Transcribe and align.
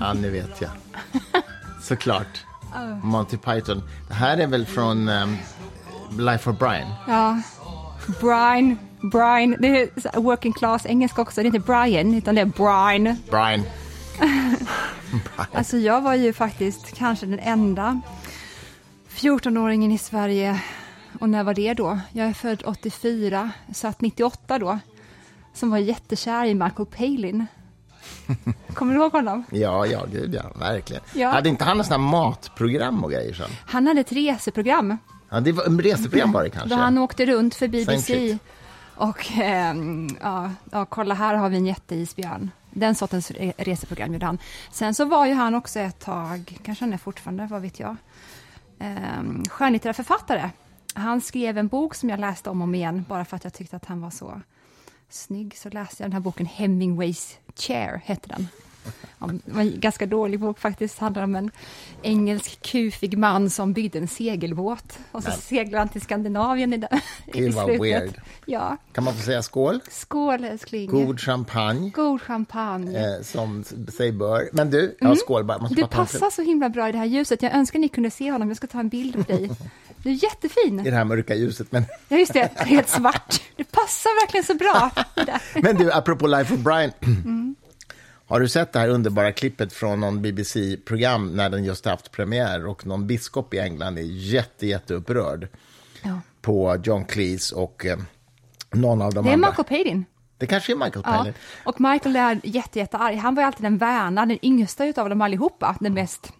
Ja, 0.00 0.12
nu 0.12 0.30
vet 0.30 0.60
jag. 0.60 0.70
Såklart. 1.82 2.44
Monty 3.02 3.36
Python. 3.36 3.82
Det 4.08 4.14
här 4.14 4.38
är 4.38 4.46
väl 4.46 4.66
från 4.66 5.08
um, 5.08 5.36
Life 6.18 6.50
of 6.50 6.58
Brian? 6.58 6.88
Ja. 7.08 7.42
Brian, 8.20 8.78
Brian, 9.00 9.56
det 9.58 9.80
är 9.80 10.20
working 10.20 10.52
class 10.52 10.86
engelska 10.86 11.22
också. 11.22 11.40
Det 11.40 11.44
är 11.44 11.54
inte 11.54 11.58
Brian, 11.58 12.14
utan 12.14 12.34
det 12.34 12.40
är 12.40 12.46
Brian. 12.46 13.16
Brian. 13.30 13.62
Alltså 15.52 15.76
jag 15.76 16.00
var 16.00 16.14
ju 16.14 16.32
faktiskt 16.32 16.94
kanske 16.94 17.26
den 17.26 17.38
enda 17.38 18.00
14-åringen 19.08 19.92
i 19.92 19.98
Sverige. 19.98 20.60
Och 21.20 21.28
när 21.28 21.44
var 21.44 21.54
det 21.54 21.74
då? 21.74 21.98
Jag 22.12 22.26
är 22.26 22.32
född 22.32 22.62
84, 22.66 23.50
så 23.74 23.88
att 23.88 24.00
98 24.00 24.58
då. 24.58 24.78
Som 25.54 25.70
var 25.70 25.78
jättekär 25.78 26.44
i 26.44 26.54
Michael 26.54 26.86
Palin. 26.86 27.46
Kommer 28.74 28.94
du 28.94 29.00
ihåg 29.00 29.12
honom? 29.12 29.44
Ja, 29.50 29.86
ja, 29.86 30.04
gud 30.12 30.34
ja, 30.34 30.42
verkligen. 30.54 31.02
Ja. 31.14 31.30
Hade 31.30 31.48
inte 31.48 31.64
han 31.64 31.80
här 31.80 31.98
matprogram 31.98 33.04
och 33.04 33.10
grejer 33.10 33.34
sen? 33.34 33.50
Han 33.66 33.86
hade 33.86 34.00
ett 34.00 34.12
reseprogram 34.12 34.96
Ja, 35.30 35.40
det 35.40 35.52
var 35.52 35.82
reseprogram 35.82 36.32
var 36.32 36.42
det 36.42 36.50
kanske? 36.50 36.68
då 36.68 36.76
han 36.76 36.98
åkte 36.98 37.26
runt 37.26 37.54
för 37.54 37.68
BBC. 37.68 38.38
Och 38.94 39.32
ehm, 39.32 40.08
ja, 40.22 40.50
ja, 40.72 40.84
kolla 40.84 41.14
här 41.14 41.34
har 41.34 41.48
vi 41.48 41.56
en 41.56 41.66
jätteisbjörn. 41.66 42.50
Den 42.70 42.94
sortens 42.94 43.30
re- 43.30 43.52
reseprogram 43.58 44.12
gjorde 44.12 44.26
han. 44.26 44.38
Sen 44.70 44.94
så 44.94 45.04
var 45.04 45.26
ju 45.26 45.34
han 45.34 45.54
också 45.54 45.78
ett 45.80 45.98
tag, 45.98 46.58
kanske 46.64 46.84
han 46.84 46.92
är 46.92 46.98
fortfarande, 46.98 47.46
vad 47.50 47.62
vet 47.62 47.80
jag, 47.80 47.96
um, 49.18 49.44
skönlitterär 49.48 49.92
författare. 49.92 50.50
Han 50.94 51.20
skrev 51.20 51.58
en 51.58 51.68
bok 51.68 51.94
som 51.94 52.08
jag 52.10 52.20
läste 52.20 52.50
om 52.50 52.60
och 52.60 52.64
om 52.64 52.74
igen, 52.74 53.04
bara 53.08 53.24
för 53.24 53.36
att 53.36 53.44
jag 53.44 53.52
tyckte 53.52 53.76
att 53.76 53.84
han 53.84 54.00
var 54.00 54.10
så 54.10 54.40
snygg. 55.10 55.56
Så 55.56 55.68
läste 55.68 56.02
jag 56.02 56.10
den 56.10 56.12
här 56.12 56.20
boken, 56.20 56.46
Hemingways 56.46 57.36
Chair, 57.56 58.02
hette 58.04 58.28
den. 58.28 58.48
Det 59.44 59.52
var 59.52 59.60
en 59.60 59.80
ganska 59.80 60.06
dålig 60.06 60.40
bok 60.40 60.58
faktiskt. 60.58 60.98
Handlar 60.98 61.22
om 61.22 61.34
en 61.34 61.50
engelsk 62.02 62.62
kufig 62.62 63.18
man 63.18 63.50
som 63.50 63.72
byggde 63.72 63.98
en 63.98 64.08
segelbåt. 64.08 64.98
Och 65.12 65.22
så 65.22 65.28
Nej. 65.28 65.38
seglade 65.38 65.78
han 65.78 65.88
till 65.88 66.00
Skandinavien 66.00 66.72
i, 66.72 66.76
den, 66.76 67.00
i 67.26 67.52
slutet. 67.52 67.80
weird. 67.82 68.20
Ja. 68.46 68.76
Kan 68.92 69.04
man 69.04 69.14
få 69.14 69.22
säga 69.22 69.42
skål? 69.42 69.80
Skål 69.90 70.44
älskling. 70.44 70.90
God 70.90 71.20
champagne, 71.20 71.90
God 71.90 72.20
champagne. 72.22 72.98
eh, 73.16 73.22
som 73.22 73.64
sig 73.96 74.12
bör. 74.12 74.48
Men 74.52 74.70
du, 74.70 74.96
ja, 75.00 75.16
skål 75.16 75.44
bara. 75.44 75.58
Du 75.70 75.86
passar 75.86 76.30
så 76.30 76.42
himla 76.42 76.68
bra 76.68 76.88
i 76.88 76.92
det 76.92 76.98
här 76.98 77.04
ljuset. 77.06 77.42
Jag 77.42 77.52
önskar 77.54 77.78
ni 77.78 77.88
kunde 77.88 78.10
se 78.10 78.30
honom. 78.32 78.48
Jag 78.48 78.56
ska 78.56 78.66
ta 78.66 78.80
en 78.80 78.88
bild 78.88 79.14
på 79.26 79.32
dig. 79.32 79.50
Du 80.02 80.10
är 80.10 80.24
jättefin. 80.24 80.80
i 80.86 80.90
det 80.90 80.96
här 80.96 81.04
mörka 81.04 81.34
ljuset. 81.34 81.72
Men, 81.72 81.84
Ja, 82.08 82.16
just 82.18 82.32
det. 82.32 82.50
Helt 82.56 82.88
svart. 82.88 83.42
Det 83.56 83.64
passar 83.72 84.22
verkligen 84.26 84.44
så 84.44 84.54
bra. 84.54 84.90
Men 85.62 85.76
du, 85.76 85.92
apropå 85.92 86.26
Life 86.26 86.54
of 86.54 86.60
Brian. 86.60 86.90
Mm. 87.02 87.54
Har 88.26 88.40
du 88.40 88.48
sett 88.48 88.72
det 88.72 88.78
här 88.78 88.88
underbara 88.88 89.32
klippet 89.32 89.72
från 89.72 90.00
någon 90.00 90.22
BBC-program 90.22 91.36
när 91.36 91.50
den 91.50 91.64
just 91.64 91.84
haft 91.84 92.10
premiär 92.12 92.66
och 92.66 92.86
någon 92.86 93.06
biskop 93.06 93.54
i 93.54 93.58
England 93.58 93.98
är 93.98 94.02
jätte, 94.02 94.66
jätteupprörd 94.66 95.48
Ja. 96.02 96.20
på 96.42 96.80
John 96.84 97.04
Cleese 97.04 97.52
och 97.52 97.86
eh, 97.86 97.98
någon 98.72 99.02
av 99.02 99.14
de 99.14 99.24
Det 99.24 99.30
är 99.30 99.34
andra. 99.34 99.48
Michael 99.48 99.68
Palin. 99.84 100.04
Det 100.38 100.46
kanske 100.46 100.72
är 100.72 100.76
Michael 100.76 101.02
Ja. 101.06 101.12
Palin. 101.16 101.34
Och 101.64 101.80
Michael 101.80 102.16
är 102.16 102.40
jätte, 102.44 102.78
jättearg. 102.78 103.16
Han 103.16 103.34
var 103.34 103.42
ju 103.42 103.46
alltid 103.46 103.64
den 103.64 103.78
värna, 103.78 104.26
den 104.26 104.38
yngsta 104.44 104.86
utav 104.86 105.08
dem 105.08 105.20
allihopa. 105.22 105.76
Den 105.80 105.94
mest 105.94 106.32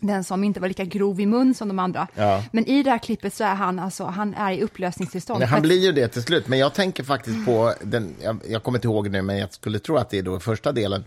den 0.00 0.24
som 0.24 0.44
inte 0.44 0.60
var 0.60 0.68
lika 0.68 0.84
grov 0.84 1.20
i 1.20 1.26
mun 1.26 1.54
som 1.54 1.68
de 1.68 1.78
andra. 1.78 2.08
Ja. 2.14 2.44
Men 2.52 2.66
i 2.66 2.82
det 2.82 2.90
här 2.90 2.98
klippet 2.98 3.34
så 3.34 3.44
är 3.44 3.54
han 3.54 3.78
alltså, 3.78 4.04
han 4.04 4.34
är 4.34 4.52
i 4.52 4.62
upplösningstillstånd. 4.62 5.40
Nej, 5.40 5.48
han 5.48 5.62
blir 5.62 5.78
ju 5.78 5.92
det 5.92 6.08
till 6.08 6.22
slut, 6.22 6.48
men 6.48 6.58
jag 6.58 6.74
tänker 6.74 7.04
faktiskt 7.04 7.46
på, 7.46 7.74
den, 7.82 8.14
jag, 8.22 8.40
jag 8.48 8.62
kommer 8.62 8.78
inte 8.78 8.88
ihåg 8.88 9.10
nu, 9.10 9.22
men 9.22 9.38
jag 9.38 9.52
skulle 9.52 9.78
tro 9.78 9.96
att 9.96 10.10
det 10.10 10.18
är 10.18 10.22
då 10.22 10.40
första 10.40 10.72
delen, 10.72 11.04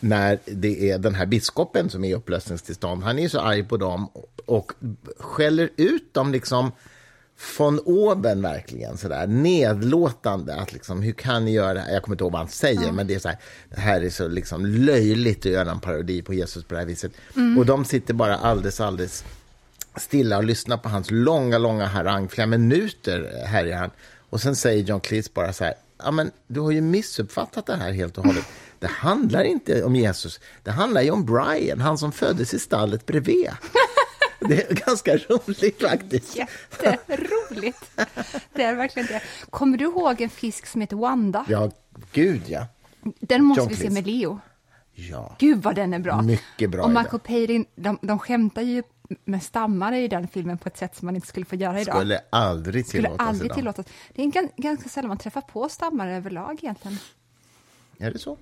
när 0.00 0.38
det 0.44 0.90
är 0.90 0.98
den 0.98 1.14
här 1.14 1.26
biskopen 1.26 1.90
som 1.90 2.04
är 2.04 2.08
i 2.08 2.14
upplösningstillstånd. 2.14 3.02
Han 3.02 3.18
är 3.18 3.22
ju 3.22 3.28
så 3.28 3.40
arg 3.40 3.64
på 3.64 3.76
dem 3.76 4.06
och, 4.06 4.40
och 4.46 4.72
skäller 5.18 5.70
ut 5.76 6.14
dem 6.14 6.32
liksom 6.32 6.72
von 7.58 7.78
oben 7.78 8.42
verkligen, 8.42 8.96
sådär 8.96 9.26
nedlåtande. 9.26 10.54
Att 10.54 10.72
liksom, 10.72 11.02
hur 11.02 11.12
kan 11.12 11.44
ni 11.44 11.52
göra 11.52 11.74
det 11.74 11.80
här? 11.80 11.92
Jag 11.92 12.02
kommer 12.02 12.14
inte 12.14 12.24
ihåg 12.24 12.32
vad 12.32 12.40
han 12.40 12.48
säger, 12.48 12.92
men 12.92 13.06
det 13.06 13.14
är 13.14 13.18
så 13.18 13.28
här, 13.28 13.38
det 13.70 13.80
här 13.80 14.00
är 14.00 14.10
så 14.10 14.28
liksom 14.28 14.66
löjligt 14.66 15.38
att 15.38 15.52
göra 15.52 15.70
en 15.70 15.80
parodi 15.80 16.22
på 16.22 16.34
Jesus 16.34 16.64
på 16.64 16.74
det 16.74 16.80
här 16.80 16.86
viset. 16.86 17.12
Och 17.58 17.66
de 17.66 17.84
sitter 17.84 18.14
bara 18.14 18.36
alldeles, 18.36 18.80
alldeles 18.80 19.24
stilla 19.96 20.36
och 20.36 20.44
lyssnar 20.44 20.76
på 20.76 20.88
hans 20.88 21.10
långa, 21.10 21.58
långa 21.58 21.86
harang. 21.86 22.28
Flera 22.28 22.46
minuter 22.46 23.44
härjar 23.46 23.78
han. 23.78 23.90
Och 24.30 24.40
sen 24.40 24.56
säger 24.56 24.82
John 24.84 25.00
Cleese 25.00 25.34
bara 25.34 25.52
så 25.52 25.64
här, 25.64 25.74
ja 25.98 26.10
men 26.10 26.30
du 26.46 26.60
har 26.60 26.70
ju 26.70 26.80
missuppfattat 26.80 27.66
det 27.66 27.76
här 27.76 27.92
helt 27.92 28.18
och 28.18 28.24
hållet. 28.24 28.44
Det 28.78 28.86
handlar 28.86 29.44
inte 29.44 29.84
om 29.84 29.96
Jesus, 29.96 30.40
det 30.62 30.70
handlar 30.70 31.02
ju 31.02 31.10
om 31.10 31.24
Brian, 31.24 31.80
han 31.80 31.98
som 31.98 32.12
föddes 32.12 32.54
i 32.54 32.58
stallet 32.58 33.06
bredvid. 33.06 33.48
Det 34.40 34.70
är 34.70 34.74
ganska 34.86 35.16
roligt 35.16 35.80
faktiskt. 35.82 36.36
Jätteroligt. 36.36 37.90
Det 38.52 38.62
är 38.62 38.74
verkligen 38.74 39.06
det. 39.08 39.22
Kommer 39.50 39.78
du 39.78 39.84
ihåg 39.84 40.20
en 40.20 40.30
fisk 40.30 40.66
som 40.66 40.80
heter 40.80 40.96
Wanda? 40.96 41.44
Ja, 41.48 41.70
gud 42.12 42.42
ja. 42.46 42.66
Den 43.20 43.44
måste 43.44 43.60
John 43.60 43.68
vi 43.68 43.76
se 43.76 43.90
med 43.90 44.06
Leo. 44.06 44.40
Ja, 44.94 45.36
Gud 45.38 45.62
vad 45.62 45.74
den 45.74 45.94
är 45.94 45.98
bra. 45.98 46.22
Mycket 46.22 46.70
bra 46.70 46.82
Och. 46.82 46.90
Michael 46.90 47.18
Palin, 47.20 47.64
de, 47.76 47.98
de 48.02 48.18
skämtar 48.18 48.62
ju 48.62 48.82
med 49.24 49.42
stammare 49.42 49.98
i 50.00 50.08
den 50.08 50.28
filmen 50.28 50.58
på 50.58 50.68
ett 50.68 50.76
sätt 50.78 50.96
som 50.96 51.06
man 51.06 51.14
inte 51.14 51.28
skulle 51.28 51.46
få 51.46 51.56
göra 51.56 51.80
idag. 51.80 51.94
skulle 51.96 52.20
aldrig 52.30 52.86
skulle 52.86 53.02
tillåtas 53.02 53.26
aldrig 53.28 53.46
idag. 53.46 53.56
tillåtas. 53.56 53.86
Det 54.14 54.22
är 54.22 54.26
gan- 54.26 54.50
ganska 54.56 54.88
sällan 54.88 55.08
man 55.08 55.18
träffar 55.18 55.40
på 55.40 55.68
stammare 55.68 56.16
överlag 56.16 56.58
egentligen. 56.62 56.98
Är 57.98 58.10
det 58.10 58.18
så? 58.18 58.38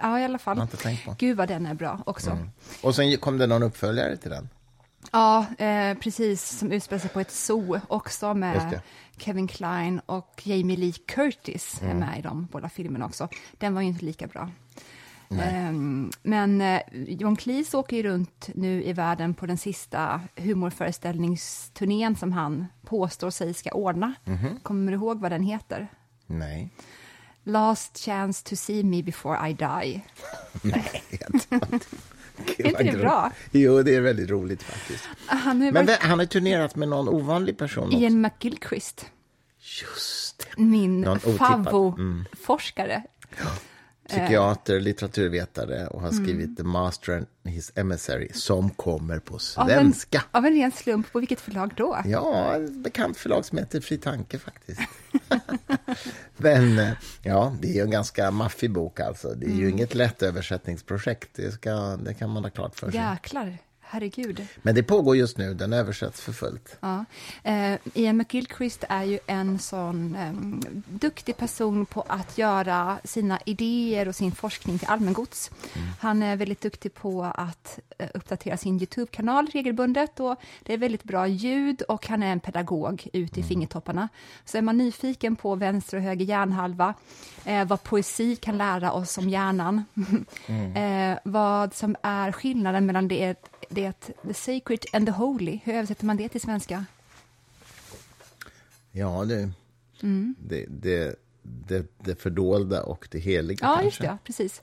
Ja, 0.00 0.20
i 0.20 0.24
alla 0.24 0.38
fall. 0.38 0.56
Jag 0.56 0.60
har 0.62 0.66
inte 0.66 0.76
tänkt 0.76 1.04
på. 1.04 1.14
Gud 1.18 1.36
vad 1.36 1.48
den 1.48 1.66
är 1.66 1.74
bra 1.74 2.00
också. 2.06 2.38
Och 2.82 2.94
sen 2.94 3.16
kom 3.16 3.38
det 3.38 3.46
någon 3.46 3.62
uppföljare 3.62 4.16
till 4.16 4.30
den. 4.30 4.48
Ja, 5.12 5.46
eh, 5.58 5.98
precis, 5.98 6.58
som 6.58 6.72
utspelar 6.72 7.00
sig 7.00 7.10
på 7.10 7.20
ett 7.20 7.30
zoo, 7.30 7.80
också 7.88 8.34
med. 8.34 8.80
Kevin 9.16 9.48
Kline 9.48 10.00
och 10.06 10.42
Jamie 10.44 10.76
Lee 10.76 10.92
Curtis 11.06 11.80
Mm. 11.82 11.96
är 11.96 12.06
med 12.06 12.18
i 12.18 12.22
de 12.22 12.48
båda 12.52 12.68
filmerna 12.68 13.06
också. 13.06 13.28
Den 13.58 13.74
var 13.74 13.80
ju 13.80 13.88
inte 13.88 14.04
lika 14.04 14.26
bra. 14.26 14.50
Ehm, 15.42 16.10
men 16.22 16.60
eh, 16.60 16.80
John 16.92 17.36
Cleese 17.36 17.74
åker 17.74 17.96
ju 17.96 18.02
runt 18.02 18.48
nu 18.54 18.84
i 18.84 18.92
världen 18.92 19.34
på 19.34 19.46
den 19.46 19.58
sista 19.58 20.20
humorföreställningsturnén 20.36 22.16
som 22.16 22.32
han 22.32 22.66
påstår 22.86 23.30
sig 23.30 23.54
ska 23.54 23.70
ordna. 23.70 24.14
Mhm. 24.24 24.60
Kommer 24.62 24.92
du 24.92 24.98
ihåg 24.98 25.20
vad 25.20 25.32
den 25.32 25.42
heter? 25.42 25.88
Nej. 26.26 26.70
Last 27.44 28.04
chance 28.04 28.44
to 28.50 28.56
see 28.56 28.82
me 28.82 29.02
before 29.02 29.48
I 29.48 29.52
die. 29.52 30.00
Nej. 30.62 31.02
Gud, 32.56 32.66
inte 32.66 32.82
det 32.82 32.98
bra? 33.00 33.32
Jo, 33.50 33.82
det 33.82 33.94
är 33.94 34.00
väldigt 34.00 34.30
roligt 34.30 34.62
faktiskt. 34.62 35.08
Han 35.26 35.62
är 35.62 35.72
Men 35.72 35.86
varit 35.86 35.98
han 36.02 36.18
har 36.18 36.26
turnerat 36.26 36.76
med 36.76 36.88
någon 36.88 37.08
ovanlig 37.08 37.58
person 37.58 37.84
också. 37.86 37.98
Ian 37.98 38.20
McGilchrist, 38.20 39.06
Just 39.82 40.38
det. 40.56 40.62
min 40.62 41.08
otippad. 41.08 41.68
Mm. 41.98 42.24
Psykiater, 44.20 44.80
litteraturvetare 44.80 45.86
och 45.86 46.00
har 46.00 46.08
Mm. 46.08 46.24
skrivit 46.24 46.56
The 46.56 46.62
Master 46.62 47.12
and 47.16 47.26
His 47.44 47.72
Emissary 47.74 48.28
som 48.34 48.70
kommer 48.70 49.18
på 49.18 49.34
Av 49.34 49.70
en, 49.70 49.76
svenska. 49.78 50.22
av 50.30 50.46
en 50.46 50.52
ren 50.54 50.72
slump, 50.72 51.12
på 51.12 51.18
vilket 51.18 51.40
förlag 51.40 51.72
då? 51.76 51.98
Ja, 52.04 52.56
ett 52.56 52.72
bekant 52.72 53.16
förlag 53.16 53.44
som 53.44 53.58
heter 53.58 53.80
Fri 53.80 53.98
Tanke 53.98 54.38
faktiskt. 54.38 54.80
Men 56.36 56.78
eh, 56.78 56.90
ja, 57.22 57.56
det 57.60 57.68
är 57.68 57.74
ju 57.74 57.80
en 57.80 57.90
ganska 57.90 58.30
maffig 58.30 58.70
bok 58.70 59.00
alltså. 59.00 59.28
Det 59.34 59.46
är 59.46 59.50
Mm. 59.50 59.60
ju 59.60 59.70
inget 59.70 59.94
lätt 59.94 60.22
översättningsprojekt. 60.22 61.28
Det, 61.34 61.52
ska, 61.52 61.70
det 61.96 62.14
kan 62.14 62.30
man 62.30 62.42
ha 62.44 62.50
klart 62.50 62.78
för 62.78 62.90
sig. 62.90 63.00
Jäklar, 63.00 63.58
herregud. 63.94 64.46
Men 64.62 64.74
det 64.74 64.82
pågår 64.82 65.16
just 65.16 65.38
nu, 65.38 65.54
den 65.54 65.72
översätts 65.72 66.20
för 66.20 66.32
fullt. 66.32 66.76
Ja. 66.80 67.04
Eh, 67.42 67.78
Ian 67.94 68.16
McGilchrist 68.16 68.84
är 68.88 69.04
ju 69.04 69.18
en 69.26 69.58
sån 69.58 70.14
eh, 70.14 70.32
duktig 70.86 71.36
person 71.36 71.86
på 71.86 72.04
att 72.08 72.38
göra 72.38 72.98
sina 73.04 73.38
idéer 73.46 74.08
och 74.08 74.14
sin 74.14 74.32
forskning 74.32 74.78
till 74.78 74.88
allmängods. 74.88 75.50
Han 76.00 76.22
är 76.22 76.36
väldigt 76.36 76.60
duktig 76.60 76.94
på 76.94 77.22
att 77.24 77.78
eh, 77.98 78.08
uppdatera 78.14 78.56
sin 78.56 78.76
Youtube-kanal 78.76 79.46
regelbundet 79.52 80.20
och 80.20 80.36
det 80.62 80.74
är 80.74 80.78
väldigt 80.78 81.04
bra 81.04 81.26
ljud 81.26 81.82
och 81.82 82.06
han 82.08 82.22
är 82.22 82.32
en 82.32 82.40
pedagog 82.40 83.08
ute 83.12 83.40
i 83.40 83.42
fingertopparna. 83.42 84.08
Så 84.44 84.58
är 84.58 84.62
man 84.62 84.78
nyfiken 84.78 85.36
på 85.36 85.54
vänster 85.54 85.96
och 85.96 86.02
höger 86.02 86.24
hjärnhalva, 86.24 86.94
eh, 87.44 87.64
vad 87.64 87.82
poesi 87.82 88.36
kan 88.36 88.58
lära 88.58 88.92
oss 88.92 89.18
om 89.18 89.28
hjärnan, 89.28 89.84
eh, 90.74 91.18
vad 91.24 91.74
som 91.74 91.96
är 92.02 92.32
skillnaden 92.32 92.86
mellan 92.86 93.08
det, 93.08 93.36
det 93.68 93.83
the 93.92 94.34
sacred 94.34 94.86
and 94.92 95.06
the 95.06 95.12
holy, 95.12 95.60
hur 95.64 95.74
översätter 95.74 96.06
man 96.06 96.16
det 96.16 96.28
till 96.28 96.40
svenska? 96.40 96.84
Ja, 98.92 99.24
du. 99.24 99.50
Mm. 100.02 100.34
Det, 100.38 100.66
det, 100.68 101.16
det, 101.44 101.86
det 102.04 102.22
fördolda 102.22 102.82
och 102.82 103.08
det 103.10 103.18
heliga. 103.18 103.58
Ja, 103.62 103.66
kanske. 103.68 103.84
just 103.84 104.00
det. 104.00 104.06
Ja, 104.06 104.18
precis. 104.24 104.62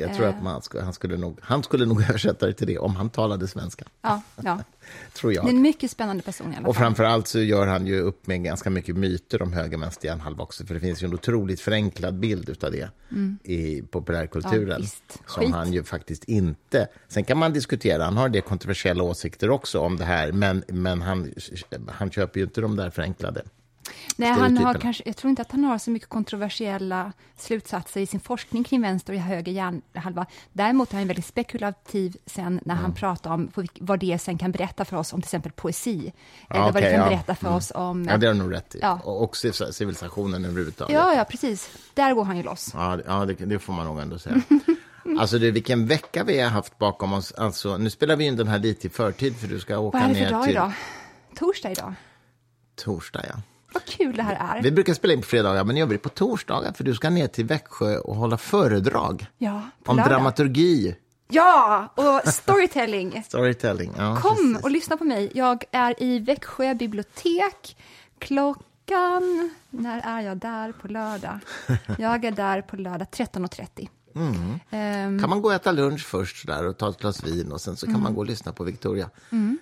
Jag 0.00 0.14
tror 0.14 0.26
att 0.26 0.34
Eh. 0.36 0.42
man 0.42 0.62
han, 0.82 0.92
skulle 0.92 1.16
nog, 1.16 1.38
han 1.42 1.62
skulle 1.62 1.86
nog 1.86 2.02
översätta 2.08 2.46
det 2.46 2.52
till 2.52 2.66
det 2.66 2.78
om 2.78 2.96
han 2.96 3.10
talade 3.10 3.48
svenska. 3.48 3.84
Ja, 4.02 4.22
ja. 4.44 4.58
Tror 5.12 5.30
Det 5.30 5.34
är 5.34 5.36
jag. 5.36 5.48
en 5.48 5.62
mycket 5.62 5.90
spännande 5.90 6.22
person 6.22 6.52
i 6.52 6.56
alla 6.56 6.68
Och 6.68 6.76
fall. 6.76 6.84
framför 6.84 7.04
allt 7.04 7.28
så 7.28 7.40
gör 7.40 7.66
han 7.66 7.86
ju 7.86 8.00
upp 8.00 8.26
med 8.26 8.44
ganska 8.44 8.70
mycket 8.70 8.96
myter 8.96 9.42
om 9.42 9.52
höger 9.52 9.78
vänster 9.78 10.08
hjärnhalva 10.08 10.42
också, 10.42 10.66
för 10.66 10.74
det 10.74 10.80
finns 10.80 11.02
ju 11.02 11.06
en 11.06 11.14
otroligt 11.14 11.60
förenklad 11.60 12.14
bild 12.18 12.48
utav 12.48 12.72
det 12.72 12.90
i 13.44 13.82
populärkulturen. 13.82 14.76
Mm. 14.76 14.88
Ja, 15.08 15.16
som 15.26 15.52
han 15.52 15.72
ju 15.72 15.84
faktiskt 15.84 16.24
inte... 16.24 16.88
Sen 17.08 17.24
kan 17.24 17.38
man 17.38 17.52
diskutera, 17.52 18.04
han 18.04 18.16
har 18.16 18.28
det 18.28 18.40
kontroversiella 18.40 19.02
åsikter 19.02 19.50
också 19.50 19.78
om 19.80 19.96
det 19.96 20.04
här, 20.04 20.32
men, 20.32 20.64
men 20.68 21.02
han, 21.02 21.32
han 21.88 22.10
köper 22.10 22.40
ju 22.40 22.44
inte 22.46 22.60
de 22.60 22.76
där 22.76 22.90
förenklade. 22.90 23.42
Nej, 24.16 24.30
han 24.30 24.58
har 24.58 24.74
kanske, 24.74 25.02
jag 25.06 25.16
tror 25.16 25.30
inte 25.30 25.42
att 25.42 25.50
han 25.52 25.64
har 25.64 25.78
så 25.78 25.90
mycket 25.90 26.08
kontroversiella 26.08 27.12
slutsatser 27.36 28.00
i 28.00 28.06
sin 28.06 28.20
forskning 28.20 28.64
kring 28.64 28.82
vänster 28.82 29.12
och 29.12 29.18
höger 29.18 29.52
hjärnhalva. 29.52 30.26
Däremot 30.52 30.92
är 30.92 30.96
han 30.98 31.06
väldigt 31.06 31.26
spekulativ 31.26 32.16
sen 32.26 32.60
när 32.64 32.74
Mm. 32.74 32.84
han 32.84 32.94
pratar 32.94 33.30
om 33.30 33.50
vad 33.80 33.98
det 33.98 34.18
sen 34.18 34.38
kan 34.38 34.52
berätta 34.52 34.84
för 34.84 34.96
oss 34.96 35.12
om 35.12 35.20
till 35.20 35.26
exempel 35.26 35.52
poesi. 35.52 36.12
Ja, 36.48 36.54
eller 36.56 36.72
vad 36.72 36.82
det 36.82 36.90
kan 36.90 37.00
ja. 37.00 37.08
berätta 37.08 37.34
för 37.34 37.46
Mm. 37.46 37.56
oss 37.56 37.72
om... 37.74 38.04
Ja, 38.10 38.16
det 38.16 38.26
har 38.26 38.34
du 38.34 38.40
nog 38.40 38.52
rätt 38.52 38.74
i. 38.74 38.78
Ja. 38.82 39.00
Och, 39.04 39.22
och 39.24 39.36
civ- 39.36 39.70
civilisationen 39.72 40.44
överhuvudtaget. 40.44 40.94
ja, 40.94 41.14
ja, 41.14 41.24
precis. 41.24 41.70
Där 41.94 42.14
går 42.14 42.24
han 42.24 42.36
ju 42.36 42.42
loss. 42.42 42.70
Ja, 42.74 42.96
det- 42.96 43.04
ja 43.06 43.24
det, 43.24 43.34
det 43.34 43.58
får 43.58 43.72
man 43.72 43.86
nog 43.86 43.98
ändå 44.00 44.18
säga. 44.18 44.40
Alltså 45.18 45.38
du, 45.38 45.50
vilken 45.50 45.86
vecka 45.86 46.24
vi 46.24 46.40
har 46.40 46.50
haft 46.50 46.78
bakom 46.78 47.12
oss. 47.12 47.32
Alltså, 47.32 47.76
nu 47.76 47.90
spelar 47.90 48.16
vi 48.16 48.24
in 48.24 48.36
den 48.36 48.48
här 48.48 48.58
lite 48.58 48.86
i 48.86 48.90
förtid 48.90 49.36
för 49.36 49.48
du 49.48 49.60
ska 49.60 49.78
åka 49.78 49.98
Vad 49.98 50.10
är 50.10 50.14
det 50.14 50.20
ner 50.20 50.26
för 50.26 50.32
dag 50.34 50.42
till 50.44 50.52
idag? 50.52 50.72
Torsdag 51.36 51.70
idag. 51.70 51.94
torsdag. 52.76 53.24
Ja. 53.28 53.34
Vad 53.72 53.84
kul 53.84 54.16
det 54.16 54.22
här 54.22 54.56
är. 54.58 54.62
Vi 54.62 54.70
brukar 54.72 54.94
spela 54.94 55.12
in 55.14 55.20
på 55.20 55.26
fredagar, 55.26 55.64
men 55.64 55.74
nu 55.74 55.80
gör 55.80 55.86
vi 55.86 55.94
det 55.94 55.98
på 56.02 56.08
torsdagar 56.08 56.72
för 56.72 56.84
du 56.84 56.94
ska 56.94 57.10
ner 57.10 57.26
till 57.26 57.44
Växjö 57.44 57.96
och 57.98 58.16
hålla 58.16 58.36
föredrag 58.36 59.26
Ja, 59.38 59.62
om 59.86 59.96
lördag. 59.96 60.12
dramaturgi, 60.12 60.96
Ja, 61.32 61.88
och 61.94 62.28
storytelling. 62.32 63.22
storytelling. 63.28 63.92
Ja, 63.98 64.16
Kom 64.22 64.36
precis. 64.36 64.64
och 64.64 64.70
lyssna 64.70 64.96
på 64.96 65.04
mig. 65.04 65.30
Jag 65.34 65.64
är 65.72 66.02
i 66.02 66.18
Växjö 66.18 66.74
bibliotek 66.74 67.76
klockan... 68.18 69.50
När 69.70 70.00
är 70.04 70.20
jag 70.20 70.36
där 70.36 70.72
på 70.72 70.88
lördag? 70.88 71.38
Jag 71.98 72.24
är 72.24 72.30
där 72.32 72.62
på 72.62 72.76
lördag 72.76 73.06
13.30. 73.12 73.88
Mm. 74.14 74.60
Ehm, 74.70 75.20
Kan 75.20 75.30
man 75.30 75.42
gå 75.42 75.48
och 75.48 75.54
äta 75.54 75.72
lunch 75.72 76.06
först 76.06 76.46
där 76.46 76.66
och 76.66 76.76
ta 76.78 76.90
ett 76.90 76.98
glas 77.00 77.24
vin 77.24 77.52
och 77.52 77.60
sen 77.60 77.76
så 77.76 77.86
kan 77.86 78.02
man 78.02 78.14
gå 78.14 78.20
och 78.20 78.26
lyssna 78.26 78.52
på 78.52 78.64
Victoria 78.64 79.10
eh, 79.30 79.38
Mm. 79.38 79.58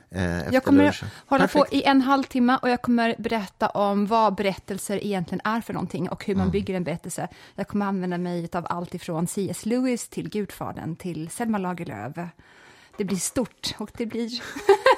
jag 0.52 0.64
kommer 0.64 0.84
lunchen. 0.84 1.08
hålla 1.26 1.42
Perfekt. 1.48 1.70
på 1.70 1.76
i 1.76 1.82
en 1.82 2.02
halvtimme 2.02 2.58
och 2.62 2.68
jag 2.70 2.82
kommer 2.82 3.14
berätta 3.18 3.68
om 3.68 4.06
vad 4.06 4.34
berättelser 4.34 5.04
egentligen 5.04 5.40
är 5.44 5.60
för 5.60 5.72
någonting 5.74 6.08
och 6.08 6.24
hur 6.24 6.34
Mm. 6.34 6.44
man 6.44 6.50
bygger 6.52 6.74
en 6.74 6.84
berättelse. 6.84 7.28
Jag 7.54 7.68
kommer 7.68 7.86
använda 7.86 8.18
mig 8.18 8.48
av 8.52 8.66
allt 8.70 8.94
ifrån 8.94 9.26
C.S. 9.26 9.66
Lewis 9.66 10.08
till 10.08 10.28
Gudfadern 10.30 10.96
till 10.96 11.30
Selma 11.30 11.58
Lagerlöf. 11.58 12.28
Det 12.96 13.04
blir 13.04 13.16
stort 13.18 13.74
och 13.78 13.90
det 13.96 14.06
blir... 14.06 14.30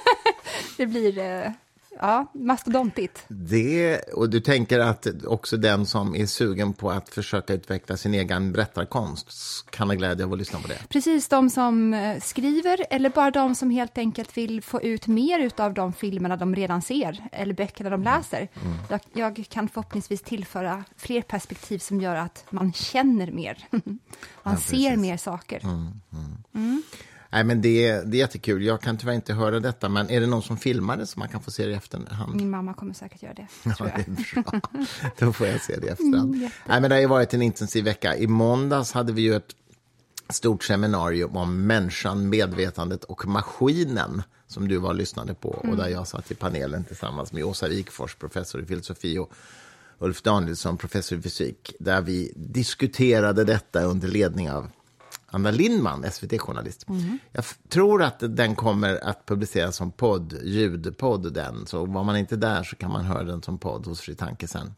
det 0.76 0.87
blir... 0.87 1.55
Ja, 1.98 2.26
mastodontigt. 2.34 3.25
Det, 3.28 3.98
och 3.98 4.31
du 4.31 4.40
tänker 4.40 4.78
att 4.78 5.06
också 5.26 5.56
den 5.56 5.87
som 5.87 6.14
är 6.14 6.26
sugen 6.26 6.72
på 6.72 6.90
att 6.90 7.08
försöka 7.08 7.54
utveckla 7.54 7.96
sin 7.96 8.14
egen 8.14 8.52
berättarkonst 8.52 9.31
kan 9.70 9.88
ha 9.88 9.94
glädje 9.94 10.25
av 10.25 10.32
att 10.32 10.38
lyssna 10.38 10.58
på 10.58 10.69
det. 10.69 10.78
Precis, 10.88 11.28
de 11.28 11.50
som 11.50 11.94
eh, 11.94 12.20
skriver 12.20 12.87
eller 12.90 13.10
bara 13.10 13.31
de 13.31 13.54
som 13.54 13.70
helt 13.70 13.98
enkelt 13.98 14.37
vill 14.37 14.62
få 14.62 14.82
ut 14.82 15.06
mer 15.06 15.50
av 15.56 15.75
de 15.75 15.92
filmerna 15.92 16.37
de 16.37 16.54
redan 16.54 16.82
ser 16.82 17.28
eller 17.32 17.54
böckerna 17.54 17.90
de 17.90 18.02
läser. 18.02 18.48
Jag, 18.88 19.00
jag 19.12 19.44
kan 19.48 19.69
förhoppningsvis 19.69 20.22
tillföra 20.22 20.84
fler 20.96 21.22
perspektiv 21.22 21.78
som 21.78 22.00
gör 22.00 22.16
att 22.16 22.44
man 22.50 22.72
känner 22.72 23.31
mer. 23.31 23.58
man 24.43 24.56
ser 24.56 24.76
precis. 24.76 24.98
mer 24.98 25.16
saker. 25.16 25.60
Nej, 27.32 27.44
men 27.44 27.62
det, 27.62 27.93
det 27.93 28.17
är 28.17 28.19
jättekul. 28.19 28.62
Jag 28.65 28.81
kan 28.81 28.97
tyvärr 28.99 29.12
inte 29.15 29.35
höra 29.35 29.61
detta, 29.61 29.88
men 29.88 30.11
är 30.11 30.21
det 30.21 30.27
någon 30.27 30.43
som 30.43 30.56
filmar 30.56 30.97
det 30.97 31.06
så 31.06 31.19
man 31.19 31.29
kan 31.29 31.41
få 31.43 31.50
se 31.50 31.67
det 31.67 31.73
i 31.73 31.75
efterhand? 31.75 32.35
Min 32.37 32.50
mamma 32.50 32.75
kommer 32.75 32.94
säkert 32.94 33.23
göra 33.23 33.35
det, 33.35 33.47
tror 33.77 33.88
Ja, 33.88 33.94
jag. 34.06 34.17
det 34.17 34.38
är 34.38 34.43
bra. 34.43 34.61
Då 35.19 35.32
får 35.32 35.47
jag 35.47 35.61
se 35.61 35.77
det 35.77 35.87
i 35.87 35.91
efterhand. 35.91 36.35
Mm. 36.35 36.50
Nej, 36.67 36.81
men 36.81 36.91
det 36.91 36.97
har 36.97 37.00
ju 37.00 37.06
varit 37.06 37.35
en 37.35 37.43
intensiv 37.43 37.85
vecka. 37.85 38.17
I 38.17 38.27
måndags 38.27 38.93
hade 38.93 39.12
vi 39.12 39.23
ju 39.23 39.35
ett 39.35 39.56
stort 40.29 40.65
seminarium 40.65 41.37
om 41.37 41.67
människan, 41.67 42.29
medvetandet 42.29 43.05
och 43.05 43.27
maskinen 43.27 44.23
som 44.47 44.69
du 44.69 44.77
var 44.77 44.88
och 44.88 44.94
lyssnade 44.94 45.35
på 45.35 45.49
och 45.49 45.65
Mm. 45.65 45.77
där 45.77 45.88
jag 45.88 46.09
satt 46.09 46.31
i 46.31 46.35
panelen 46.35 46.85
tillsammans 46.85 47.32
med 47.32 47.44
Åsa 47.44 47.69
Wikfors, 47.69 48.15
professor 48.15 48.62
i 48.62 48.67
filosofi 48.67 49.19
och 49.19 49.32
Ulf 49.99 50.23
Danielsson, 50.23 50.77
professor 50.77 51.19
i 51.19 51.23
fysik, 51.23 51.73
där 51.79 52.00
vi 52.00 52.32
diskuterade 52.37 53.44
detta 53.44 53.82
under 53.82 54.09
ledning 54.09 54.50
av 54.50 54.69
Anna 55.31 55.50
Lindman, 55.50 56.05
SVT-journalist. 56.12 56.88
Mm. 56.88 57.19
Jag 57.32 57.44
tror 57.69 58.03
att 58.03 58.17
den 58.37 58.55
kommer 58.55 59.05
att 59.05 59.27
publiceras 59.27 59.77
som 59.77 59.93
podd, 59.93 60.38
ljudpodd 60.44 61.32
den, 61.35 61.67
så 61.67 61.85
var 61.87 62.05
man 62.05 62.17
inte 62.17 62.37
där 62.37 62.62
så 62.62 62.77
kan 62.77 62.91
man 62.93 63.05
höra 63.05 63.23
den 63.23 63.43
som 63.43 63.59
podd 63.59 63.87
hos 63.87 64.00
Fri 64.00 64.15
Tanke 64.15 64.49
sen. 64.49 64.75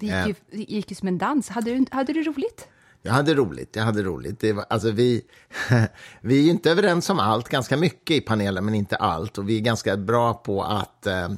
Det 0.00 0.06
gick 0.06 0.26
ju, 0.26 0.34
det 0.50 0.72
gick 0.72 0.90
ju 0.90 0.94
som 0.94 1.08
en 1.08 1.18
dans. 1.18 1.48
Hade 1.48 1.70
du, 1.70 1.84
hade 1.90 2.12
du 2.12 2.22
roligt? 2.22 2.68
Jag 3.04 3.12
hade 3.12 3.34
roligt, 3.34 3.76
jag 3.76 3.84
hade 3.84 4.02
roligt. 4.02 4.40
Det 4.40 4.52
var, 4.52 4.64
alltså 4.70 4.90
vi, 4.90 5.22
vi 6.20 6.38
är 6.38 6.42
ju 6.42 6.50
inte 6.50 6.70
överens 6.70 7.10
om 7.10 7.18
allt, 7.18 7.48
ganska 7.48 7.76
mycket 7.76 8.16
i 8.16 8.20
panelen, 8.20 8.64
men 8.64 8.74
inte 8.74 8.96
allt. 8.96 9.38
Och 9.38 9.48
vi 9.48 9.56
är 9.56 9.60
ganska 9.60 9.96
bra 9.96 10.34
på 10.34 10.62
att 10.62 11.06
eh, 11.06 11.28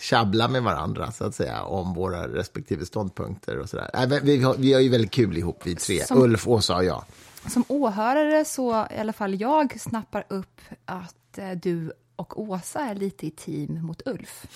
tjabbla 0.00 0.48
med 0.48 0.62
varandra, 0.62 1.12
så 1.12 1.24
att 1.24 1.34
säga, 1.34 1.62
om 1.62 1.94
våra 1.94 2.28
respektive 2.28 2.86
ståndpunkter 2.86 3.58
och 3.58 3.68
sådär. 3.68 3.90
Äh, 3.94 4.22
vi, 4.22 4.42
har, 4.42 4.54
vi 4.58 4.72
har 4.72 4.80
ju 4.80 4.88
väldigt 4.88 5.10
kul 5.10 5.36
ihop, 5.38 5.60
vi 5.64 5.74
tre. 5.74 6.04
Som- 6.04 6.22
Ulf, 6.22 6.48
Åsa 6.48 6.76
och 6.76 6.84
jag. 6.84 7.04
Som 7.46 7.64
åhörare 7.68 8.44
så 8.44 8.86
i 8.90 8.98
alla 8.98 9.12
fall 9.12 9.40
jag 9.40 9.80
snappar 9.80 10.24
upp 10.28 10.60
att 10.84 11.38
eh, 11.38 11.50
du 11.50 11.92
och 12.16 12.40
Åsa 12.40 12.80
är 12.80 12.94
lite 12.94 13.26
i 13.26 13.30
team 13.30 13.86
mot 13.86 14.02
Ulf. 14.06 14.46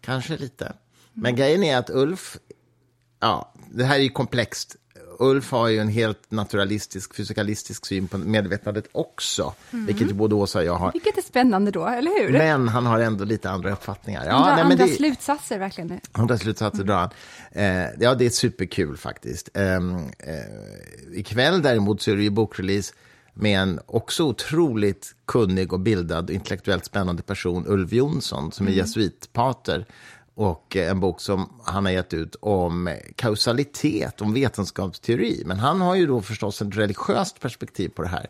Kanske 0.00 0.36
lite. 0.36 0.72
Men 1.12 1.36
grejen 1.36 1.62
är 1.62 1.76
att 1.76 1.90
Ulf, 1.90 2.38
ja, 3.20 3.54
det 3.70 3.84
här 3.84 3.94
är 3.98 4.02
ju 4.02 4.08
komplext. 4.08 4.76
Ulf 5.22 5.50
har 5.50 5.68
ju 5.68 5.78
en 5.78 5.88
helt 5.88 6.30
naturalistisk, 6.30 7.14
fysikalistisk 7.14 7.86
syn 7.86 8.08
på 8.08 8.18
medvetandet 8.18 8.88
också, 8.92 9.54
vilket 9.70 10.08
ju 10.08 10.12
både 10.12 10.34
Åsa 10.34 10.58
och 10.58 10.64
jag 10.64 10.74
har. 10.74 10.92
Vilket 10.92 11.18
är 11.18 11.22
spännande 11.22 11.70
då, 11.70 11.86
eller 11.86 12.22
hur? 12.22 12.32
Men 12.32 12.68
han 12.68 12.86
har 12.86 13.00
ändå 13.00 13.24
lite 13.24 13.50
andra 13.50 13.72
uppfattningar. 13.72 14.26
Han 14.30 14.42
drar 14.42 14.54
nej, 14.54 14.62
andra 14.62 14.86
det, 14.86 14.92
slutsatser 14.92 15.58
verkligen. 15.58 16.00
andra 16.12 16.38
slutsatser 16.38 16.84
drar 16.84 16.96
han. 16.96 17.10
Eh, 17.52 17.90
ja, 17.98 18.14
det 18.14 18.26
är 18.26 18.30
superkul 18.30 18.96
faktiskt. 18.96 19.48
Eh, 19.54 19.74
eh, 19.74 19.80
ikväll 21.12 21.62
däremot 21.62 22.02
så 22.02 22.10
är 22.10 22.16
det 22.16 22.22
ju 22.22 22.30
bokrelease 22.30 22.94
med 23.34 23.60
en 23.62 23.80
också 23.86 24.24
otroligt 24.24 25.14
kunnig 25.26 25.72
och 25.72 25.80
bildad 25.80 26.24
och 26.24 26.34
intellektuellt 26.34 26.84
spännande 26.84 27.22
person, 27.22 27.64
Ulf 27.66 27.92
Jonsson, 27.92 28.52
som 28.52 28.66
är 28.66 28.70
jesuitpater. 28.70 29.86
Och 30.34 30.76
eh, 30.76 30.90
en 30.90 31.00
bok 31.00 31.20
som 31.20 31.48
han 31.64 31.84
har 31.84 31.92
gett 31.92 32.14
ut 32.14 32.36
om 32.40 32.96
kausalitet, 33.16 34.20
om 34.20 34.32
vetenskapsteori. 34.34 35.42
Men 35.46 35.58
han 35.58 35.80
har 35.80 35.94
ju 35.94 36.06
då 36.06 36.22
förstås 36.22 36.62
ett 36.62 36.76
religiöst 36.76 37.40
perspektiv 37.40 37.88
på 37.88 38.02
det 38.02 38.08
här. 38.08 38.26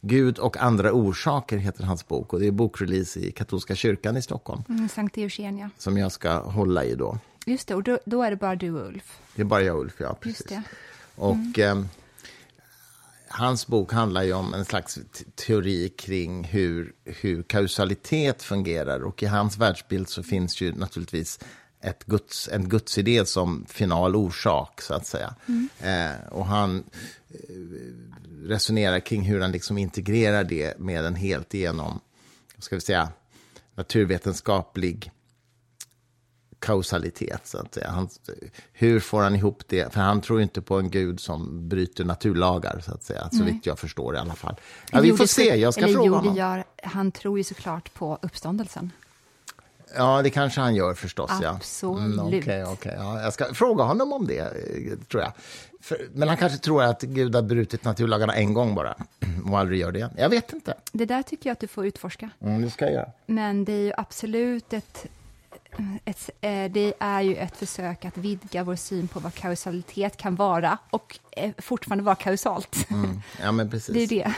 Gud 0.00 0.38
och 0.38 0.56
andra 0.56 0.92
orsaker 0.92 1.56
heter 1.56 1.84
hans 1.84 2.08
bok 2.08 2.32
och 2.32 2.40
det 2.40 2.46
är 2.46 2.50
bokrelease 2.50 3.20
i 3.20 3.30
katolska 3.32 3.74
kyrkan 3.74 4.16
i 4.16 4.22
Stockholm 4.22 4.62
Mm, 4.68 4.88
Sankt 4.88 5.16
Eugenia. 5.18 5.70
som 5.78 5.96
jag 5.98 6.12
ska 6.12 6.38
hålla 6.42 6.84
i 6.84 6.94
då. 6.94 7.18
Just 7.46 7.68
det, 7.68 7.74
och 7.74 7.82
då, 7.82 7.98
då 8.04 8.22
är 8.22 8.30
det 8.30 8.36
bara 8.36 8.54
du 8.56 8.70
och 8.70 8.88
Ulf. 8.88 9.18
Det 9.34 9.42
är 9.42 9.46
bara 9.46 9.62
jag 9.62 9.76
och 9.76 9.82
Ulf, 9.82 9.94
ja. 9.98 10.16
Precis. 10.20 10.40
Just 10.40 10.48
det. 10.48 10.62
Och 11.16 11.58
eh, 11.58 11.82
hans 13.34 13.66
bok 13.66 13.92
handlar 13.92 14.22
ju 14.22 14.32
om 14.32 14.54
en 14.54 14.64
slags 14.64 14.98
teori 15.34 15.88
kring 15.88 16.44
hur, 16.44 16.92
hur 17.04 17.42
kausalitet 17.42 18.42
fungerar. 18.42 19.04
Och 19.04 19.22
i 19.22 19.26
hans 19.26 19.58
världsbild 19.58 20.08
så 20.08 20.22
finns 20.22 20.60
ju 20.60 20.72
naturligtvis 20.72 21.38
ett 21.80 22.04
guds, 22.04 22.48
en 22.52 22.68
gudsidé 22.68 23.26
som 23.26 23.66
final 23.68 24.16
orsak, 24.16 24.82
så 24.82 24.94
att 24.94 25.06
säga. 25.06 25.34
Eh, 25.80 26.28
och 26.30 26.46
han 26.46 26.84
eh, 27.28 27.38
resonerar 28.42 29.00
kring 29.00 29.22
hur 29.22 29.40
han 29.40 29.52
liksom 29.52 29.78
integrerar 29.78 30.44
det 30.44 30.78
med 30.78 31.04
en 31.04 31.14
helt 31.14 31.54
igenom, 31.54 32.00
ska 32.58 32.74
vi 32.74 32.80
säga, 32.80 33.08
naturvetenskaplig 33.74 35.10
kausalitet. 36.64 37.46
Så 37.46 37.58
att 37.58 37.74
säga. 37.74 37.90
Han, 37.90 38.08
hur 38.72 39.00
får 39.00 39.22
han 39.22 39.36
ihop 39.36 39.62
det? 39.66 39.92
För 39.92 40.00
han 40.00 40.20
tror 40.20 40.42
inte 40.42 40.62
på 40.62 40.78
en 40.78 40.90
gud 40.90 41.20
som 41.20 41.68
bryter 41.68 42.04
naturlagar, 42.04 42.80
så 42.84 42.92
att 42.92 43.02
säga. 43.02 43.28
Så 43.32 43.44
vitt 43.44 43.66
jag 43.66 43.78
förstår 43.78 44.14
i 44.14 44.18
alla 44.18 44.34
fall. 44.34 44.56
Ja, 44.92 45.00
vi 45.00 45.12
får 45.12 45.26
se, 45.26 45.56
jag 45.56 45.74
ska 45.74 45.88
fråga 45.88 46.16
honom. 46.16 46.36
gör, 46.36 46.64
han 46.82 47.12
tror 47.12 47.38
ju 47.38 47.44
såklart 47.44 47.94
på 47.94 48.18
uppståndelsen. 48.22 48.90
Ja, 49.96 50.22
det 50.22 50.30
kanske 50.30 50.60
han 50.60 50.74
gör 50.74 50.94
förstås. 50.94 51.30
Absolut. 51.42 52.16
Ja. 52.16 52.22
Mm, 52.22 52.40
okej, 52.40 52.64
okej. 52.64 52.94
ja, 52.98 53.22
jag 53.22 53.32
ska 53.32 53.54
fråga 53.54 53.84
honom 53.84 54.12
om 54.12 54.26
det, 54.26 54.38
eh, 54.38 54.98
tror 55.10 55.22
jag. 55.22 55.32
För, 55.80 55.98
men 56.12 56.28
han 56.28 56.36
kanske 56.36 56.58
tror 56.58 56.82
att 56.82 57.02
Gud 57.02 57.34
har 57.34 57.42
brutit 57.42 57.84
naturlagarna 57.84 58.34
en 58.34 58.54
gång 58.54 58.74
bara 58.74 58.94
och 59.50 59.58
aldrig 59.58 59.80
gör 59.80 59.92
det 59.92 59.98
igen. 59.98 60.10
Jag 60.16 60.28
vet 60.28 60.52
inte. 60.52 60.74
Det 60.92 61.04
där 61.04 61.22
tycker 61.22 61.50
jag 61.50 61.52
att 61.52 61.60
du 61.60 61.66
får 61.66 61.86
utforska. 61.86 62.30
Mm, 62.40 62.62
det 62.62 62.70
ska 62.70 62.90
jag. 62.90 63.12
Men 63.26 63.64
det 63.64 63.72
är 63.72 63.82
ju 63.82 63.92
absolut 63.96 64.72
ett 64.72 65.06
ett, 66.04 66.30
eh, 66.40 66.72
det 66.72 66.94
är 66.98 67.20
ju 67.20 67.36
ett 67.36 67.56
försök 67.56 68.04
att 68.04 68.16
vidga 68.16 68.64
vår 68.64 68.76
syn 68.76 69.08
på 69.08 69.20
vad 69.20 69.34
kausalitet 69.34 70.16
kan 70.16 70.34
vara 70.36 70.78
och 70.90 71.18
eh, 71.30 71.50
fortfarande 71.58 72.04
vara 72.04 72.14
kausalt. 72.14 72.90
Mm. 72.90 73.20
Ja, 73.42 73.52
men 73.52 73.70
precis. 73.70 73.94
Det 73.94 74.02
är 74.02 74.24
det. 74.24 74.34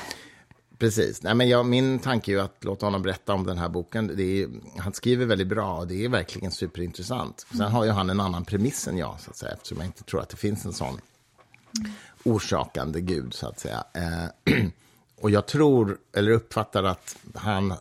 Precis. 0.78 1.22
Nej, 1.22 1.34
men 1.34 1.48
jag, 1.48 1.66
min 1.66 1.98
tanke 1.98 2.32
är 2.32 2.38
att 2.38 2.64
låta 2.64 2.86
honom 2.86 3.02
berätta 3.02 3.34
om 3.34 3.46
den 3.46 3.58
här 3.58 3.68
boken. 3.68 4.20
Är, 4.20 4.48
han 4.80 4.92
skriver 4.92 5.26
väldigt 5.26 5.48
bra 5.48 5.76
och 5.76 5.86
det 5.86 6.04
är 6.04 6.08
verkligen 6.08 6.50
superintressant. 6.50 7.46
Sen 7.50 7.60
har 7.60 7.84
ju 7.84 7.90
han 7.90 8.10
en 8.10 8.20
annan 8.20 8.44
premiss 8.44 8.88
än 8.88 8.98
jag, 8.98 9.20
så 9.20 9.30
att 9.30 9.36
säga, 9.36 9.52
eftersom 9.52 9.78
jag 9.78 9.86
inte 9.86 10.04
tror 10.04 10.20
att 10.20 10.28
det 10.28 10.36
finns 10.36 10.64
en 10.64 10.72
sån 10.72 11.00
orsakande 12.24 13.00
gud, 13.00 13.34
så 13.34 13.48
att 13.48 13.58
säga. 13.58 13.84
Eh, 13.94 14.54
och 15.20 15.30
jag 15.30 15.46
tror, 15.46 15.98
eller 16.12 16.30
uppfattar 16.32 16.84
att 16.84 17.16
han 17.34 17.74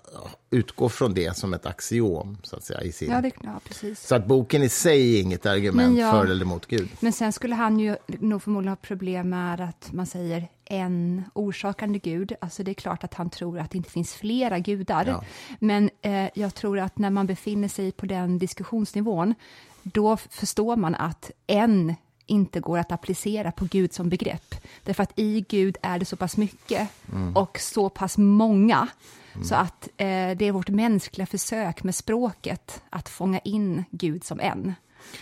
utgår 0.50 0.90
från 0.90 1.14
det 1.14 1.38
som 1.38 1.54
ett 1.54 1.66
axiom, 1.66 2.38
så 2.44 2.56
att 2.56 2.64
säga. 2.64 2.82
I 2.82 2.92
sin... 2.92 3.12
Ja, 3.12 3.22
det, 3.22 3.32
ja, 3.44 3.60
precis. 3.68 4.08
Så 4.08 4.16
att 4.16 4.26
boken 4.26 4.64
i 4.64 4.70
sig 4.70 5.16
är 5.16 5.22
inget 5.22 5.46
argument 5.46 5.98
jag, 5.98 6.12
för 6.12 6.26
eller 6.26 6.46
emot 6.46 6.66
Gud. 6.66 6.90
Men 7.00 7.14
sen 7.14 7.34
skulle 7.34 7.56
han 7.56 7.80
ju 7.80 7.96
nog 8.08 8.44
förmodligen 8.44 8.72
ha 8.72 8.76
problem 8.76 9.30
med 9.30 9.62
att 9.62 9.92
man 9.92 10.06
säger 10.06 10.48
en 10.66 11.24
orsakande 11.34 12.00
gud. 12.00 12.34
Alltså 12.42 12.64
det 12.64 12.72
är 12.72 12.74
klart 12.74 13.04
att 13.04 13.14
han 13.14 13.30
tror 13.30 13.60
att 13.60 13.72
det 13.72 13.78
inte 13.78 13.92
finns 13.92 14.14
flera 14.14 14.60
gudar. 14.60 15.06
Ja. 15.06 15.24
Men 15.60 15.90
eh, 16.02 16.30
jag 16.34 16.56
tror 16.56 16.80
att 16.80 16.98
när 16.98 17.10
man 17.10 17.28
befinner 17.28 17.68
sig 17.68 17.92
på 17.92 18.06
den 18.06 18.40
diskussionsnivån, 18.40 19.36
då 19.84 20.18
förstår 20.18 20.76
man 20.76 20.96
att 20.96 21.32
en 21.48 21.96
inte 22.28 22.60
går 22.60 22.78
att 22.78 22.92
applicera 22.92 23.52
på 23.52 23.66
Gud 23.66 23.94
som 23.94 24.10
begrepp. 24.10 24.56
Därför 24.84 25.04
att 25.04 25.20
i 25.20 25.46
Gud 25.50 25.78
är 25.82 26.00
det 26.00 26.06
så 26.06 26.16
pass 26.16 26.38
mycket 26.38 26.90
mm. 27.12 27.38
och 27.38 27.60
så 27.60 27.90
pass 27.90 28.18
många. 28.18 28.88
Mm. 29.34 29.48
Så 29.48 29.56
att 29.56 29.88
eh, 29.98 30.06
det 30.08 30.42
är 30.42 30.52
vårt 30.52 30.70
mänskliga 30.70 31.26
försök 31.26 31.84
med 31.84 31.96
språket 31.96 32.82
att 32.90 33.10
fånga 33.10 33.40
in 33.40 33.84
Gud 33.92 34.24
som 34.24 34.40
en. 34.40 34.74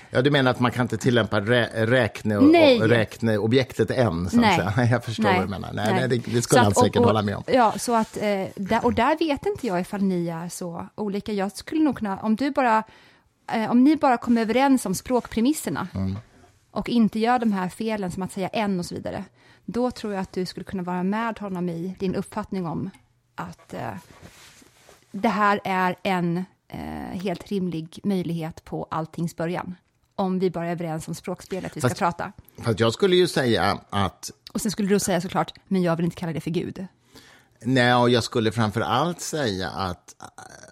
Ja, 0.10 0.22
du 0.22 0.32
menar 0.32 0.52
att 0.52 0.60
man 0.60 0.72
kan 0.72 0.82
inte 0.82 0.98
tillämpa 0.98 1.42
rä 1.42 1.86
räkne 1.86 2.38
och, 2.38 2.90
räkneobjektet 2.90 3.92
än? 3.92 4.30
Så 4.30 4.38
nej. 4.38 4.58
Säga. 4.58 4.88
Jag 4.92 5.04
förstår 5.04 5.24
nej. 5.24 5.36
vad 5.36 5.48
du 5.48 5.52
menar. 5.52 5.74
Nej, 5.74 5.94
nej. 5.94 6.08
det, 6.08 6.32
det 6.34 6.42
skulle 6.42 6.62
han 6.62 6.76
säkert 6.76 6.96
och, 6.96 7.06
hålla 7.06 7.22
med 7.22 7.36
om. 7.36 7.44
Ja, 7.48 7.74
så 7.78 7.96
att, 7.96 8.18
eh, 8.18 8.46
där, 8.56 8.86
och 8.86 8.94
där 8.94 9.20
vet 9.20 9.46
inte 9.46 9.68
jag 9.68 9.82
ifall 9.82 10.02
ni 10.02 10.28
är 10.28 10.50
så 10.50 10.88
olika. 10.96 11.34
Jag 11.34 11.52
skulle 11.52 11.84
nog 11.84 11.98
kunna, 11.98 12.20
om 12.20 12.36
du 12.36 12.52
bara, 12.52 12.84
eh, 13.52 13.72
om 13.72 13.84
ni 13.84 13.96
bara 13.96 14.18
kommer 14.18 14.42
överens 14.42 14.86
om 14.86 14.96
språkpremisserna, 14.96 15.88
mm 15.94 16.16
och 16.74 16.90
inte 16.90 17.20
gör 17.20 17.40
de 17.40 17.52
här 17.52 17.70
felen 17.70 18.12
som 18.12 18.24
att 18.24 18.32
säga 18.32 18.48
en 18.48 18.80
och 18.80 18.86
så 18.86 18.96
vidare, 18.96 19.26
då 19.66 19.92
tror 19.92 20.14
jag 20.14 20.22
att 20.22 20.32
du 20.32 20.46
skulle 20.46 20.64
kunna 20.64 20.84
vara 20.84 21.04
med 21.04 21.40
honom 21.40 21.70
i 21.70 21.96
din 22.00 22.16
uppfattning 22.16 22.66
om 22.66 22.90
att 23.36 23.74
eh, 23.74 23.94
det 25.12 25.30
här 25.30 25.60
är 25.64 25.96
en 26.04 26.46
eh, 26.68 27.22
helt 27.22 27.48
rimlig 27.48 28.00
möjlighet 28.04 28.66
på 28.66 28.88
alltings 28.92 29.36
början. 29.36 29.76
Om 30.16 30.40
vi 30.40 30.52
bara 30.52 30.68
är 30.68 30.72
överens 30.72 31.08
om 31.08 31.16
språkspelet 31.16 31.78
vi 31.78 31.82
fast, 31.82 31.96
ska 31.96 32.06
prata. 32.06 32.32
Fast 32.58 32.80
jag 32.80 32.94
skulle 32.94 33.16
ju 33.16 33.28
säga 33.28 33.80
att... 33.90 34.32
Och 34.54 34.62
sen 34.62 34.72
skulle 34.72 34.90
du 34.90 35.00
säga 35.00 35.22
såklart, 35.22 35.54
men 35.68 35.82
jag 35.82 35.96
vill 35.96 36.06
inte 36.06 36.18
kalla 36.18 36.34
det 36.34 36.42
för 36.42 36.52
Gud. 36.52 36.88
Nej, 37.66 37.96
och 37.96 38.10
jag 38.10 38.24
skulle 38.24 38.52
framför 38.52 38.82
allt 38.82 39.22
säga 39.22 39.70
att 39.70 40.16
eh, 40.22 40.28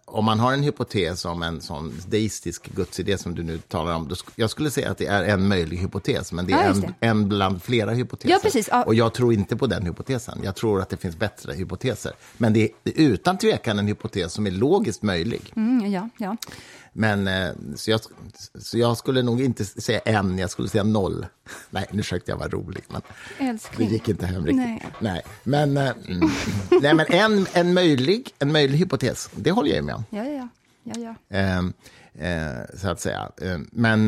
om 0.06 0.26
man 0.26 0.40
har 0.40 0.54
en 0.54 0.64
hypotes 0.64 1.26
om 1.26 1.44
en 1.44 1.62
sån 1.62 1.94
deistisk 2.08 2.76
gudsidé 2.76 3.18
som 3.18 3.36
du 3.36 3.44
nu 3.44 3.58
talar 3.58 3.96
om, 3.96 4.08
då 4.08 4.16
sk 4.16 4.28
jag 4.36 4.50
skulle 4.50 4.72
säga 4.72 4.92
att 4.92 4.98
det 4.98 5.06
är 5.06 5.24
en 5.24 5.48
möjlig 5.48 5.78
hypotes, 5.78 6.32
men 6.32 6.46
det 6.46 6.54
är 6.54 6.64
ja, 6.64 6.70
en, 6.70 6.94
en, 7.00 7.30
bland 7.30 7.64
flera 7.64 7.92
hypoteser. 7.92 8.34
Ja, 8.34 8.40
precis, 8.44 8.68
ja. 8.72 8.84
Och 8.84 8.96
jag 8.96 9.14
tror 9.14 9.34
inte 9.34 9.58
på 9.58 9.68
den 9.68 9.86
hypotesen. 9.86 10.40
Jag 10.44 10.56
tror 10.56 10.82
att 10.82 10.90
det 10.90 10.98
finns 10.98 11.16
bättre 11.16 11.54
hypoteser. 11.54 12.14
Men 12.38 12.54
det 12.54 12.64
är 12.64 12.70
utan 12.96 13.38
tvekan 13.38 13.80
en 13.80 13.88
hypotes 13.88 14.34
som 14.34 14.48
är 14.48 14.52
logiskt 14.52 15.02
möjlig. 15.02 15.54
Mm, 15.56 15.92
ja, 15.92 16.10
ja. 16.18 16.38
Men 16.94 17.28
eh, 17.28 17.52
så 17.76 17.92
jag, 17.92 18.02
så 18.60 18.78
jag 18.78 18.98
skulle 18.98 19.22
nog 19.22 19.42
inte 19.42 19.66
säga 19.66 20.00
en, 20.00 20.38
jag 20.38 20.50
skulle 20.50 20.70
säga 20.70 20.84
noll. 20.84 21.26
Nej, 21.70 21.86
nu 21.92 22.04
försökte 22.04 22.32
jag 22.32 22.38
vara 22.38 22.50
rolig, 22.50 22.84
men 22.88 23.02
Älskling. 23.40 23.88
det 23.88 23.94
gick 23.94 24.10
inte 24.10 24.26
hem 24.26 24.46
riktigt. 24.46 24.58
Nej. 24.58 24.92
nej. 25.00 25.22
Men, 25.44 25.78
äh, 25.78 25.94
nej, 26.82 26.94
men 26.94 27.06
en, 27.10 27.48
en, 27.54 27.74
möjlig, 27.74 28.34
en 28.40 28.52
möjlig 28.52 28.78
hypotes, 28.78 29.30
det 29.36 29.52
håller 29.52 29.76
jag 29.76 29.86
med 29.86 29.96
om. 29.96 30.04
Ja, 30.10 30.26
ja, 30.26 30.48
ja. 30.84 31.16
ja, 31.30 31.38
äh, 31.38 32.58
äh, 32.58 32.66
så 32.78 32.90
att 32.90 33.00
säga. 33.00 33.32
men 33.72 34.08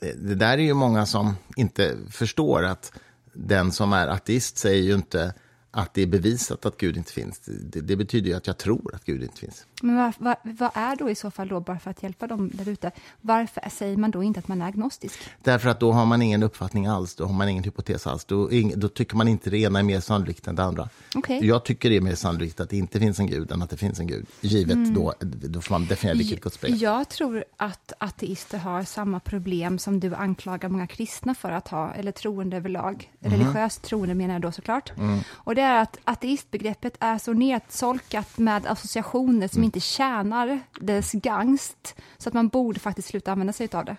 det 0.00 0.34
där 0.34 0.58
är 0.58 0.62
ju 0.62 0.74
många 0.74 1.06
som 1.06 1.36
inte 1.56 1.96
förstår 2.10 2.64
att 2.64 2.92
den 3.32 3.72
som 3.72 3.92
är 3.92 4.08
ateist 4.08 4.58
säger 4.58 4.82
ju 4.82 4.94
inte 4.94 5.34
att 5.74 5.94
det 5.94 6.02
är 6.02 6.06
bevisat 6.06 6.66
att 6.66 6.76
Gud 6.76 6.96
inte 6.96 7.12
finns. 7.12 7.40
Det, 7.44 7.80
det 7.80 7.96
betyder 7.96 8.30
ju 8.30 8.36
att 8.36 8.46
jag 8.46 8.58
tror 8.58 8.94
att 8.94 9.04
Gud 9.04 9.22
inte 9.22 9.38
finns. 9.38 9.66
Men 9.82 9.96
vad, 9.96 10.12
vad, 10.18 10.36
vad, 10.42 10.70
är 10.74 10.96
då 10.96 11.10
i 11.10 11.14
så 11.14 11.30
fall, 11.30 11.48
då, 11.48 11.60
bara 11.60 11.78
för 11.78 11.90
att 11.90 12.02
hjälpa 12.02 12.26
dem 12.26 12.50
där 12.54 12.68
ute, 12.68 12.90
varför 13.20 13.62
säger 13.70 13.96
man 13.96 14.10
då 14.10 14.22
inte 14.22 14.40
att 14.40 14.48
man 14.48 14.62
är 14.62 14.66
agnostisk? 14.66 15.18
Därför 15.42 15.68
att 15.68 15.80
då 15.80 15.92
har 15.92 16.06
man 16.06 16.22
ingen 16.22 16.42
uppfattning 16.42 16.86
alls, 16.86 17.14
då 17.14 17.24
har 17.24 17.32
man 17.32 17.48
ingen 17.48 17.64
hypotes 17.64 18.06
alls. 18.06 18.24
Då, 18.24 18.50
då 18.74 18.88
tycker 18.88 19.16
man 19.16 19.28
inte 19.28 19.50
det 19.50 19.58
ena 19.58 19.78
är 19.78 19.82
mer 19.82 20.00
sannolikt 20.00 20.46
än 20.46 20.56
det 20.56 20.62
andra. 20.62 20.88
Okay. 21.14 21.46
Jag 21.46 21.64
tycker 21.64 21.90
det 21.90 21.96
är 21.96 22.00
mer 22.00 22.14
sannolikt 22.14 22.60
att 22.60 22.70
det 22.70 22.76
inte 22.76 23.00
finns 23.00 23.18
en 23.18 23.26
gud 23.26 23.52
än 23.52 23.62
att 23.62 23.70
det 23.70 23.76
finns 23.76 24.00
en 24.00 24.06
gud. 24.06 24.26
Givet 24.40 24.74
mm. 24.74 24.94
då, 24.94 25.14
då 25.20 25.60
får 25.60 25.74
man 25.74 25.86
definiera 25.86 26.18
vilket 26.18 26.40
gudsbegrepp. 26.40 26.80
Jag 26.80 27.08
tror 27.08 27.44
att 27.56 27.92
ateister 27.98 28.58
har 28.58 28.84
samma 28.84 29.20
problem 29.20 29.78
som 29.78 30.00
du 30.00 30.14
anklagar 30.14 30.68
många 30.68 30.86
kristna 30.86 31.34
för 31.34 31.50
att 31.50 31.68
ha, 31.68 31.94
eller 31.94 32.12
troende 32.12 32.56
överlag. 32.56 33.12
Mm. 33.20 33.38
Religiöst 33.38 33.82
troende 33.82 34.14
menar 34.14 34.34
jag 34.34 34.42
då 34.42 34.52
såklart. 34.52 34.92
Mm. 34.98 35.20
Och 35.30 35.54
det 35.54 35.61
är 35.62 35.82
att 35.82 35.98
ateistbegreppet 36.04 36.96
är 37.00 37.18
så 37.18 37.32
nedsolkat 37.32 38.38
med 38.38 38.66
associationer 38.66 39.48
som 39.48 39.58
mm. 39.58 39.64
inte 39.64 39.80
tjänar 39.80 40.60
dess 40.80 41.12
gangst, 41.12 41.94
så 42.18 42.28
att 42.28 42.34
man 42.34 42.48
borde 42.48 42.80
faktiskt 42.80 43.08
sluta 43.08 43.32
använda 43.32 43.52
sig 43.52 43.68
av 43.72 43.84
det. 43.84 43.96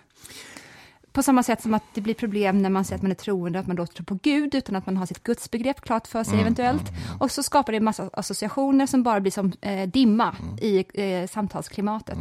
På 1.12 1.22
samma 1.22 1.42
sätt 1.42 1.62
som 1.62 1.74
att 1.74 1.82
det 1.94 2.00
blir 2.00 2.14
problem 2.14 2.62
när 2.62 2.70
man 2.70 2.84
säger 2.84 2.96
att 2.96 3.02
man 3.02 3.10
är 3.10 3.14
troende, 3.14 3.58
att 3.58 3.66
man 3.66 3.76
då 3.76 3.86
tror 3.86 4.04
på 4.04 4.18
Gud 4.22 4.54
utan 4.54 4.76
att 4.76 4.86
man 4.86 4.96
har 4.96 5.06
sitt 5.06 5.22
gudsbegrepp 5.22 5.80
klart 5.80 6.06
för 6.06 6.24
sig 6.24 6.32
mm, 6.32 6.40
eventuellt. 6.40 6.88
Mm, 6.88 7.02
mm. 7.02 7.20
Och 7.20 7.30
så 7.30 7.42
skapar 7.42 7.72
det 7.72 7.76
en 7.76 7.84
massa 7.84 8.10
associationer 8.12 8.86
som 8.86 9.02
bara 9.02 9.20
blir 9.20 9.32
som 9.32 9.52
eh, 9.60 9.88
dimma 9.88 10.36
mm. 10.40 10.58
i 10.58 10.84
eh, 10.94 11.28
samtalsklimatet. 11.28 12.18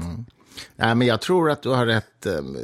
Nej, 0.75 0.95
men 0.95 1.07
jag 1.07 1.22
tror 1.22 1.51
att 1.51 1.62
du 1.62 1.69
har 1.69 1.86
rätt. 1.86 2.25
Ehm, 2.25 2.57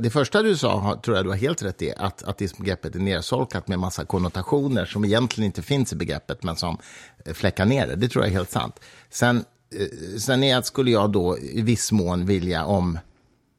det 0.00 0.10
första 0.10 0.42
du 0.42 0.56
sa 0.56 1.00
tror 1.04 1.16
jag 1.16 1.26
du 1.26 1.30
har 1.30 1.36
helt 1.36 1.62
rätt 1.62 1.82
i, 1.82 1.92
att 1.96 2.22
ateismbegreppet 2.22 2.94
är 2.94 2.98
nersolkat 2.98 3.68
med 3.68 3.78
massa 3.78 4.04
konnotationer 4.04 4.84
som 4.84 5.04
egentligen 5.04 5.46
inte 5.46 5.62
finns 5.62 5.92
i 5.92 5.96
begreppet, 5.96 6.42
men 6.42 6.56
som 6.56 6.78
eh, 7.24 7.32
fläckar 7.32 7.64
ner 7.64 7.86
det. 7.86 7.96
Det 7.96 8.08
tror 8.08 8.24
jag 8.24 8.30
är 8.30 8.36
helt 8.36 8.50
sant. 8.50 8.80
Sen, 9.10 9.36
eh, 9.74 10.18
sen 10.18 10.42
är 10.42 10.56
att 10.56 10.66
skulle 10.66 10.90
jag 10.90 11.12
då 11.12 11.38
i 11.38 11.62
viss 11.62 11.92
mån 11.92 12.26
vilja 12.26 12.64
om, 12.64 12.98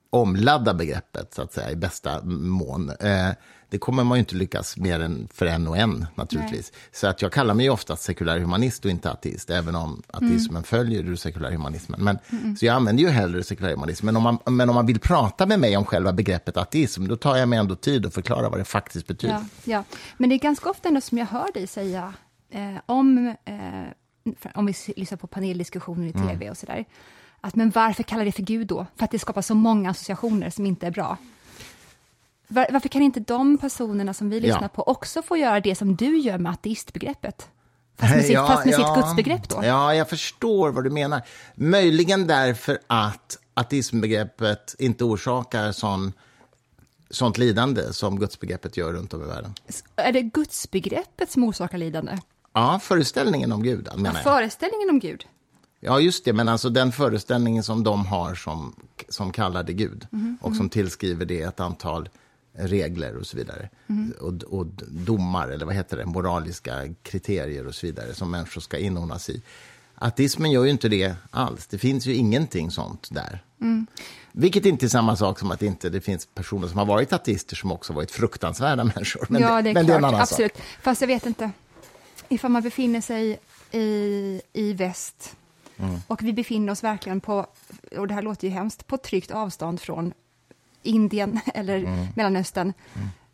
omladda 0.09 0.73
begreppet, 0.73 1.33
så 1.33 1.41
att 1.41 1.53
säga, 1.53 1.71
i 1.71 1.75
bästa 1.75 2.21
mån. 2.23 2.89
Eh, 2.89 3.29
det 3.71 3.77
kommer 3.77 4.03
man 4.03 4.17
ju 4.17 4.19
inte 4.19 4.35
lyckas 4.35 4.77
mer 4.77 4.99
än 4.99 5.27
för 5.33 5.45
en 5.45 5.67
och 5.67 5.77
en, 5.77 6.05
naturligtvis. 6.15 6.71
Nej. 6.73 6.81
Så 6.91 7.07
att 7.07 7.21
jag 7.21 7.31
kallar 7.31 7.53
mig 7.53 7.69
oftast 7.69 8.03
sekulär 8.03 8.39
humanist 8.39 8.85
och 8.85 8.91
inte 8.91 9.11
ateist, 9.11 9.49
även 9.49 9.75
om 9.75 10.03
ateismen 10.07 10.49
mm. 10.49 10.63
följer 10.63 11.03
ur 11.03 11.15
sekulärhumanismen. 11.15 12.03
Men, 12.03 12.19
mm. 12.29 12.55
Så 12.55 12.65
jag 12.65 12.75
använder 12.75 13.03
ju 13.03 13.09
hellre 13.09 13.43
sekulärhumanism. 13.43 14.05
Men 14.05 14.15
om, 14.15 14.23
man, 14.23 14.37
men 14.45 14.69
om 14.69 14.75
man 14.75 14.85
vill 14.85 14.99
prata 14.99 15.45
med 15.45 15.59
mig 15.59 15.77
om 15.77 15.85
själva 15.85 16.13
begreppet 16.13 16.57
ateism, 16.57 17.07
då 17.07 17.15
tar 17.15 17.37
jag 17.37 17.49
mig 17.49 17.59
ändå 17.59 17.75
tid 17.75 18.05
att 18.05 18.13
förklara 18.13 18.49
vad 18.49 18.59
det 18.59 18.65
faktiskt 18.65 19.07
betyder. 19.07 19.33
Ja, 19.33 19.43
ja. 19.63 19.83
Men 20.17 20.29
det 20.29 20.35
är 20.35 20.39
ganska 20.39 20.69
ofta 20.69 20.87
ändå 20.87 21.01
som 21.01 21.17
jag 21.17 21.25
hör 21.25 21.53
dig 21.53 21.67
säga 21.67 22.13
eh, 22.49 22.81
om, 22.85 23.35
eh, 23.45 24.45
om 24.53 24.65
vi 24.65 24.73
lyssnar 24.95 25.17
på 25.17 25.27
paneldiskussioner 25.27 26.07
i 26.07 26.13
tv 26.13 26.33
mm. 26.33 26.49
och 26.49 26.57
sådär, 26.57 26.85
att 27.41 27.55
men 27.55 27.69
varför 27.69 28.03
kallar 28.03 28.25
det 28.25 28.31
för 28.31 28.43
Gud 28.43 28.67
då? 28.67 28.85
För 28.95 29.05
att 29.05 29.11
det 29.11 29.19
skapar 29.19 29.41
så 29.41 29.55
många 29.55 29.89
associationer 29.89 30.49
som 30.49 30.65
inte 30.65 30.87
är 30.87 30.91
bra. 30.91 31.17
Var, 32.51 32.67
varför 32.69 32.89
kan 32.89 33.01
inte 33.01 33.19
de 33.19 33.57
personerna 33.57 34.13
som 34.13 34.29
vi 34.29 34.39
lyssnar 34.39 34.61
ja. 34.61 34.67
på 34.67 34.83
också 34.83 35.21
få 35.21 35.37
göra 35.37 35.59
det 35.59 35.75
som 35.75 35.95
du 35.95 36.17
gör 36.17 36.37
med 36.37 36.51
ateistbegreppet? 36.51 37.49
Fast 37.97 38.15
med, 38.15 38.25
sitt, 38.25 38.33
ja, 38.33 38.47
fast 38.47 38.65
med 38.65 38.73
ja, 38.73 38.77
sitt 38.77 39.03
gudsbegrepp 39.03 39.49
då? 39.49 39.59
Ja, 39.63 39.95
jag 39.95 40.09
förstår 40.09 40.71
vad 40.71 40.83
du 40.83 40.89
menar. 40.89 41.21
Möjligen 41.55 42.27
därför 42.27 42.79
att 42.87 43.37
ateismbegreppet 43.53 44.75
inte 44.79 45.03
orsakar 45.03 45.71
sån, 45.71 46.13
sånt 47.09 47.37
lidande 47.37 47.93
som 47.93 48.19
gudsbegreppet 48.19 48.77
gör 48.77 48.93
runt 48.93 49.13
om 49.13 49.23
i 49.23 49.25
världen. 49.25 49.53
Är 49.95 50.11
det 50.11 50.21
gudsbegreppet 50.21 51.31
som 51.31 51.43
orsakar 51.43 51.77
lidande? 51.77 52.17
Ja, 52.53 52.79
föreställningen 52.83 53.51
om 53.51 53.63
Gud, 53.63 53.89
menar 53.95 54.13
jag. 54.13 54.23
Föreställningen 54.23 54.89
om 54.89 54.99
Gud? 54.99 55.25
Ja, 55.79 55.99
just 55.99 56.25
det, 56.25 56.33
men 56.33 56.49
alltså 56.49 56.69
den 56.69 56.91
föreställningen 56.91 57.63
som 57.63 57.83
de 57.83 58.05
har 58.05 58.35
som, 58.35 58.75
som 59.09 59.31
kallar 59.31 59.63
det 59.63 59.73
Gud 59.73 60.07
mm, 60.11 60.37
och 60.41 60.51
som 60.51 60.59
mm. 60.59 60.69
tillskriver 60.69 61.25
det 61.25 61.41
ett 61.41 61.59
antal 61.59 62.09
regler 62.53 63.17
och 63.17 63.27
så 63.27 63.37
vidare. 63.37 63.69
Mm. 63.87 64.13
Och, 64.19 64.43
och, 64.43 64.65
domar, 64.87 65.47
eller 65.47 65.65
vad 65.65 65.75
heter 65.75 65.97
det, 65.97 66.05
moraliska 66.05 66.93
kriterier 67.03 67.67
och 67.67 67.75
så 67.75 67.85
vidare 67.85 68.13
som 68.13 68.31
människor 68.31 68.61
ska 68.61 68.77
inordnas 68.77 69.29
i. 69.29 69.41
Ateismen 69.95 70.51
gör 70.51 70.63
ju 70.63 70.69
inte 70.69 70.89
det 70.89 71.15
alls. 71.31 71.67
Det 71.67 71.77
finns 71.77 72.05
ju 72.05 72.13
ingenting 72.13 72.71
sånt 72.71 73.07
där. 73.11 73.43
Mm. 73.61 73.87
Vilket 74.31 74.65
inte 74.65 74.85
är 74.85 74.87
samma 74.87 75.15
sak 75.15 75.39
som 75.39 75.51
att 75.51 75.59
det 75.59 75.65
inte 75.65 75.89
det 75.89 76.01
finns 76.01 76.25
personer 76.25 76.67
som 76.67 76.77
har 76.77 76.85
varit 76.85 77.13
ateister 77.13 77.55
som 77.55 77.71
också 77.71 77.93
varit 77.93 78.11
fruktansvärda 78.11 78.83
människor. 78.95 79.25
Men 79.29 79.41
ja, 79.41 79.61
det 79.61 79.69
är, 79.69 79.73
men 79.73 79.85
klart, 79.85 79.87
det 79.87 79.93
är 79.93 79.97
en 79.97 80.05
annan 80.05 80.21
absolut. 80.21 80.55
Sak. 80.55 80.65
Fast 80.81 81.01
jag 81.01 81.07
vet 81.07 81.25
inte, 81.25 81.51
ifall 82.29 82.51
man 82.51 82.61
befinner 82.61 83.01
sig 83.01 83.39
i, 83.71 84.41
i 84.53 84.73
väst 84.73 85.35
Och 86.07 86.23
vi 86.23 86.33
befinner 86.33 86.71
oss 86.71 86.83
verkligen 86.83 87.21
på, 87.21 87.45
och 87.97 88.07
det 88.07 88.13
här 88.13 88.21
låter 88.21 88.47
ju 88.47 88.53
hemskt, 88.53 88.87
på 88.87 88.97
tryggt 88.97 89.31
avstånd 89.31 89.81
från 89.81 90.13
Indien 90.83 91.39
eller 91.53 92.07
Mellanöstern. 92.15 92.73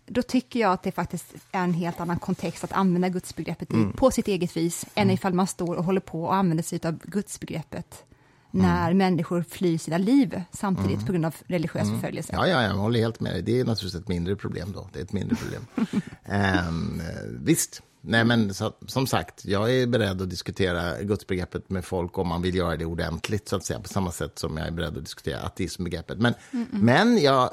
Då 0.06 0.22
tycker 0.22 0.60
jag 0.60 0.72
att 0.74 0.84
det 0.84 0.92
faktiskt 0.92 1.36
är 1.52 1.64
en 1.64 1.74
helt 1.74 2.00
annan 2.00 2.20
kontext 2.20 2.64
att 2.64 2.72
använda 2.72 3.10
gudsbegreppet 3.10 3.74
i, 3.74 3.86
på 3.96 4.12
sitt 4.12 4.28
eget 4.28 4.58
vis, 4.58 4.86
än 4.96 5.12
ifall 5.12 5.34
man 5.34 5.48
står 5.48 5.76
och 5.76 5.84
håller 5.84 6.02
på 6.02 6.24
och 6.24 6.36
använder 6.36 6.64
sig 6.64 6.80
av 6.84 7.00
gudsbegreppet 7.04 8.04
när 8.52 8.94
människor 8.94 9.46
flyr 9.50 9.78
sina 9.78 9.98
liv 9.98 10.42
samtidigt 10.52 11.06
på 11.06 11.12
grund 11.12 11.26
av 11.26 11.36
religiös 11.46 11.90
förföljelse. 11.90 12.34
Ja, 12.34 12.48
ja, 12.48 12.64
jag 12.64 12.74
håller 12.74 13.00
helt 13.00 13.20
med 13.20 13.34
dig. 13.34 13.42
Det 13.42 13.60
är 13.60 13.66
naturligtvis 13.66 14.02
ett 14.02 14.08
mindre 14.08 14.36
problem 14.36 14.72
då. 14.72 14.90
Det 14.94 15.00
är 15.00 15.04
ett 15.04 15.14
mindre 15.14 15.36
problem. 15.36 15.66
Ehm, 16.26 17.02
visst. 17.40 17.82
Nej, 18.10 18.26
men 18.26 18.54
så, 18.54 18.74
som 18.86 19.08
sagt, 19.08 19.46
jag 19.46 19.74
är 19.74 19.88
beredd 19.88 20.22
att 20.22 20.30
diskutera 20.30 21.02
gudsbegreppet 21.02 21.70
med 21.70 21.86
folk 21.86 22.18
om 22.18 22.28
man 22.28 22.42
vill 22.42 22.56
göra 22.56 22.78
det 22.78 22.86
ordentligt, 22.86 23.50
så 23.50 23.56
att 23.56 23.66
säga, 23.66 23.80
på 23.80 23.88
samma 23.88 24.12
sätt 24.12 24.40
som 24.40 24.58
jag 24.58 24.68
är 24.68 24.72
beredd 24.72 24.98
att 24.98 25.04
diskutera 25.04 25.40
ateismbegreppet. 25.40 26.20
Men, 26.20 26.34
men 26.72 27.18
jag, 27.18 27.50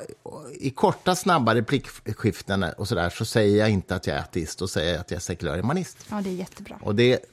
i 0.60 0.70
korta, 0.70 1.14
snabba 1.14 1.54
replikskiften 1.54 2.62
och 2.62 2.88
så 2.88 2.94
där, 2.94 3.10
så 3.10 3.24
säger 3.24 3.58
jag 3.58 3.70
inte 3.70 3.94
att 3.94 4.06
jag 4.06 4.16
är 4.16 4.20
ateist, 4.20 4.62
och 4.62 4.70
säger 4.70 4.98
att 4.98 5.10
jag 5.10 5.16
är 5.16 5.20
sekulär 5.20 5.56
humanist. 5.56 6.06
Ja, 6.10 6.20
det 6.20 6.30
är 6.30 6.34
jättebra. 6.34 6.78
Och 6.82 6.94
det, 6.94 7.24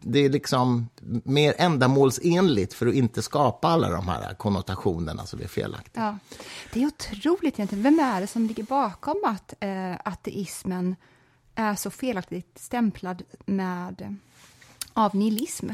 det 0.00 0.18
är 0.18 0.28
liksom 0.28 0.88
mer 1.24 1.54
ändamålsenligt 1.58 2.74
för 2.74 2.86
att 2.86 2.94
inte 2.94 3.22
skapa 3.22 3.68
alla 3.68 3.90
de 3.90 4.08
här 4.08 4.34
konnotationerna 4.34 5.24
det 5.32 5.44
är 5.44 5.48
felaktigt. 5.48 5.96
Ja. 5.96 6.18
Det 6.72 6.82
är 6.82 6.86
otroligt 6.86 7.54
egentligen. 7.54 7.82
Vem 7.84 7.98
är 7.98 8.20
det 8.20 8.26
som 8.26 8.46
ligger 8.46 8.62
bakom 8.62 9.16
att 9.24 9.54
eh, 9.60 9.94
ateismen 10.04 10.96
är 11.56 11.74
så 11.74 11.90
felaktigt 11.90 12.58
stämplad 12.58 13.22
med 13.46 14.16
av 14.92 15.14
nihilism? 15.16 15.70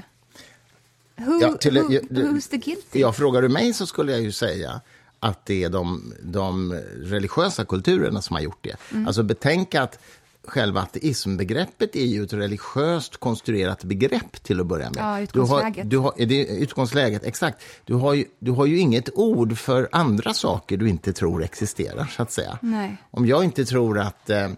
Who, 1.17 1.39
Ja, 1.41 1.53
till- 1.57 1.79
who, 1.79 1.93
jag- 1.93 2.03
who's 2.05 2.51
the 2.51 2.57
guilty? 2.57 3.01
Ja, 3.01 3.13
frågar 3.13 3.43
du 3.43 3.49
mig 3.49 3.73
så 3.75 3.87
skulle 3.87 4.13
jag 4.13 4.21
ju 4.21 4.33
säga 4.33 4.81
att 5.21 5.47
det 5.47 5.65
är 5.65 5.69
de, 5.71 6.15
de 6.23 6.73
religiösa 6.97 7.65
kulturerna 7.65 8.23
som 8.23 8.37
har 8.37 8.43
gjort 8.43 8.59
det. 8.65 8.77
Mm. 8.93 9.07
Alltså 9.07 9.23
betänk 9.23 9.75
att 9.75 9.99
själva 10.45 10.81
ateismbegreppet 10.83 11.97
är 11.97 12.05
ju 12.05 12.25
ett 12.25 12.33
religiöst 12.33 13.17
konstruerat 13.17 13.85
begrepp 13.85 14.43
till 14.43 14.61
att 14.61 14.67
börja 14.67 14.91
med. 14.91 14.97
Ja, 14.99 15.27
Du 15.33 15.41
har, 15.41 15.45
utgångsläget. 15.59 15.91
du 15.91 15.99
har, 15.99 16.13
det 16.17 16.51
är 16.51 16.57
utgångsläget, 16.63 17.25
exakt. 17.25 17.63
Du 17.85 17.95
har, 17.95 18.15
ju, 18.15 18.25
du 18.39 18.51
har 18.51 18.67
ju 18.67 18.79
inget 18.79 19.09
ord 19.15 19.59
för 19.59 19.89
andra 19.93 20.35
saker 20.35 20.77
du 20.77 20.89
inte 20.89 21.13
tror 21.13 21.43
existerar, 21.45 22.07
så 22.17 22.23
att 22.23 22.33
säga. 22.33 22.59
Nej. 22.63 22.97
Om 23.11 23.27
jag 23.27 23.45
inte 23.45 23.65
tror 23.65 23.99
att 23.99 24.31
eh, 24.31 24.49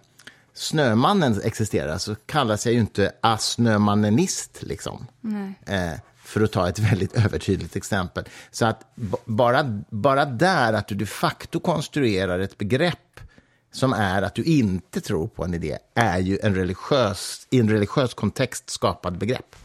Snömannen 0.55 1.41
existerar 1.45 1.99
så 1.99 2.15
kallas 2.15 2.67
jag 2.67 2.73
ju 2.73 2.81
inte 2.81 3.13
asnömannenist, 3.21 4.63
liksom. 4.63 5.07
Eh, 5.67 5.93
för 6.25 6.41
att 6.41 6.53
ta 6.53 6.69
ett 6.69 6.79
väldigt 6.91 7.17
övertydligt 7.17 7.77
exempel. 7.77 8.25
Så 8.51 8.67
att 8.67 8.95
bara, 9.25 9.83
bara 9.91 10.25
där 10.25 10.73
att 10.73 10.89
du 10.89 10.95
de 10.95 11.07
facto 11.07 11.61
konstruerar 11.61 12.39
ett 12.39 12.59
begrepp 12.59 13.21
som 13.73 13.93
är 13.93 14.23
att 14.23 14.35
du 14.35 14.43
inte 14.43 15.01
tror 15.01 15.29
på 15.29 15.45
en 15.45 15.55
idé, 15.55 15.79
är 15.95 16.19
ju 16.19 16.39
en 16.43 16.55
religiös, 16.55 17.47
i 17.51 17.61
en 17.61 17.71
religiös 17.71 18.15
kontext 18.15 18.71
skapad 18.71 19.19
begrepp. 19.19 19.57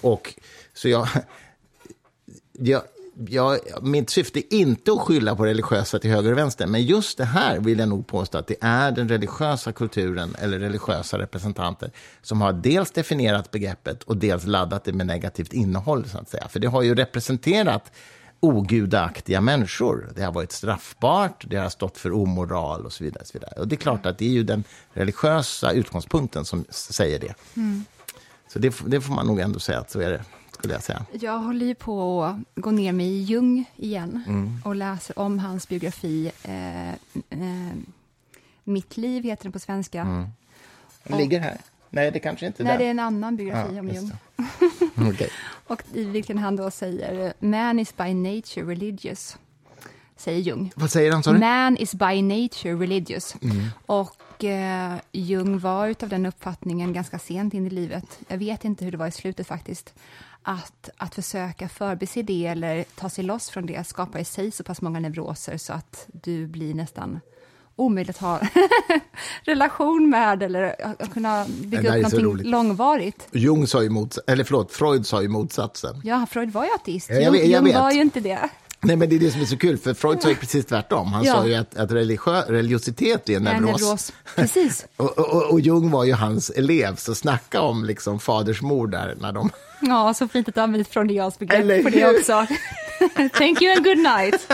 Och 0.00 0.34
så 0.74 0.88
jag, 0.88 1.08
jag, 2.52 2.82
jag, 3.26 3.58
mitt 3.82 4.10
syfte 4.10 4.38
är 4.54 4.58
inte 4.58 4.92
att 4.92 5.00
skylla 5.00 5.36
på 5.36 5.46
religiösa 5.46 5.98
till 5.98 6.10
höger 6.10 6.32
och 6.32 6.38
vänster, 6.38 6.66
men 6.66 6.82
just 6.82 7.18
det 7.18 7.24
här 7.24 7.60
vill 7.60 7.78
jag 7.78 7.88
nog 7.88 8.06
påstå 8.06 8.38
att 8.38 8.46
det 8.46 8.56
är 8.60 8.92
den 8.92 9.08
religiösa 9.08 9.72
kulturen 9.72 10.34
eller 10.38 10.58
religiösa 10.58 11.18
representanter 11.18 11.90
som 12.22 12.40
har 12.40 12.52
dels 12.52 12.90
definierat 12.90 13.50
begreppet 13.50 14.02
och 14.02 14.16
dels 14.16 14.46
laddat 14.46 14.84
det 14.84 14.92
med 14.92 15.06
negativt 15.06 15.52
innehåll, 15.52 16.08
så 16.08 16.18
att 16.18 16.28
säga. 16.28 16.48
För 16.48 16.60
det 16.60 16.66
har 16.66 16.82
ju 16.82 16.94
representerat 16.94 17.92
ogudaktiga 18.40 19.40
människor. 19.40 20.12
Det 20.16 20.22
har 20.22 20.32
varit 20.32 20.52
straffbart, 20.52 21.44
det 21.50 21.56
har 21.56 21.68
stått 21.68 21.98
för 21.98 22.12
omoral 22.12 22.86
och 22.86 22.92
så 22.92 23.04
vidare. 23.04 23.20
Och, 23.20 23.26
så 23.26 23.32
vidare. 23.38 23.60
och 23.60 23.68
det 23.68 23.74
är 23.74 23.76
klart 23.78 24.06
att 24.06 24.18
det 24.18 24.24
är 24.24 24.32
ju 24.32 24.42
den 24.42 24.64
religiösa 24.92 25.72
utgångspunkten 25.72 26.44
som 26.44 26.64
säger 26.70 27.18
det. 27.18 27.34
Så 28.52 28.58
det, 28.58 28.74
det 28.86 29.00
får 29.00 29.14
man 29.14 29.26
nog 29.26 29.40
ändå 29.40 29.58
säga 29.58 29.78
att 29.78 29.90
så 29.90 30.00
är 30.00 30.10
det, 30.10 30.24
skulle 30.58 30.74
jag 30.74 30.82
säga. 30.82 31.06
Jag 31.20 31.38
håller 31.38 31.66
ju 31.66 31.74
på 31.74 32.24
att 32.24 32.36
gå 32.54 32.70
ner 32.70 32.92
mig 32.92 33.06
i 33.06 33.22
Jung 33.22 33.64
igen 33.76 34.22
Mm. 34.26 34.62
och 34.64 34.74
läser 34.76 35.18
om 35.18 35.38
hans 35.38 35.68
biografi. 35.68 36.32
Eh, 36.42 36.88
eh, 36.88 37.74
Mitt 38.64 38.96
liv 38.96 39.24
heter 39.24 39.42
den 39.42 39.52
på 39.52 39.58
svenska. 39.58 40.00
Mm. 40.00 40.26
Den 41.04 41.18
ligger 41.18 41.40
här. 41.40 41.58
Nej, 41.90 42.10
det 42.10 42.18
kanske 42.18 42.46
inte 42.46 42.62
är 42.62 42.64
Nej, 42.64 42.72
där. 42.72 42.78
det 42.78 42.84
är 42.86 42.90
en 42.90 42.98
annan 42.98 43.36
biografi 43.36 43.74
Ja, 43.74 43.80
om 43.80 43.88
Jung. 43.88 44.12
Okej. 45.10 45.30
Och 45.66 45.82
i 45.92 46.04
vilken 46.04 46.38
han 46.38 46.56
då 46.56 46.70
säger 46.70 47.32
Man 47.38 47.78
is 47.78 47.96
by 47.96 48.14
nature 48.14 48.64
religious, 48.72 49.38
säger 50.16 50.40
Jung. 50.40 50.72
Vad 50.76 50.90
säger 50.90 51.12
han, 51.12 51.22
sa 51.22 51.32
du? 51.32 51.38
Man 51.38 51.76
is 51.76 51.94
by 51.94 52.22
nature 52.22 52.74
religious. 52.74 53.34
Och 53.86 54.44
eh, 54.44 54.94
Jung 55.12 55.58
var 55.58 55.88
utav 55.88 56.08
den 56.08 56.26
uppfattningen 56.26 56.92
ganska 56.92 57.18
sent 57.18 57.54
in 57.54 57.66
i 57.66 57.70
livet, 57.70 58.18
jag 58.28 58.38
vet 58.38 58.64
inte 58.64 58.84
hur 58.84 58.92
det 58.92 58.98
var 58.98 59.06
i 59.06 59.10
slutet 59.12 59.46
faktiskt, 59.46 59.94
att, 60.42 60.90
att 60.96 61.14
försöka 61.14 61.68
förbise 61.68 62.22
det 62.22 62.46
eller 62.46 62.84
ta 62.94 63.08
sig 63.08 63.24
loss 63.24 63.48
från 63.50 63.66
det 63.66 63.86
skapar 63.86 64.18
i 64.18 64.24
sig 64.24 64.50
så 64.50 64.64
pass 64.64 64.80
många 64.82 65.00
neuroser 65.00 65.56
så 65.58 65.72
att 65.72 66.06
du 66.12 66.46
blir 66.46 66.74
nästan 66.74 67.20
omöjligt 67.76 68.16
att 68.16 68.22
ha 68.22 68.40
relation 69.44 70.10
med 70.10 70.42
eller 70.42 70.74
att 71.02 71.12
kunna 71.12 71.46
bygga 71.48 71.88
upp 71.90 71.94
någonting 71.96 72.24
roligt. 72.24 72.46
långvarigt. 72.46 73.28
Jung 73.32 73.66
sa 73.66 73.82
ju 73.82 73.88
mots- 73.88 74.18
eller 74.26 74.44
förlåt, 74.44 74.72
Freud 74.72 75.06
sa 75.06 75.22
ju 75.22 75.28
motsatsen. 75.28 76.00
Ja, 76.04 76.26
Freud 76.30 76.52
var 76.52 76.64
ju 76.64 76.70
ateist. 76.74 77.10
Ja, 77.10 77.16
jag 77.16 77.32
vet- 77.32 77.40
jag 77.40 77.50
Jung 77.50 77.64
vet. 77.64 77.74
var 77.74 77.90
ju 77.92 78.00
inte 78.00 78.20
det. 78.20 78.48
Nej, 78.80 78.96
men 78.96 79.08
det 79.08 79.14
är 79.16 79.20
det 79.20 79.30
som 79.30 79.40
är 79.40 79.44
så 79.44 79.56
kul, 79.56 79.78
för 79.78 79.94
Freud 79.94 80.22
sa 80.22 80.28
ju 80.28 80.34
precis 80.34 80.66
tvärtom. 80.66 81.12
Han 81.12 81.24
Ja. 81.24 81.32
sa 81.34 81.46
ju 81.46 81.54
att, 81.54 81.76
att 81.76 81.90
religiö- 81.90 82.44
religiositet 82.48 83.28
är 83.28 83.36
En 83.36 83.42
neuros. 83.42 83.80
neuros. 83.80 84.12
Precis. 84.36 84.86
Och, 84.96 85.18
och, 85.18 85.50
och 85.52 85.60
Jung 85.60 85.90
var 85.90 86.04
ju 86.04 86.12
hans 86.12 86.50
elev, 86.50 86.96
så 86.96 87.14
snacka 87.14 87.60
om 87.60 87.84
liksom 87.84 88.20
fadersmord 88.20 88.90
där 88.90 89.16
när 89.20 89.32
de... 89.32 89.50
Ja, 89.80 90.14
så 90.14 90.28
fint 90.28 90.48
att 90.48 90.54
du 90.54 90.60
använder 90.60 90.84
freudianskt 90.90 91.38
begrepp 91.40 91.60
Eller 91.60 91.82
på 91.82 91.88
det 91.88 92.06
hur? 92.06 92.18
också. 92.18 92.32
Thank 93.32 93.62
you 93.62 93.72
and 93.76 93.84
good 93.84 93.98
night. 93.98 94.48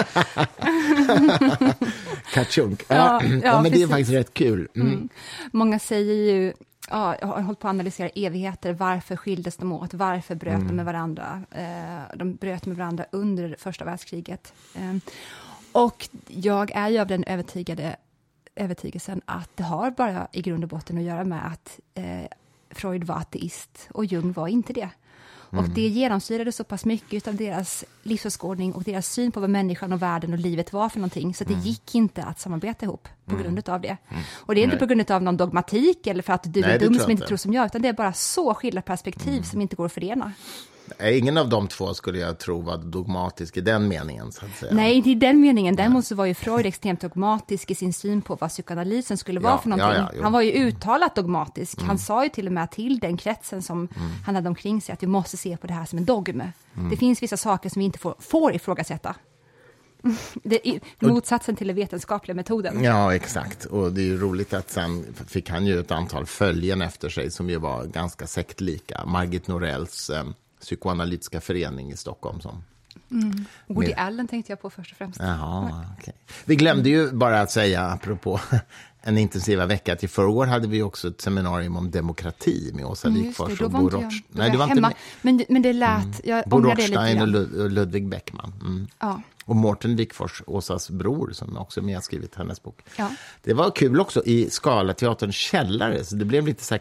Kachunk. 2.33 2.83
Ja, 2.89 2.97
Ja, 2.97 3.21
ja, 3.25 3.41
ja, 3.45 3.63
men 3.63 3.65
det 3.65 3.69
är 3.69 3.73
precis. 3.73 3.91
faktiskt 3.91 4.11
rätt 4.13 4.35
kul. 4.35 4.69
Mm. 4.77 5.09
Många 5.53 5.79
säger 5.79 6.15
ju, 6.35 6.53
ja, 6.91 7.17
jag 7.21 7.27
har 7.27 7.41
hållit 7.43 7.59
på 7.61 7.69
att 7.69 7.71
analysera 7.71 8.09
evigheter, 8.09 8.73
varför 8.73 9.17
skildes 9.17 9.57
de 9.57 9.73
åt, 9.73 9.95
varför 9.95 10.35
bröt 10.35 10.55
Mm. 10.55 10.67
de 10.69 10.75
med 10.77 10.85
varandra? 10.85 11.43
Eh, 11.51 12.17
de 12.17 12.35
bröt 12.35 12.67
med 12.67 12.77
varandra 12.77 13.05
under 13.13 13.57
första 13.59 13.85
världskriget. 13.85 14.53
Eh, 14.75 14.97
och 15.73 16.09
jag 16.27 16.71
är 16.75 16.89
ju 16.89 16.99
av 16.99 17.07
den 17.07 17.25
övertygade 17.25 17.97
övertygelsen 18.57 19.21
att 19.25 19.51
det 19.57 19.63
har 19.63 19.91
bara 19.91 20.29
i 20.33 20.43
grund 20.43 20.65
och 20.65 20.71
botten 20.71 20.99
att 20.99 21.05
göra 21.05 21.25
med 21.25 21.47
att 21.53 21.81
eh, 21.95 22.27
Freud 22.71 23.05
var 23.05 23.17
ateist 23.17 23.89
och 23.93 24.05
Jung 24.05 24.33
var 24.33 24.49
inte 24.49 24.73
det. 24.73 24.89
Och 25.59 25.69
det 25.69 25.81
genomsyrade 25.88 26.53
så 26.53 26.64
pass 26.64 26.85
mycket 26.85 27.29
av 27.29 27.35
deras 27.37 27.85
livsåskådning 28.03 28.73
och 28.73 28.83
deras 28.83 29.07
syn 29.07 29.33
på 29.33 29.40
vad 29.40 29.51
människan 29.51 29.93
och 29.93 30.03
världen 30.03 30.33
och 30.33 30.38
livet 30.38 30.73
var 30.73 30.88
för 30.88 30.99
någonting, 30.99 31.35
så 31.35 31.45
det 31.45 31.55
gick 31.55 31.95
inte 31.95 32.23
att 32.23 32.40
samarbeta 32.40 32.87
ihop 32.87 33.09
på 33.25 33.37
grund 33.37 33.69
av 33.69 33.81
det. 33.81 33.97
Och 34.35 34.55
det 34.55 34.61
är 34.61 34.64
inte 34.64 34.77
på 34.77 34.87
grund 34.87 35.11
av 35.11 35.23
någon 35.23 35.37
dogmatik 35.37 36.07
eller 36.07 36.23
för 36.23 36.33
att 36.33 36.55
du 36.55 36.61
Nej, 36.61 36.71
är 36.71 36.79
dum 36.79 36.95
som 36.95 37.11
inte 37.11 37.12
inte. 37.12 37.27
tror 37.27 37.37
som 37.37 37.53
jag, 37.53 37.67
utan 37.67 37.83
det 37.83 37.88
är 37.88 37.93
bara 37.93 38.12
så 38.12 38.55
skilda 38.55 38.83
perspektiv 38.83 39.43
som 39.43 39.61
inte 39.61 39.77
går 39.77 39.87
att 39.87 39.93
förena. 39.93 40.33
Nej, 40.99 41.18
Ingen 41.18 41.37
av 41.37 41.49
de 41.49 41.68
två 41.68 41.94
skulle 41.94 42.18
jag 42.18 42.38
tro 42.38 42.61
var 42.61 42.77
dogmatisk 42.77 43.57
i 43.57 43.61
den 43.61 43.88
meningen. 43.88 44.33
Så 44.33 44.44
att 44.44 44.57
säga. 44.57 44.75
Nej, 44.75 45.03
i 45.11 45.14
den 45.14 45.40
meningen. 45.40 45.77
Däremot 45.77 46.07
så 46.07 46.14
var 46.14 46.25
ju 46.27 46.35
Freud 46.35 46.66
extremt 46.66 47.01
dogmatisk 47.01 47.70
i 47.70 47.75
sin 47.75 47.92
syn 47.92 48.23
på 48.23 48.35
vad 48.40 48.51
psykoanalysen 48.51 49.16
skulle 49.18 49.40
vara 49.40 49.53
Ja, 49.53 49.59
för 49.59 49.70
ja, 49.70 49.77
någonting. 49.77 50.03
ja, 50.03 50.11
jo. 50.16 50.23
han 50.23 50.33
var 50.33 50.40
ju 50.40 50.53
uttalat 50.53 51.14
dogmatisk. 51.14 51.81
Han 51.83 51.99
sa 51.99 52.25
ju 52.25 52.31
till 52.31 52.47
och 52.47 52.53
med 52.53 52.70
till 52.70 52.99
den 52.99 53.16
kretsen 53.16 53.62
som 53.62 53.88
han 54.27 54.35
hade 54.35 54.49
omkring 54.49 54.81
sig 54.81 54.92
att 54.92 55.03
vi 55.03 55.07
måste 55.07 55.37
se 55.37 55.57
på 55.57 55.66
det 55.66 55.73
här 55.73 55.85
som 55.85 55.99
en 55.99 56.05
dogm. 56.05 56.42
Det 56.90 56.97
finns 56.97 57.23
vissa 57.23 57.37
saker 57.37 57.68
som 57.70 57.81
vi 57.81 57.87
inte 57.87 57.99
får, 57.99 58.14
får 58.18 58.55
ifrågasätta. 58.55 59.14
Det 60.42 60.68
är 60.68 60.81
motsatsen 60.99 61.57
till 61.57 61.66
den 61.66 61.77
vetenskapliga 61.77 62.35
metoden. 62.35 62.85
Ja, 62.85 63.14
exakt. 63.14 63.64
Och 63.64 63.92
det 63.92 64.01
är 64.01 64.05
ju 64.05 64.18
roligt 64.18 64.55
att 64.55 64.70
sen 64.70 65.14
fick 65.27 65.51
han 65.51 65.66
ju 65.66 65.81
ett 65.81 65.90
antal 65.90 66.27
följen 66.27 66.83
efter 66.83 67.09
sig 67.09 67.31
som 67.31 67.51
ju 67.51 67.57
var 67.59 67.85
ganska 67.85 68.27
sektlika. 68.27 69.05
Margit 69.07 69.49
Norells 69.49 70.11
eh, 70.11 70.25
psykoanalytiska 70.64 71.40
förening 71.40 71.90
i 71.92 71.96
Stockholm. 71.96 72.40
Som, 72.40 72.64
Woody 73.66 73.88
Med- 73.88 73.98
Allen 73.98 74.29
tänkte 74.29 74.53
jag 74.53 74.61
på 74.62 74.70
först 74.70 74.92
och 74.92 74.98
främst. 74.98 75.20
Jaha, 75.20 75.85
okej. 75.98 76.14
Vi 76.44 76.57
glömde 76.57 76.88
ju 76.88 77.11
bara 77.12 77.40
att 77.40 77.50
säga, 77.50 77.83
apropå 77.83 78.40
en 79.03 79.18
intensiva 79.18 79.66
vecka, 79.66 79.92
att 79.92 80.05
i 80.05 80.09
förrgår 80.09 80.46
hade 80.46 80.68
vi 80.68 80.83
också 80.83 81.09
ett 81.09 81.20
seminarium 81.20 81.77
om 81.77 81.90
demokrati 81.90 82.70
med 82.74 82.85
Åsa 82.85 83.09
Mm, 83.09 83.22
Wikfors 83.22 83.61
och 83.61 83.70
Bo 83.70 83.88
Rothstein. 83.88 84.22
Nej, 84.29 84.50
du 84.50 84.57
var 84.57 84.64
jag 84.66 84.70
inte 84.70 84.74
hemma. 84.87 84.88
med. 85.22 85.35
Men, 85.35 85.44
men 85.48 85.62
det 85.62 85.72
lät, 85.72 86.20
jag 86.24 86.44
Bo 86.48 86.61
Rothstein 86.61 87.20
och. 87.22 87.29
Lud- 87.29 87.70
Ludvig 87.72 88.09
Bäckman. 88.09 88.53
Mm. 88.61 88.87
Ja. 88.98 89.22
Och 89.44 89.57
Mårten 89.57 89.96
Wikfors, 89.96 90.42
Åsas 90.46 90.90
bror, 90.90 91.31
som 91.33 91.57
också 91.57 91.81
är 91.81 91.85
med 91.85 91.96
och 91.96 92.05
skrivit 92.05 92.35
hennes 92.35 92.62
bok. 92.62 92.81
Ja. 92.96 93.11
Det 93.42 93.55
var 93.55 93.70
kul 93.70 94.00
också 94.00 94.22
i 94.24 94.50
Scalateaterns 94.50 95.35
källare, 95.35 96.05
så 96.05 96.14
det 96.16 96.24
blev 96.24 96.46
lite 96.46 96.64
så 96.64 96.74
här 96.74 96.79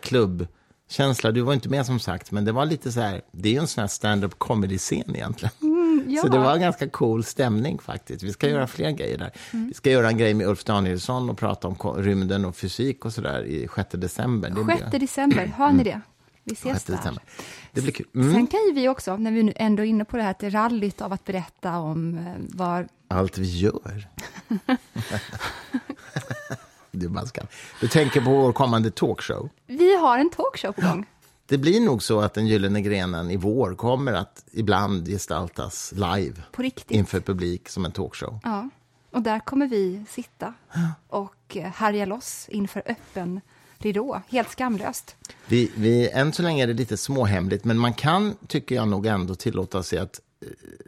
känsla. 0.94 1.32
Du 1.32 1.42
var 1.42 1.54
inte 1.54 1.70
med 1.70 1.86
som 1.86 2.00
sagt, 2.00 2.32
men 2.32 2.46
det 2.46 2.52
var 2.52 2.66
lite 2.66 2.92
så 2.92 3.00
här, 3.02 3.22
det 3.32 3.50
är 3.50 3.54
ju 3.54 3.60
en 3.60 3.68
sån 3.68 3.82
här 3.82 3.88
stand-up 3.88 4.40
comedy-scen 4.40 5.16
egentligen. 5.16 5.54
Mm, 5.62 6.06
ja. 6.08 6.22
Så 6.22 6.28
det 6.28 6.38
var 6.38 6.54
en 6.54 6.62
ganska 6.62 6.90
cool 6.90 7.24
stämning 7.24 7.80
faktiskt. 7.80 8.24
Vi 8.24 8.34
ska 8.34 8.50
göra 8.50 8.68
fler 8.68 8.92
grejer 8.92 9.18
där. 9.18 9.32
Mm. 9.54 9.68
Vi 9.68 9.74
ska 9.74 9.92
göra 9.92 10.08
en 10.10 10.18
grej 10.18 10.34
med 10.34 10.48
Ulf 10.48 10.64
Danielsson 10.64 11.30
och 11.30 11.38
prata 11.38 11.68
om 11.68 11.76
rymden 11.98 12.46
och 12.46 12.56
fysik 12.56 13.06
och 13.06 13.14
sådär 13.14 13.44
i 13.44 13.68
6 13.76 13.90
december. 13.92 14.50
Det 14.50 14.64
blir- 14.64 14.78
6 14.78 14.92
december, 14.92 15.46
hör 15.58 15.72
ni 15.72 15.84
det? 15.84 16.02
Vi 16.44 16.54
ses 16.54 16.74
6 16.74 16.84
där. 16.84 16.96
december. 16.98 17.24
Det 17.72 17.82
blir 17.82 17.92
kul. 17.94 18.06
Mm. 18.16 18.34
Sen 18.34 18.48
kan 18.48 18.60
ju 18.68 18.74
vi 18.74 18.90
också, 18.90 19.18
när 19.18 19.32
vi 19.32 19.44
nu 19.44 19.54
ändå 19.56 19.84
är 19.84 19.88
inne 19.88 20.06
på 20.06 20.18
det 20.18 20.24
här, 20.24 20.50
rallyt 20.50 21.02
av 21.02 21.14
att 21.14 21.26
berätta 21.26 21.78
om 21.78 22.18
eh, 22.18 22.34
var... 22.38 22.88
Allt 23.08 23.38
vi 23.38 23.58
gör. 23.60 24.08
du, 26.98 27.08
bara 27.08 27.26
ska. 27.26 27.42
du 27.82 27.88
tänker 27.88 28.22
på 28.22 28.30
vår 28.30 28.54
kommande 28.54 28.92
talkshow. 28.92 29.50
Vi 29.66 29.96
har 29.96 30.18
en 30.18 30.30
talkshow 30.30 30.72
på 30.72 30.82
gång. 30.82 31.06
Det 31.46 31.58
blir 31.58 31.80
nog 31.80 32.04
så 32.04 32.22
att 32.22 32.34
den 32.34 32.48
gyllene 32.48 32.82
grenen 32.82 33.32
i 33.32 33.38
vår 33.38 33.76
kommer 33.76 34.14
att 34.14 34.46
ibland 34.52 35.08
gestaltas 35.08 35.94
live 35.96 36.42
På 36.52 36.62
riktigt. 36.62 36.92
inför 36.92 37.20
publik 37.20 37.70
som 37.70 37.86
en 37.86 37.92
talkshow. 37.92 38.40
Ja. 38.44 38.70
Och 39.12 39.22
där 39.22 39.40
kommer 39.40 39.68
vi 39.68 40.06
sitta 40.10 40.54
och 41.08 41.58
eh, 41.58 41.64
härja 41.64 42.06
loss 42.06 42.46
inför 42.50 42.84
öppen 42.86 43.42
ridå, 43.78 44.22
helt 44.30 44.50
skamlöst. 44.50 45.16
Vi, 45.46 45.72
vi, 45.76 46.10
än 46.10 46.34
så 46.34 46.44
länge 46.44 46.64
är 46.64 46.68
det 46.68 46.74
lite 46.74 46.98
småhemligt, 46.98 47.66
men 47.66 47.78
man 47.78 47.94
kan, 47.94 48.36
tycker 48.48 48.76
jag 48.76 48.88
nog 48.88 49.06
ändå 49.06 49.36
tillåta 49.36 49.84
sig 49.84 50.00
att 50.00 50.20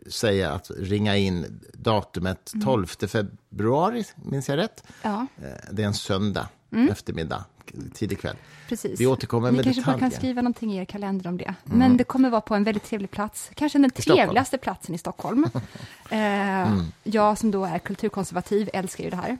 säga 0.09 0.51
att 0.51 0.71
ringa 0.77 1.17
in 1.17 1.59
datumet 1.73 2.51
12 2.63 2.85
februari, 2.87 4.03
minns 4.15 4.49
jag 4.49 4.57
rätt? 4.57 4.83
Ja, 5.01 5.27
Eh, 5.37 5.47
Det 5.71 5.83
är 5.83 5.87
en 5.87 5.93
söndag 5.93 6.49
eftermiddag, 6.91 7.45
tidig 7.93 8.19
kväll. 8.19 8.35
Precis. 8.69 8.99
Vi 9.01 9.05
återkommer 9.07 9.51
Ni 9.51 9.55
med 9.55 9.63
kanske 9.65 9.81
bara 9.81 9.85
kan 9.91 9.99
detaljer. 9.99 10.17
skriva 10.17 10.41
någonting 10.41 10.73
i 10.73 10.77
er 10.77 10.85
kalender 10.85 11.27
om 11.29 11.37
det. 11.37 11.53
Men 11.63 11.97
det 11.97 12.03
kommer 12.03 12.29
vara 12.29 12.41
på 12.41 12.55
en 12.55 12.63
väldigt 12.63 12.83
trevlig 12.83 13.11
plats, 13.11 13.51
kanske 13.55 13.79
den 13.79 13.91
trevligaste 13.91 14.57
platsen 14.57 14.95
i 14.95 14.97
Stockholm. 14.97 15.45
eh, 16.09 16.77
Jag 17.03 17.37
som 17.37 17.51
då 17.51 17.65
är 17.65 17.79
kulturkonservativ 17.79 18.69
älskar 18.73 19.03
ju 19.03 19.09
det 19.09 19.15
här. 19.15 19.37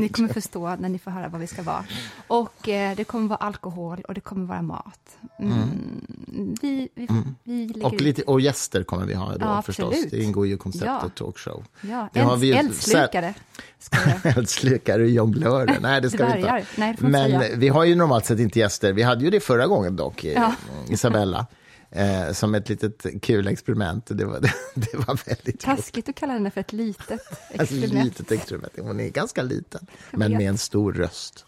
ni 0.00 0.08
kommer 0.08 0.28
förstå 0.32 0.76
när 0.76 0.88
ni 0.88 0.98
får 0.98 1.10
höra 1.10 1.28
vad 1.28 1.40
vi 1.40 1.46
ska 1.46 1.62
vara. 1.62 1.84
Och 2.26 2.68
eh, 2.68 2.96
det 2.96 3.04
kommer 3.04 3.28
vara 3.28 3.38
alkohol 3.38 4.00
och 4.08 4.14
det 4.14 4.20
kommer 4.20 4.46
vara 4.46 4.62
mat. 4.62 4.98
Mm. 5.38 5.58
Vi, 6.62 6.88
vi, 6.94 7.08
vi 7.44 7.66
lägger 7.66 7.86
Och, 7.86 7.92
ut- 7.92 8.00
lite, 8.00 8.22
och 8.22 8.40
gäster 8.40 8.82
kommer 8.82 9.06
vi 9.06 9.14
ha 9.14 9.32
då 9.32 9.36
Ja, 9.40 9.62
förstås. 9.62 9.86
absolut. 9.88 10.10
Det 10.10 10.22
ingår 10.22 10.46
ju 10.46 10.56
konceptet 10.56 10.88
Ja. 11.02 11.08
talkshow. 11.14 11.64
Ja, 11.80 12.08
Det 12.12 12.20
har 12.20 12.36
vi 12.36 12.52
eldslukare. 12.52 13.34
Eldslukare 14.24 15.02
och 15.02 15.08
jonglörer. 15.08 15.78
Nej, 15.80 16.00
det 16.00 16.10
ska 16.10 16.18
vi 16.26 16.30
inte. 16.36 16.40
Dvärgar. 16.40 16.64
Nej, 16.76 16.96
Men 16.98 17.60
vi 17.60 17.68
har 17.68 17.81
ju 17.84 17.94
normalt 17.94 18.26
sett 18.26 18.38
inte 18.38 18.58
gäster. 18.58 18.92
Vi 18.92 19.02
hade 19.02 19.24
ju 19.24 19.30
det 19.30 19.40
förra 19.40 19.66
gången 19.66 19.96
dock, 19.96 20.24
eh, 20.24 20.32
Ja. 20.32 20.54
Isabella. 20.88 21.46
Eh, 21.90 22.32
som 22.32 22.54
ett 22.54 22.68
litet 22.68 23.06
kul 23.22 23.46
experiment. 23.48 24.06
Det 24.06 24.24
var, 24.24 24.40
det 24.74 24.94
var 24.94 25.26
väldigt. 25.26 25.60
Taskigt 25.60 26.08
att 26.08 26.14
kalla 26.14 26.32
henne 26.32 26.50
för 26.50 26.60
ett 26.60 26.72
litet 26.72 27.20
experiment. 27.50 28.04
litet 28.04 28.32
experiment. 28.32 28.72
Hon 28.80 29.00
är 29.00 29.08
ganska 29.08 29.42
liten, 29.42 29.86
men 30.10 30.32
med 30.32 30.48
en 30.48 30.58
stor 30.58 30.92
röst 30.92 31.44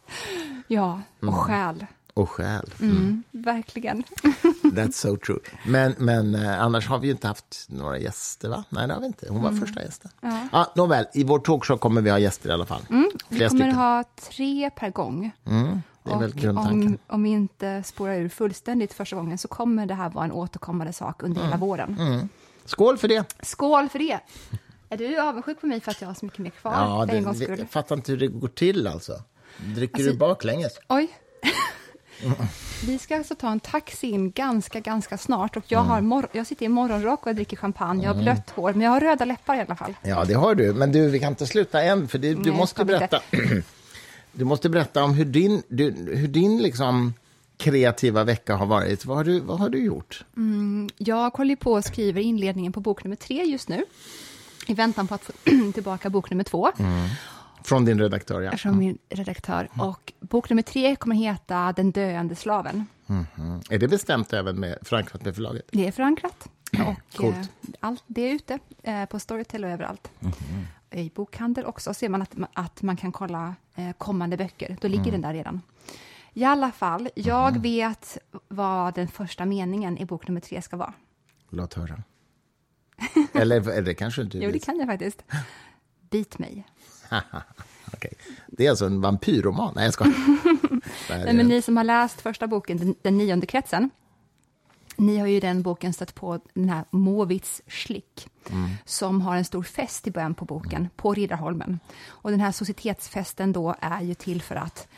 Ja, 0.69 1.01
och 1.21 1.35
själ. 1.35 1.87
och 2.15 2.31
själ. 2.31 2.71
Mm, 2.81 3.23
verkligen. 3.31 4.03
That's 4.63 4.93
so 4.93 5.17
true. 5.17 5.39
Men, 5.67 5.95
men 5.99 6.35
eh, 6.35 6.61
annars 6.63 6.89
har 6.89 6.99
vi 6.99 7.07
ju 7.07 7.13
inte 7.13 7.27
haft 7.29 7.67
några 7.69 7.99
gäster, 7.99 8.49
va? 8.49 8.65
Nej, 8.69 8.89
det 8.89 8.95
har 8.95 9.01
vi 9.01 9.07
inte. 9.07 9.27
Hon 9.29 9.43
var 9.43 9.53
första 9.53 9.83
gästen. 9.83 10.11
Mm. 10.23 10.35
Ja. 10.37 10.49
Ja, 10.53 10.73
nåväl, 10.77 11.07
i 11.15 11.25
vår 11.25 11.39
talkshow 11.39 11.77
kommer 11.79 12.01
vi 12.03 12.11
ha 12.11 12.19
gäster 12.19 12.49
i 12.49 12.53
alla 12.53 12.67
fall. 12.67 12.83
Vi 12.89 13.37
Flera 13.37 13.49
kommer 13.49 13.61
stycken. 13.61 13.75
ha 13.75 14.05
tre 14.31 14.71
per 14.77 14.91
gång. 14.91 15.31
Mm, 16.07 16.19
det 16.19 16.25
är 16.25 16.29
väl 16.29 16.41
grundtanken. 16.41 16.87
om, 16.89 16.99
om 17.07 17.23
vi 17.23 17.31
inte 17.31 17.83
spårar 17.83 18.15
ur 18.15 18.29
fullständigt 18.29 18.93
första 18.93 19.17
gången 19.17 19.39
så 19.39 19.49
kommer 19.49 19.87
det 19.87 19.95
här 19.95 20.11
vara 20.11 20.25
en 20.25 20.33
återkommande 20.33 20.93
sak 20.93 21.23
under 21.23 21.41
Mm. 21.41 21.49
hela 21.53 21.57
våren. 21.61 22.29
Skål 22.65 22.99
för 22.99 23.09
det! 23.09 23.25
Skål 23.43 23.89
för 23.89 23.99
det! 23.99 24.21
Är 24.89 24.97
du 24.97 25.19
avundsjuk 25.21 25.61
på 25.61 25.67
mig 25.67 25.81
för 25.81 25.91
att 25.91 26.01
jag 26.01 26.09
har 26.09 26.15
så 26.15 26.25
mycket 26.25 26.39
mer 26.39 26.51
kvar 26.51 26.73
Ja, 26.73 27.07
det, 27.07 27.21
det, 27.21 27.57
jag 27.59 27.71
fattar 27.71 27.97
inte 27.97 28.13
hur 28.13 28.19
det 28.19 28.27
går 28.27 28.49
till 28.49 28.87
alltså. 28.87 29.13
Dricker 29.77 29.95
Alltså- 29.97 30.11
du 30.13 30.17
baklänges? 30.19 30.73
Oj. 30.89 31.09
Vi 32.87 32.99
ska 32.99 33.17
alltså 33.17 33.35
ta 33.35 33.51
en 33.51 33.61
taxi 33.61 34.07
in 34.11 34.31
ganska, 34.31 34.81
ganska 34.81 35.19
snart. 35.19 35.57
Och 35.57 35.65
jag, 35.69 35.79
Mm. 35.81 35.91
har 35.91 36.01
mor- 36.01 36.29
jag 36.33 36.47
sitter 36.47 36.67
i 36.67 36.69
morgonrock 36.69 37.23
och 37.23 37.29
jag 37.29 37.37
dricker 37.37 37.57
champagne. 37.57 38.05
Jag 38.05 38.15
har 38.15 38.23
blött 38.23 38.51
hår, 38.51 38.73
men 38.73 38.81
jag 38.81 38.91
har 38.91 39.01
röda 39.01 39.25
läppar 39.25 39.55
i 39.57 39.61
alla 39.61 39.77
fall. 39.77 39.95
Ja, 40.03 40.25
det 40.25 40.35
har 40.35 40.55
du. 40.55 40.73
Men 40.75 40.93
du, 40.93 41.09
vi 41.11 41.19
kan 41.19 41.29
inte 41.29 41.47
sluta 41.47 41.83
än, 41.83 42.09
för 42.09 42.19
det, 42.19 42.35
du 42.35 42.41
Nej, 42.51 42.53
måste 42.57 42.85
vi 42.85 42.93
inte. 42.95 43.09
berätta. 43.31 43.63
Du 44.35 44.45
måste 44.45 44.71
berätta 44.71 45.05
om 45.05 45.15
hur 45.15 45.25
din, 45.25 45.63
du, 45.69 45.91
hur 46.15 46.29
din 46.29 46.63
liksom 46.63 47.15
kreativa 47.57 48.25
vecka 48.25 48.57
har 48.57 48.67
varit. 48.67 49.05
Vad 49.05 49.17
har 49.17 49.25
du, 49.25 49.41
vad 49.41 49.59
har 49.59 49.69
du 49.69 49.79
gjort? 49.85 50.25
Jag 50.97 51.31
håller 51.31 51.57
på 51.57 51.73
och 51.73 51.85
skriver 51.85 52.21
inledningen 52.21 52.73
på 52.73 52.81
bok 52.81 53.05
nummer 53.05 53.17
tre 53.17 53.45
just 53.45 53.69
nu. 53.69 53.85
I 54.67 54.75
väntan 54.75 55.07
på 55.07 55.15
att 55.15 55.25
få 55.25 55.33
tillbaka 55.75 56.11
bok 56.11 56.31
nummer 56.31 56.45
två. 56.45 56.71
Från 57.65 57.85
din 57.85 57.99
redaktör, 58.01 58.41
ja. 58.41 58.57
Från 58.57 58.79
min 58.79 58.99
redaktör. 59.09 59.69
Och 59.79 60.13
bok 60.21 60.51
nummer 60.51 60.63
tre 60.63 60.97
kommer 60.97 61.17
heta 61.17 61.73
Den 61.77 61.91
döende 61.91 62.35
slaven. 62.37 62.87
Mm. 63.07 63.25
Är 63.71 63.79
det 63.79 63.89
bestämt 63.89 64.33
även 64.33 64.61
med, 64.61 64.79
förankrat 64.83 65.25
med 65.25 65.35
förlaget? 65.35 65.69
Det 65.73 65.87
är 65.87 65.93
förankrat. 65.93 66.49
Och 67.19 67.25
eh, 67.25 67.35
allt, 67.81 68.05
det 68.07 68.21
är 68.31 68.35
ute 68.35 68.59
eh, 68.83 69.05
på 69.05 69.19
Storytel 69.19 69.65
och 69.65 69.71
överallt. 69.71 70.11
I 70.91 71.11
bokhandel 71.15 71.65
också 71.65 71.95
ser 71.95 72.09
man 72.09 72.23
att, 72.23 72.37
man- 72.37 72.49
att 72.53 72.83
man 72.83 72.97
kan 72.97 73.13
kolla 73.13 73.55
kommande 73.99 74.37
böcker. 74.37 74.77
Då 74.81 74.89
ligger 74.89 75.13
den 75.13 75.21
där 75.21 75.35
redan. 75.35 75.63
I 76.33 76.45
alla 76.45 76.73
fall, 76.73 77.09
jag 77.15 77.63
vet 77.63 78.19
vad 78.49 78.95
den 78.95 79.09
första 79.09 79.45
meningen 79.45 79.99
i 79.99 80.05
bok 80.05 80.29
nummer 80.29 80.41
tre 80.41 80.63
ska 80.63 80.77
vara. 80.77 80.93
Låt 81.51 81.75
höra. 81.75 82.03
Eller, 83.35 83.57
eller 83.57 83.83
det 83.83 83.95
kanske 83.95 84.23
inte 84.23 84.39
Jo, 84.39 84.51
det 84.51 84.59
kan 84.59 84.79
jag 84.79 84.87
faktiskt. 84.87 85.25
Bit 86.11 86.39
mig. 86.39 86.67
Okej. 87.93 88.13
Det 88.47 88.67
är 88.67 88.71
alltså 88.71 88.87
en 88.87 89.01
vampyrroman? 89.01 89.73
Nej, 89.77 89.85
jag 89.85 89.95
ska. 89.95 90.05
Nej, 91.11 91.33
men 91.35 91.49
ni 91.49 91.63
som 91.63 91.77
har 91.77 91.85
läst 91.85 92.21
första 92.21 92.47
boken, 92.47 92.77
Den, 92.77 92.95
den 93.03 93.19
nionde 93.19 93.47
kretsen, 93.47 93.91
ni 94.97 95.19
har 95.19 95.27
ju 95.27 95.37
i 95.37 95.41
den 95.41 95.63
boken 95.63 95.93
stött 95.93 96.15
på 96.15 96.41
den 96.55 96.69
här 96.69 96.85
Måvits 96.91 97.63
Schlick, 97.67 98.29
som 98.85 99.21
har 99.21 99.37
en 99.37 99.45
stor 99.45 99.63
fest 99.63 100.07
i 100.07 100.11
början 100.11 100.35
på 100.35 100.45
boken, 100.45 100.89
på 100.97 101.15
Riddarholmen. 101.15 101.79
Och 102.07 102.31
den 102.31 102.41
här 102.41 102.53
societetsfesten 102.53 103.53
då 103.53 103.75
är 103.81 104.01
ju 104.01 104.15
till 104.15 104.43
för 104.43 104.57
att 104.57 104.89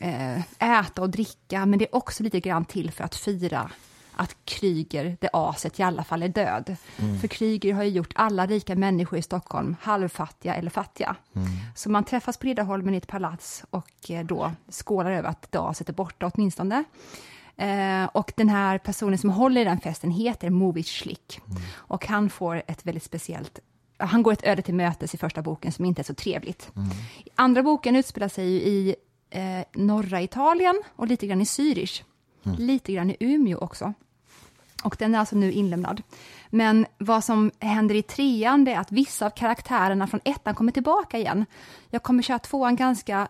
eh, 0.00 0.38
äta 0.80 1.02
och 1.02 1.10
dricka, 1.10 1.66
men 1.66 1.78
det 1.78 1.84
är 1.84 1.94
också 1.94 2.22
lite 2.22 2.40
grann 2.40 2.64
till 2.64 2.90
för 2.90 3.04
att 3.04 3.14
fira 3.14 3.70
att 4.18 4.36
Kryger, 4.44 5.16
det 5.20 5.28
aset, 5.32 5.80
i 5.80 5.82
alla 5.82 6.04
fall 6.04 6.22
är 6.22 6.28
död. 6.28 6.76
För 7.20 7.28
Kryger 7.28 7.74
har 7.74 7.82
ju 7.82 7.90
gjort 7.90 8.12
alla 8.14 8.46
rika 8.46 8.74
människor 8.74 9.18
i 9.18 9.22
Stockholm 9.22 9.76
halvfattiga 9.80 10.54
eller 10.54 10.70
fattiga. 10.70 11.16
Så 11.74 11.90
man 11.90 12.04
träffas 12.04 12.36
på 12.36 12.46
Riddarholmen 12.46 12.94
i 12.94 12.96
ett 12.96 13.06
palats 13.06 13.64
och 13.70 14.10
eh, 14.10 14.26
då 14.26 14.52
skålar 14.70 15.10
över 15.10 15.28
att 15.28 15.52
det 15.52 15.58
aset 15.60 15.88
är 15.88 15.92
borta 15.92 16.30
åtminstone. 16.34 16.84
Eh, 17.56 18.04
och 18.04 18.32
den 18.36 18.48
här 18.48 18.78
personen 18.78 19.18
som 19.18 19.30
håller 19.30 19.60
i 19.60 19.64
den 19.64 19.80
festen 19.80 20.10
heter 20.10 20.50
Movic 20.50 20.88
Schlick. 20.88 21.40
Och 21.74 22.06
han 22.06 22.30
får 22.30 22.62
ett 22.66 22.86
väldigt 22.86 23.02
speciellt 23.02 23.60
han 23.98 24.22
går 24.22 24.32
ett 24.32 24.46
öde 24.46 24.62
till 24.62 24.74
mötes 24.74 25.14
i 25.14 25.18
första 25.18 25.42
boken 25.42 25.72
som 25.72 25.84
inte 25.84 26.02
är 26.02 26.04
så 26.04 26.14
trevligt. 26.14 26.70
I 27.24 27.28
andra 27.34 27.62
boken 27.62 27.96
utspelar 27.96 28.28
sig 28.28 28.50
ju 28.50 28.60
i 28.60 28.96
eh, 29.30 29.64
norra 29.72 30.22
Italien 30.22 30.82
och 30.96 31.06
lite 31.06 31.26
grann 31.26 31.40
i 31.40 31.44
Zürich. 31.44 32.02
Lite 32.58 32.92
grann 32.92 33.10
i 33.10 33.16
Umeå 33.20 33.58
också. 33.58 33.94
Och 34.84 34.96
den 34.98 35.14
är 35.14 35.18
alltså 35.18 35.36
nu 35.36 35.52
inlämnad. 35.52 36.02
Men 36.50 36.86
vad 36.98 37.24
som 37.24 37.50
händer 37.58 37.94
i 37.94 38.02
trean 38.02 38.68
är 38.68 38.78
att 38.78 38.92
vissa 38.92 39.26
av 39.26 39.30
karaktärerna 39.30 40.06
från 40.06 40.20
ettan 40.24 40.54
kommer 40.54 40.72
tillbaka 40.72 41.18
igen. 41.18 41.46
Jag 41.90 42.02
kommer 42.02 42.22
köra 42.22 42.38
tvåan 42.38 42.76
ganska, 42.76 43.28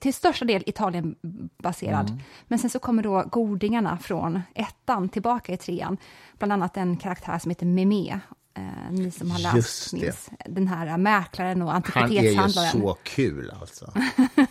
till 0.00 0.14
största 0.14 0.44
del 0.44 0.62
Italien-baserad. 0.66 2.22
Men 2.46 2.58
sen 2.58 2.70
så 2.70 2.78
kommer 2.78 3.02
då 3.02 3.24
godingarna 3.30 3.98
från 3.98 4.42
ettan 4.54 5.08
tillbaka 5.08 5.52
i 5.52 5.56
trean. 5.56 5.96
Bland 6.38 6.52
annat 6.52 6.76
en 6.76 6.96
karaktär 6.96 7.38
som 7.38 7.50
heter 7.50 7.66
Meme. 7.66 8.20
Eh, 8.54 8.90
ni 8.90 9.10
som 9.10 9.30
har 9.30 9.38
läst 9.38 9.92
minns 9.92 10.30
den 10.46 10.68
här 10.68 10.96
mäklaren 10.96 11.62
och 11.62 11.70
Han 11.70 11.82
är 11.82 11.92
ju 11.92 12.02
antikvitetshandlaren. 12.02 12.72
så 12.72 12.96
kul, 13.02 13.52
alltså. 13.60 13.92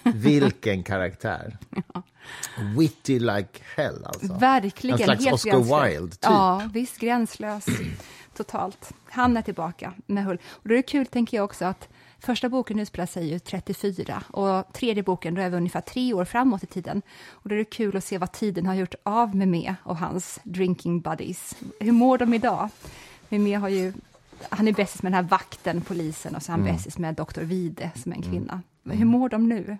Vilken 0.03 0.83
karaktär. 0.83 1.57
Witty 2.77 3.19
like 3.19 3.59
hell, 3.75 4.05
alltså. 4.05 4.33
Verkligen. 4.33 4.99
En 4.99 5.03
slags 5.05 5.25
Oscar 5.33 5.51
gränslös. 5.51 5.93
Wilde, 5.93 6.11
typ. 6.11 6.19
Ja, 6.21 6.69
visst. 6.73 6.99
Gränslös. 6.99 7.65
Totalt. 8.37 8.93
Han 9.09 9.37
är 9.37 9.41
tillbaka 9.41 9.93
med 10.05 10.25
Hull. 10.25 10.37
Och 10.47 10.69
då 10.69 10.73
är 10.73 10.77
det 10.77 10.83
kul, 10.83 11.05
tänker 11.05 11.37
jag 11.37 11.43
också, 11.43 11.65
att 11.65 11.89
första 12.19 12.49
boken 12.49 12.79
utspelar 12.79 13.05
sig 13.05 13.27
ju 13.27 13.39
34 13.39 14.23
och 14.31 14.73
tredje 14.73 15.03
boken, 15.03 15.35
då 15.35 15.41
är 15.41 15.49
vi 15.49 15.57
ungefär 15.57 15.81
tre 15.81 16.13
år 16.13 16.25
framåt 16.25 16.63
i 16.63 16.65
tiden. 16.65 17.01
Och 17.29 17.49
då 17.49 17.55
är 17.55 17.59
det 17.59 17.65
kul 17.65 17.97
att 17.97 18.03
se 18.03 18.17
vad 18.17 18.31
tiden 18.31 18.65
har 18.65 18.73
gjort 18.73 18.95
av 19.03 19.35
Meme 19.35 19.75
och 19.83 19.97
hans 19.97 20.39
drinking 20.43 21.01
buddies. 21.01 21.55
Hur 21.79 21.91
mår 21.91 22.17
de 22.17 22.33
idag? 22.33 22.69
Meme 23.29 23.55
har 23.55 23.69
ju 23.69 23.93
han 24.49 24.67
är 24.67 24.73
bästis 24.73 25.03
med 25.03 25.11
den 25.11 25.23
här 25.23 25.29
vakten, 25.29 25.81
polisen, 25.81 26.35
och 26.35 26.43
så 26.43 26.51
är 26.51 26.53
han 26.53 26.61
Mm. 26.61 26.75
bästis 26.75 26.97
med 26.97 27.15
doktor 27.15 27.41
Vide, 27.41 27.91
som 27.95 28.11
är 28.11 28.15
en 28.15 28.21
kvinna. 28.21 28.61
Men 28.83 28.97
Hur 28.97 29.05
mår 29.05 29.29
de 29.29 29.49
nu? 29.49 29.77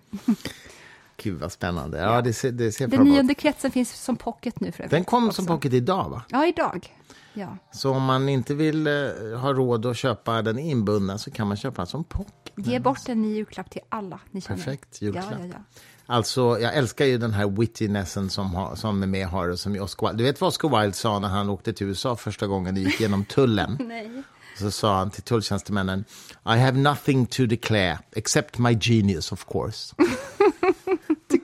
Gud 1.16 1.40
vad 1.40 1.52
spännande. 1.52 1.98
Ja, 1.98 2.22
det 2.22 2.32
ser, 2.32 2.50
det 2.52 2.72
ser 2.72 2.86
Den 2.88 3.04
nionde 3.04 3.34
kretsen 3.34 3.70
finns 3.70 3.92
som 3.92 4.16
pocket 4.16 4.60
nu 4.60 4.72
för 4.72 4.88
Den 4.88 5.04
kom 5.04 5.26
också. 5.26 5.36
som 5.36 5.46
pocket 5.46 5.72
idag 5.72 6.08
va? 6.10 6.22
Ja, 6.28 6.46
idag. 6.46 6.94
Ja. 7.36 7.56
Så 7.72 7.90
om 7.90 8.02
man 8.02 8.28
inte 8.28 8.54
vill 8.54 8.86
eh, 8.86 8.92
ha 9.40 9.52
råd 9.52 9.86
att 9.86 9.96
köpa 9.96 10.42
den 10.42 10.58
inbundna 10.58 11.18
så 11.18 11.30
kan 11.30 11.48
man 11.48 11.56
köpa 11.56 11.82
den 11.82 11.86
som 11.86 12.04
pocket. 12.04 12.52
Ge 12.56 12.80
bort 12.80 13.06
den 13.06 13.24
i 13.24 13.28
julklapp 13.28 13.70
till 13.70 13.82
alla 13.88 14.20
ni 14.30 14.40
känner. 14.40 14.56
Perfekt 14.56 15.02
julklapp. 15.02 15.24
Ja, 15.30 15.36
ja, 15.40 15.46
ja. 15.52 15.78
Alltså, 16.06 16.58
jag 16.60 16.74
älskar 16.74 17.04
ju 17.04 17.18
den 17.18 17.32
här 17.32 17.48
wittinessen 17.48 18.30
som, 18.30 18.54
har, 18.54 18.74
som 18.74 19.02
är 19.02 19.06
med 19.06 19.26
har 19.26 19.56
som 19.56 19.80
Oscar 19.80 20.06
Wilde. 20.06 20.22
Du 20.22 20.24
vet 20.24 20.40
vad 20.40 20.48
Oscar 20.48 20.80
Wilde 20.80 20.96
sa 20.96 21.18
när 21.18 21.28
han 21.28 21.50
åkte 21.50 21.72
till 21.72 21.86
USA 21.86 22.16
första 22.16 22.46
gången 22.46 22.74
och 22.74 22.80
gick 22.80 23.00
genom 23.00 23.24
tullen? 23.24 23.78
Nej. 23.88 24.22
Så 24.58 24.70
sa 24.70 24.98
han 24.98 25.10
till 25.10 25.22
tulltjänstemännen 25.22 26.04
I 26.44 26.58
have 26.58 26.78
nothing 26.78 27.26
to 27.26 27.46
declare 27.46 27.98
except 28.12 28.58
my 28.58 28.78
genius 28.80 29.32
of 29.32 29.46
course. 29.46 29.94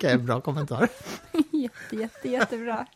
Tycker 0.03 0.11
jag 0.13 0.15
är 0.17 0.21
en 0.21 0.27
bra 0.27 0.41
kommentar. 0.41 0.89
Jätte, 1.51 1.97
jätte, 1.97 2.29
jättebra. 2.29 2.87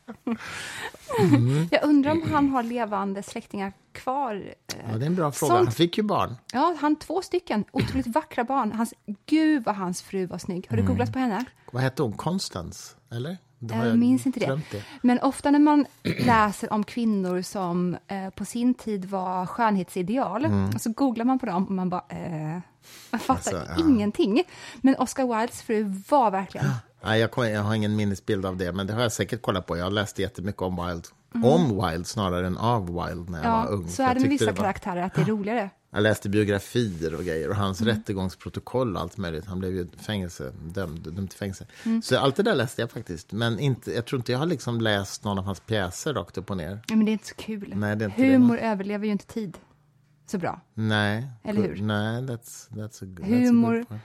Mm. 1.20 1.68
Jag 1.70 1.84
undrar 1.84 2.10
om 2.12 2.22
han 2.32 2.48
har 2.48 2.62
levande 2.62 3.22
släktingar 3.22 3.72
kvar. 3.92 4.34
eh, 4.34 4.74
Ja, 4.92 4.98
det 4.98 5.04
är 5.04 5.06
en 5.06 5.14
bra 5.14 5.32
fråga. 5.32 5.48
Sånt- 5.54 5.64
Han 5.64 5.72
fick 5.72 5.96
ju 5.98 6.02
barn. 6.04 6.36
Ja, 6.52 6.76
han 6.80 6.96
två 6.96 7.22
stycken 7.22 7.64
otroligt 7.72 8.06
vackra 8.06 8.44
barn. 8.44 8.72
Hans, 8.72 8.94
gud 9.26 9.64
vad 9.64 9.74
hans 9.74 10.02
fru 10.02 10.26
var 10.26 10.38
snygg. 10.38 10.66
Mm. 10.68 10.68
Har 10.70 10.76
du 10.76 10.88
googlat 10.88 11.12
på 11.12 11.18
henne? 11.18 11.44
Vad 11.72 11.82
hette 11.82 12.02
hon? 12.02 12.12
Constance? 12.12 12.94
Eller? 13.12 13.36
Har 13.72 13.86
Jag 13.86 13.98
minns 13.98 14.26
inte 14.26 14.40
det. 14.40 14.60
det. 14.70 14.82
Men 15.02 15.18
ofta 15.20 15.50
när 15.50 15.58
man 15.58 15.86
läser 16.02 16.72
om 16.72 16.84
kvinnor 16.84 17.42
som 17.42 17.96
eh, 18.08 18.30
på 18.30 18.44
sin 18.44 18.74
tid 18.74 19.04
var 19.04 19.46
skönhetsideal, 19.46 20.46
så 20.80 20.90
googlar 20.92 21.24
man 21.24 21.38
på 21.38 21.46
dem 21.46 21.64
och 21.64 21.70
man 21.70 21.88
bara, 21.88 22.04
eh, 22.08 22.58
man 23.10 23.20
fattar 23.20 23.52
Mm. 23.52 23.62
Alltså, 23.68 23.82
ja. 23.82 23.88
ingenting. 23.88 24.42
Men 24.76 24.96
Oscar 24.98 25.38
Wildes 25.38 25.62
fru 25.62 25.82
var 26.08 26.30
verkligen, 26.30 26.66
Nej, 27.06 27.20
jag, 27.20 27.50
jag 27.50 27.62
har 27.62 27.74
ingen 27.74 27.96
minnesbild 27.96 28.46
av 28.46 28.56
det, 28.56 28.72
men 28.72 28.86
det 28.86 28.92
har 28.92 29.02
jag 29.02 29.12
säkert 29.12 29.42
kollat 29.42 29.66
på. 29.66 29.76
Jag 29.76 29.92
läste 29.92 30.22
jättemycket 30.22 30.62
om 30.62 30.86
Wilde. 30.86 31.08
Mm. 31.34 31.44
Om 31.48 31.86
Wilde 31.86 32.04
snarare 32.04 32.46
än 32.46 32.56
av 32.58 32.86
Wilde 32.86 33.30
när 33.32 33.42
jag 33.44 33.50
var 33.52 33.64
ja, 33.64 33.66
ung. 33.66 33.88
så 33.88 34.02
är 34.02 34.14
det 34.14 34.20
med 34.20 34.28
vissa 34.30 34.46
var- 34.46 34.52
karaktärer 34.52 35.02
att 35.02 35.14
det 35.14 35.20
är 35.20 35.24
roligare. 35.24 35.70
Jag 35.90 36.02
läste 36.02 36.28
biografier 36.28 37.14
och 37.14 37.24
grejer 37.24 37.48
och 37.50 37.56
hans 37.56 37.80
Mm. 37.80 37.94
rättegångsprotokoll 37.96 38.96
och 38.96 39.02
allt 39.02 39.16
möjligt. 39.16 39.46
Han 39.46 39.58
blev 39.58 39.72
ju 39.72 39.88
fängelse, 40.06 40.52
dömd, 40.62 41.14
dömd 41.14 41.30
till 41.30 41.38
fängelse. 41.38 41.66
Mm. 41.84 42.02
Så 42.02 42.18
allt 42.18 42.36
det 42.36 42.42
där 42.42 42.54
läste 42.54 42.82
jag 42.82 42.90
faktiskt. 42.90 43.32
Men 43.32 43.58
inte, 43.58 43.92
jag 43.94 44.04
tror 44.04 44.20
inte 44.20 44.32
jag 44.32 44.38
har 44.38 44.46
liksom 44.46 44.80
läst 44.80 45.24
någon 45.24 45.38
av 45.38 45.44
hans 45.44 45.60
pjäser 45.60 46.14
rakt 46.14 46.38
upp 46.38 46.50
och 46.50 46.56
ner. 46.56 46.80
Ja, 46.88 46.96
men 46.96 47.04
det 47.04 47.10
är 47.10 47.12
inte 47.12 47.26
så 47.26 47.34
kul. 47.34 47.72
Nej, 47.76 47.96
det 47.96 48.04
är 48.04 48.08
inte 48.08 48.22
det. 48.22 48.32
Humor 48.32 48.58
överlever 48.58 49.06
ju 49.06 49.12
inte 49.12 49.26
tid 49.26 49.58
så 50.26 50.38
bra. 50.38 50.60
Nej. 50.74 51.26
Eller 51.44 51.62
hur? 51.62 51.82
Nej, 51.82 52.22
that's, 52.22 52.70
that's 52.70 53.04
a, 53.04 53.16
that's 53.20 53.24
Humor- 53.26 53.74
a 53.74 53.78
good 53.78 53.88
point. 53.88 54.02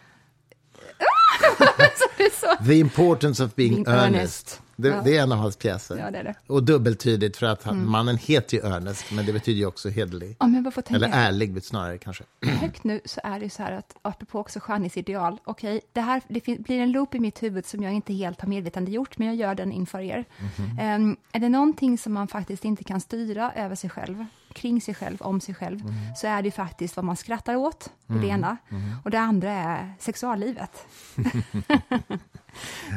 Så 1.97 2.05
det 2.17 2.23
är 2.23 2.57
så. 2.57 2.63
The 2.65 2.73
importance 2.79 3.43
of 3.43 3.55
being, 3.55 3.71
Being 3.73 3.87
earnest. 3.87 4.15
earnest. 4.15 4.61
Det, 4.75 4.87
Ja. 4.87 5.01
det 5.03 5.17
är 5.17 5.23
en 5.23 5.31
av 5.31 5.37
hans 5.37 5.55
pjäser. 5.57 5.97
Ja, 5.97 6.11
det 6.11 6.17
är 6.17 6.23
det. 6.23 6.35
Och 6.47 6.63
dubbeltydigt 6.63 7.37
för 7.37 7.45
att 7.45 7.63
han, 7.63 7.75
Mm. 7.75 7.91
mannen 7.91 8.17
heter 8.17 8.57
ju 8.57 8.63
Ernest, 8.63 9.05
men 9.11 9.25
det 9.25 9.33
betyder 9.33 9.59
ju 9.59 9.65
också 9.65 9.89
hederlig. 9.89 10.35
Bara 10.39 10.71
får 10.71 10.81
tänka 10.81 10.95
Eller 11.05 11.17
ärlig 11.27 11.63
snarare 11.63 11.97
kanske. 11.97 12.23
högt 12.45 12.83
nu 12.83 12.99
så 13.05 13.21
är 13.23 13.39
det 13.39 13.43
ju 13.45 13.49
så 13.49 13.63
här 13.63 13.71
att 13.71 13.95
apropå 14.01 14.39
också 14.39 14.59
skönhetsideal, 14.59 15.37
okej, 15.43 15.81
det 15.93 16.01
här 16.01 16.21
det 16.27 16.45
blir 16.59 16.79
en 16.79 16.91
loop 16.91 17.15
i 17.15 17.19
mitt 17.19 17.43
huvud 17.43 17.65
som 17.65 17.83
jag 17.83 17.93
inte 17.93 18.13
helt 18.13 18.41
har 18.41 18.47
medvetandegjort, 18.49 19.17
men 19.17 19.27
jag 19.27 19.35
gör 19.35 19.55
den 19.55 19.71
inför 19.71 19.99
er. 19.99 20.25
Mhm. 20.57 20.79
Em, 20.79 21.17
är 21.31 21.39
det 21.39 21.49
någonting 21.49 21.97
som 21.97 22.13
man 22.13 22.27
faktiskt 22.27 22.65
inte 22.65 22.83
kan 22.83 23.01
styra 23.01 23.51
över 23.55 23.75
sig 23.75 23.89
själv, 23.89 24.25
kring 24.53 24.81
sig 24.81 24.93
själv, 24.95 25.21
om 25.21 25.41
sig 25.41 25.55
själv, 25.55 25.85
Mhm. 25.85 25.93
så 26.15 26.27
är 26.27 26.41
det 26.41 26.51
faktiskt 26.51 26.95
vad 26.95 27.05
man 27.05 27.15
skrattar 27.17 27.55
åt, 27.55 27.89
är 28.07 28.13
det 28.13 28.27
ena, 28.27 28.57
och 29.03 29.11
det 29.11 29.19
andra 29.19 29.51
är 29.51 29.93
sexuallivet. 29.99 30.85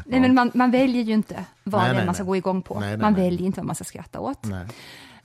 Nej, 0.06 0.20
men 0.20 0.34
man, 0.34 0.50
man 0.54 0.70
väljer 0.70 1.02
ju 1.02 1.12
inte 1.12 1.44
vad 1.64 1.80
Nej, 1.82 1.90
det 1.90 1.96
nej, 1.96 2.06
man 2.06 2.14
ska 2.14 2.24
nej. 2.24 2.28
gå 2.28 2.36
igång 2.36 2.62
på. 2.62 2.80
Man 2.98 3.14
väljer 3.14 3.46
inte 3.46 3.60
vad 3.60 3.66
man 3.66 3.74
ska 3.74 3.84
skratta 3.84 4.20
åt. 4.20 4.46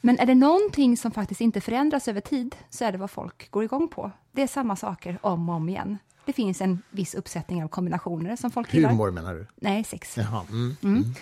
Men 0.02 0.20
är 0.20 0.26
det 0.26 0.36
någonting 0.36 0.98
som 0.98 1.12
faktiskt 1.12 1.42
inte 1.42 1.62
förändras 1.62 2.08
över 2.08 2.22
tid 2.22 2.56
så 2.70 2.86
är 2.86 2.92
det 2.92 2.98
vad 2.98 3.12
folk 3.12 3.52
går 3.52 3.64
igång 3.64 3.88
på. 3.88 4.12
Det 4.32 4.42
är 4.42 4.48
samma 4.48 4.76
saker 4.76 5.20
om 5.22 5.50
och 5.50 5.56
om 5.56 5.70
igen. 5.70 5.98
Det 6.26 6.34
finns 6.34 6.62
en 6.62 6.82
viss 6.92 7.16
uppsättning 7.16 7.64
av 7.64 7.68
kombinationer 7.68 8.36
som 8.36 8.52
folk 8.52 8.74
gillar. 8.74 8.90
Humor 8.90 9.12
menar 9.12 9.34
du? 9.34 9.48
Nej, 9.56 9.84
sex. 9.84 10.18
Jaha. 10.18 10.44
Mm. 10.84 11.14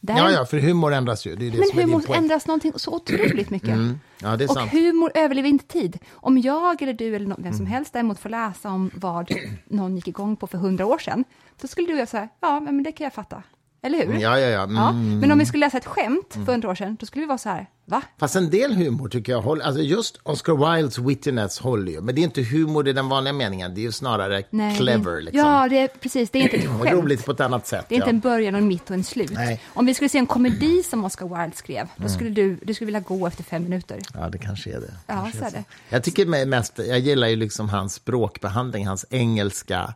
Där, 0.00 0.16
Ja, 0.16 0.30
ja, 0.30 0.44
för 0.46 0.58
humor 0.58 0.92
ändras 0.94 1.26
ju. 1.26 1.36
Det 1.36 1.46
är 1.46 1.50
det 1.50 1.58
men 1.58 1.68
som 1.68 1.78
är 1.78 1.82
din 1.82 1.92
humor 1.94 2.16
ändras 2.16 2.46
någonting 2.46 2.72
så 2.76 2.94
otroligt 2.94 3.50
mycket. 3.50 3.68
Mm. 3.68 4.00
Ja, 4.22 4.36
det 4.36 4.44
är 4.44 4.48
Och 4.48 4.54
sant. 4.54 4.72
humor 4.72 5.12
överlever 5.14 5.48
inte 5.48 5.64
tid. 5.66 5.98
Om 6.12 6.38
jag 6.38 6.82
eller 6.82 6.92
du 6.92 7.16
eller 7.16 7.26
vem 7.26 7.36
Mm. 7.44 7.52
som 7.54 7.66
helst 7.66 7.92
däremot 7.92 8.18
får 8.18 8.28
läsa 8.28 8.70
om 8.70 8.90
vad 8.94 9.30
någon 9.64 9.96
gick 9.96 10.08
igång 10.08 10.36
på 10.36 10.46
för 10.46 10.58
hundra 10.58 10.86
år 10.86 10.98
sedan, 10.98 11.24
då 11.60 11.68
skulle 11.68 11.86
du 11.86 11.92
och 11.92 11.98
jag 12.00 12.08
säga, 12.08 12.28
ja, 12.40 12.60
men 12.60 12.82
det 12.82 12.92
kan 12.92 13.04
jag 13.04 13.14
fatta. 13.14 13.42
Eller 13.82 14.06
hur? 14.06 14.14
Ja, 14.20 14.38
ja, 14.40 14.48
ja. 14.48 14.62
Mm. 14.62 14.76
Ja, 14.76 14.92
Men 14.92 15.32
om 15.32 15.38
vi 15.38 15.46
skulle 15.46 15.66
läsa 15.66 15.78
ett 15.78 15.86
skämt 15.86 16.32
för 16.46 16.52
hundra 16.52 16.68
år 16.70 16.74
sedan, 16.74 16.96
då 17.00 17.06
skulle 17.06 17.20
vi 17.22 17.26
vara 17.26 17.38
så 17.38 17.48
här, 17.48 17.66
va? 17.84 18.02
Fast 18.18 18.36
en 18.36 18.50
del 18.50 18.74
humor 18.74 19.08
tycker 19.08 19.32
jag 19.32 19.40
håller. 19.42 19.64
Alltså 19.64 19.82
just 19.82 20.20
Oscar 20.22 20.74
Wildes 20.76 20.98
wittiness 20.98 21.58
håller 21.58 21.92
ju. 21.92 22.00
Men 22.00 22.14
det 22.14 22.20
är 22.20 22.22
inte 22.22 22.42
humor 22.42 22.88
i 22.88 22.92
den 22.92 23.08
vanliga 23.08 23.32
meningen. 23.32 23.74
Det 23.74 23.80
är 23.80 23.82
ju 23.82 23.92
snarare 23.92 24.42
Nej, 24.50 24.76
clever. 24.76 25.20
Liksom. 25.20 25.40
Ja, 25.50 25.68
det 25.68 25.78
är 25.78 25.88
precis. 25.88 26.30
Det 26.30 26.38
är 26.38 26.42
inte 26.42 26.56
ett 26.56 26.64
skämt. 26.80 26.92
Roligt 26.92 27.24
på 27.24 27.32
ett 27.32 27.40
annat 27.40 27.66
sätt. 27.66 27.86
Det 27.88 27.94
är 27.94 27.96
inte 27.96 28.08
ja. 28.08 28.14
en 28.14 28.20
början 28.20 28.54
och 28.54 28.60
en 28.60 28.68
mitt 28.68 28.90
och 28.90 28.96
en 28.96 29.04
slut. 29.04 29.30
Nej. 29.30 29.62
Om 29.74 29.86
vi 29.86 29.94
skulle 29.94 30.08
se 30.08 30.18
en 30.18 30.26
komedi 30.26 30.82
som 30.82 31.04
Oscar 31.04 31.26
Wilde 31.42 31.56
skrev, 31.56 31.76
Mm. 31.76 31.88
då 31.96 32.08
skulle 32.08 32.30
du, 32.30 32.58
du 32.62 32.74
skulle 32.74 32.86
vilja 32.86 33.00
gå 33.00 33.26
efter 33.26 33.44
fem 33.44 33.62
minuter. 33.62 33.98
Ja, 34.14 34.28
det 34.28 34.38
kanske 34.38 34.70
är 34.70 34.80
det. 34.80 34.94
Ja, 35.06 35.14
Kanske 35.14 35.38
så 35.38 35.44
är 35.44 35.50
det. 35.50 35.64
Jag 35.88 36.04
tycker 36.04 36.46
mest, 36.46 36.78
jag 36.78 36.98
gillar 36.98 37.28
ju 37.28 37.36
liksom 37.36 37.68
hans 37.68 37.94
språkbehandling, 37.94 38.86
hans 38.86 39.04
engelska 39.10 39.94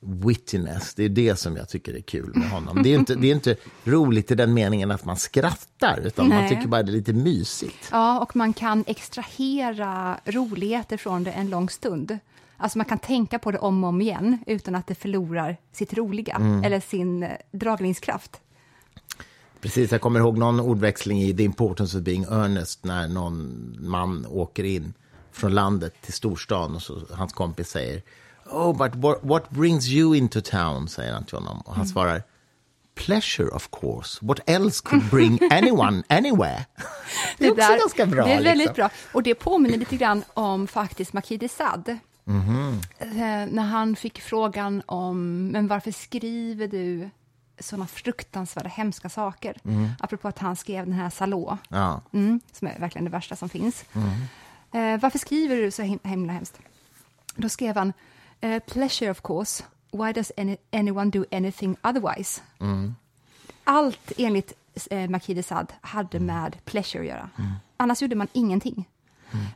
wittiness. 0.00 0.94
Det 0.94 1.04
är 1.04 1.08
det 1.08 1.36
som 1.36 1.56
jag 1.56 1.68
tycker 1.68 1.94
är 1.94 2.00
kul 2.00 2.32
med 2.34 2.50
honom. 2.50 2.82
Det 2.82 2.88
är 2.88 2.98
inte, 2.98 3.14
det 3.14 3.30
är 3.30 3.34
inte 3.34 3.56
roligt 3.84 4.30
i 4.30 4.34
den 4.34 4.54
meningen 4.54 4.90
att 4.90 5.04
man 5.04 5.16
skrattar, 5.16 6.00
utan 6.04 6.28
man 6.28 6.38
Nej. 6.38 6.48
tycker 6.48 6.68
bara 6.68 6.82
det 6.82 6.90
är 6.90 6.96
lite 6.96 7.12
mysigt. 7.12 7.88
Ja, 7.90 8.20
och 8.20 8.36
man 8.36 8.52
kan 8.52 8.84
extrahera 8.86 10.20
roligheter 10.24 10.96
från 10.96 11.24
det 11.24 11.30
en 11.30 11.50
lång 11.50 11.68
stund. 11.70 12.18
Alltså 12.56 12.78
man 12.78 12.84
kan 12.84 12.98
tänka 12.98 13.38
på 13.38 13.50
det 13.50 13.58
om 13.58 13.84
och 13.84 13.88
om 13.88 14.00
igen 14.00 14.38
utan 14.46 14.74
att 14.74 14.86
det 14.86 14.94
förlorar 14.94 15.56
sitt 15.72 15.94
roliga 15.94 16.34
Mm. 16.34 16.64
eller 16.64 16.80
sin 16.80 17.22
eh, 17.22 17.30
dragningskraft. 17.52 18.40
Precis, 19.60 19.92
jag 19.92 20.00
kommer 20.00 20.20
ihåg 20.20 20.38
någon 20.38 20.60
ordväxling 20.60 21.22
i 21.22 21.36
The 21.36 21.42
Importance 21.42 21.98
of 21.98 22.04
Being 22.04 22.24
Earnest 22.24 22.84
när 22.84 23.08
någon 23.08 23.76
man 23.80 24.26
åker 24.26 24.64
in 24.64 24.94
från 25.32 25.54
landet 25.54 25.94
till 26.02 26.12
storstan 26.12 26.74
och 26.74 26.82
så 26.82 27.00
hans 27.10 27.32
kompis 27.32 27.68
säger 27.68 28.02
Oh, 28.52 28.76
but 28.76 28.94
what, 28.94 29.50
brings 29.50 29.88
you 29.88 30.16
into 30.16 30.40
town? 30.40 30.88
säger 30.88 31.12
han 31.12 31.24
till 31.24 31.34
honom. 31.38 31.60
Och 31.60 31.74
han 31.74 31.86
svarar 31.88 32.22
Pleasure 32.94 33.48
of 33.48 33.68
course. 33.80 34.18
What 34.26 34.40
else 34.46 34.82
could 34.84 35.10
bring 35.10 35.38
anyone 35.50 36.02
anywhere? 36.08 36.66
Det 37.38 37.46
är 37.46 37.50
också 37.50 37.66
där- 37.68 37.78
ganska 37.78 38.06
bra. 38.06 38.24
Det 38.24 38.32
är 38.32 38.36
väldigt 38.42 38.56
liksom. 38.56 38.74
bra. 38.74 38.90
Och 39.12 39.22
det 39.22 39.34
påminner 39.34 39.78
lite 39.78 39.96
grann 39.96 40.24
om 40.34 40.66
faktiskt 40.66 41.12
Marquis 41.12 41.40
de 41.40 41.48
Sade. 41.48 41.98
Mhm. 42.24 42.80
Eh, 42.98 43.08
när 43.50 43.62
han 43.62 43.96
fick 43.96 44.20
frågan 44.20 44.82
om, 44.86 45.46
men 45.48 45.66
varför 45.68 45.90
skriver 45.92 46.68
du 46.68 47.10
sådana 47.58 47.86
fruktansvärda 47.86 48.68
hemska 48.68 49.08
saker? 49.08 49.56
Apropå 50.00 50.28
att 50.28 50.38
han 50.38 50.56
skrev 50.56 50.84
den 50.84 50.94
här 50.94 51.10
Salå, 51.10 51.58
Ja. 51.68 52.00
mm, 52.12 52.40
som 52.52 52.68
är 52.68 52.78
verkligen 52.78 53.04
det 53.04 53.10
värsta 53.10 53.36
som 53.36 53.48
finns. 53.48 53.84
Eh, 54.72 55.00
varför 55.00 55.18
skriver 55.18 55.56
du 55.56 55.70
så 55.70 55.82
him- 55.82 56.08
himla 56.08 56.32
hemskt? 56.32 56.58
Då 57.36 57.48
skrev 57.48 57.76
han, 57.76 57.92
eh, 58.40 58.60
pleasure 58.60 59.10
of 59.10 59.20
course, 59.22 59.64
why 59.92 60.12
does 60.12 60.32
any, 60.36 60.56
anyone 60.72 61.10
do 61.10 61.24
anything 61.30 61.76
otherwise? 61.82 62.40
Allt 63.64 64.12
enligt 64.18 64.52
eh, 64.90 65.08
Marquis 65.10 65.34
de 65.34 65.42
Sade 65.42 65.72
hade 65.80 66.20
med 66.20 66.56
pleasure 66.64 67.00
att 67.00 67.06
göra. 67.08 67.30
Annars 67.76 68.02
gjorde 68.02 68.16
man 68.16 68.28
ingenting. 68.32 68.88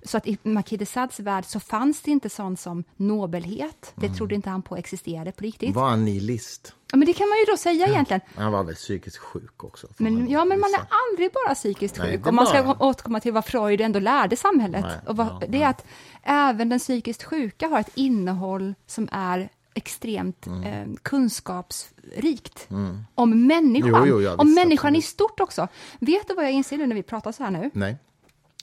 Så 0.02 0.16
att 0.16 0.26
i 0.26 0.38
Marquis 0.42 0.78
de 0.78 0.86
Sades 0.86 1.20
värld 1.20 1.44
så 1.44 1.60
fanns 1.60 2.02
det 2.02 2.10
inte 2.10 2.30
sånt 2.30 2.60
som 2.60 2.84
nobelhet. 2.96 3.92
Det 3.94 4.08
trodde 4.08 4.34
inte 4.34 4.50
han 4.50 4.62
på 4.62 4.76
existerade 4.76 5.32
på 5.32 5.44
riktigt. 5.44 5.74
Var 5.74 5.92
en 5.92 6.04
nihilist. 6.04 6.74
Ja, 6.90 6.96
men 6.96 7.06
det 7.06 7.12
kan 7.12 7.28
man 7.28 7.38
ju 7.38 7.44
då 7.44 7.56
säga 7.56 7.86
egentligen. 7.86 8.20
Han 8.36 8.52
var 8.52 8.64
väl 8.64 8.74
psykiskt 8.74 9.16
sjuk 9.16 9.64
också. 9.64 9.86
Men, 9.96 10.28
ja, 10.30 10.44
men 10.44 10.60
man 10.60 10.70
är 10.74 10.86
aldrig 11.10 11.30
bara 11.32 11.54
psykiskt 11.54 11.98
Nej, 11.98 12.12
sjuk. 12.16 12.26
Om 12.26 12.34
man 12.34 12.46
ska 12.46 12.62
bara- 12.62 12.84
återkomma 12.86 13.20
till 13.20 13.32
vad 13.32 13.44
Freud 13.44 13.80
ändå 13.80 13.98
lärde 13.98 14.36
samhället. 14.36 14.84
Nej, 14.84 14.98
och 15.06 15.16
vad, 15.16 15.26
ja, 15.26 15.42
det 15.48 15.62
är 15.62 15.68
att 15.68 15.86
även 16.22 16.68
den 16.68 16.78
psykiskt 16.78 17.22
sjuka 17.24 17.68
har 17.68 17.80
ett 17.80 17.90
innehåll 17.94 18.74
som 18.86 19.08
är 19.12 19.48
extremt 19.74 20.46
Mm. 20.46 20.62
eh, 20.62 20.96
kunskapsrikt. 21.02 22.68
Om 23.14 23.46
människan. 23.46 23.90
Jo, 23.94 24.06
jo, 24.06 24.20
ja, 24.20 24.36
om 24.36 24.54
människan 24.54 24.94
i 24.94 24.98
absolut. 24.98 25.04
stort 25.04 25.40
också. 25.40 25.68
Vet 25.98 26.28
du 26.28 26.34
vad 26.34 26.44
jag 26.44 26.52
inser 26.52 26.78
nu 26.78 26.86
när 26.86 26.94
vi 26.96 27.02
pratar 27.02 27.32
så 27.32 27.42
här 27.44 27.50
nu? 27.50 27.70
Nej, 27.74 27.96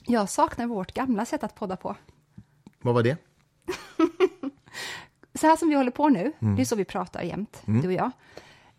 Jag 0.06 0.28
saknar 0.28 0.66
vårt 0.66 0.94
gamla 0.94 1.24
sätt 1.24 1.44
att 1.44 1.54
podda 1.54 1.76
på. 1.76 1.96
vad 2.82 2.94
var 2.94 3.02
det? 3.02 3.16
så 5.34 5.46
här 5.46 5.56
som 5.56 5.68
vi 5.68 5.74
håller 5.74 5.90
på 5.90 6.08
nu, 6.08 6.32
Mm. 6.40 6.56
det 6.56 6.62
är 6.62 6.64
så 6.64 6.76
vi 6.76 6.84
pratar 6.84 7.22
jämt, 7.22 7.62
du 7.66 7.86
och 7.86 7.92
jag. 7.92 8.10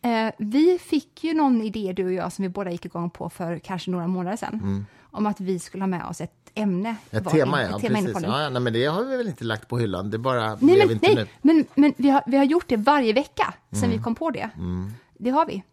Eh, 0.02 0.34
vi 0.38 0.80
fick 0.80 1.24
ju 1.24 1.34
någon 1.34 1.62
idé, 1.62 1.94
du 1.96 2.06
och 2.06 2.14
jag, 2.14 2.34
som 2.34 2.44
vi 2.44 2.50
båda 2.50 2.72
gick 2.72 2.86
igång 2.86 3.10
på 3.10 3.30
för 3.30 3.60
kanske 3.60 3.92
några 3.92 4.08
månader 4.08 4.38
sedan, 4.38 4.86
om 5.12 5.26
att 5.26 5.40
vi 5.42 5.60
skulle 5.60 5.84
ha 5.84 5.88
med 5.88 6.06
oss 6.06 6.22
ett 6.22 6.52
ämne. 6.56 6.96
Mm. 7.12 7.26
Ett 7.26 7.32
tema, 7.32 7.62
in- 7.64 7.68
ja. 7.72 7.76
ett 7.78 7.82
tema 7.82 8.00
precis. 8.00 8.24
Ja, 8.24 8.50
nej, 8.50 8.62
men 8.62 8.74
det 8.74 8.86
har 8.86 9.04
vi 9.04 9.18
väl 9.18 9.28
inte 9.28 9.44
lagt 9.44 9.68
på 9.68 9.78
hyllan. 9.78 10.10
Det 10.10 10.18
bara 10.18 10.48
Nej, 10.50 10.58
blev 10.76 10.88
men, 10.88 10.92
inte 10.92 11.08
nej 11.08 11.16
nu. 11.16 11.28
men, 11.42 11.66
men 11.76 11.94
vi, 11.98 12.10
har, 12.10 12.24
vi 12.26 12.38
har 12.38 12.44
gjort 12.44 12.68
det 12.68 12.78
varje 12.78 13.14
vecka 13.14 13.54
Mm. 13.72 13.90
vi 13.90 13.98
kom 13.98 14.16
på 14.16 14.32
det. 14.32 14.50
Det 15.18 15.30
har 15.30 15.46
vi. 15.46 15.64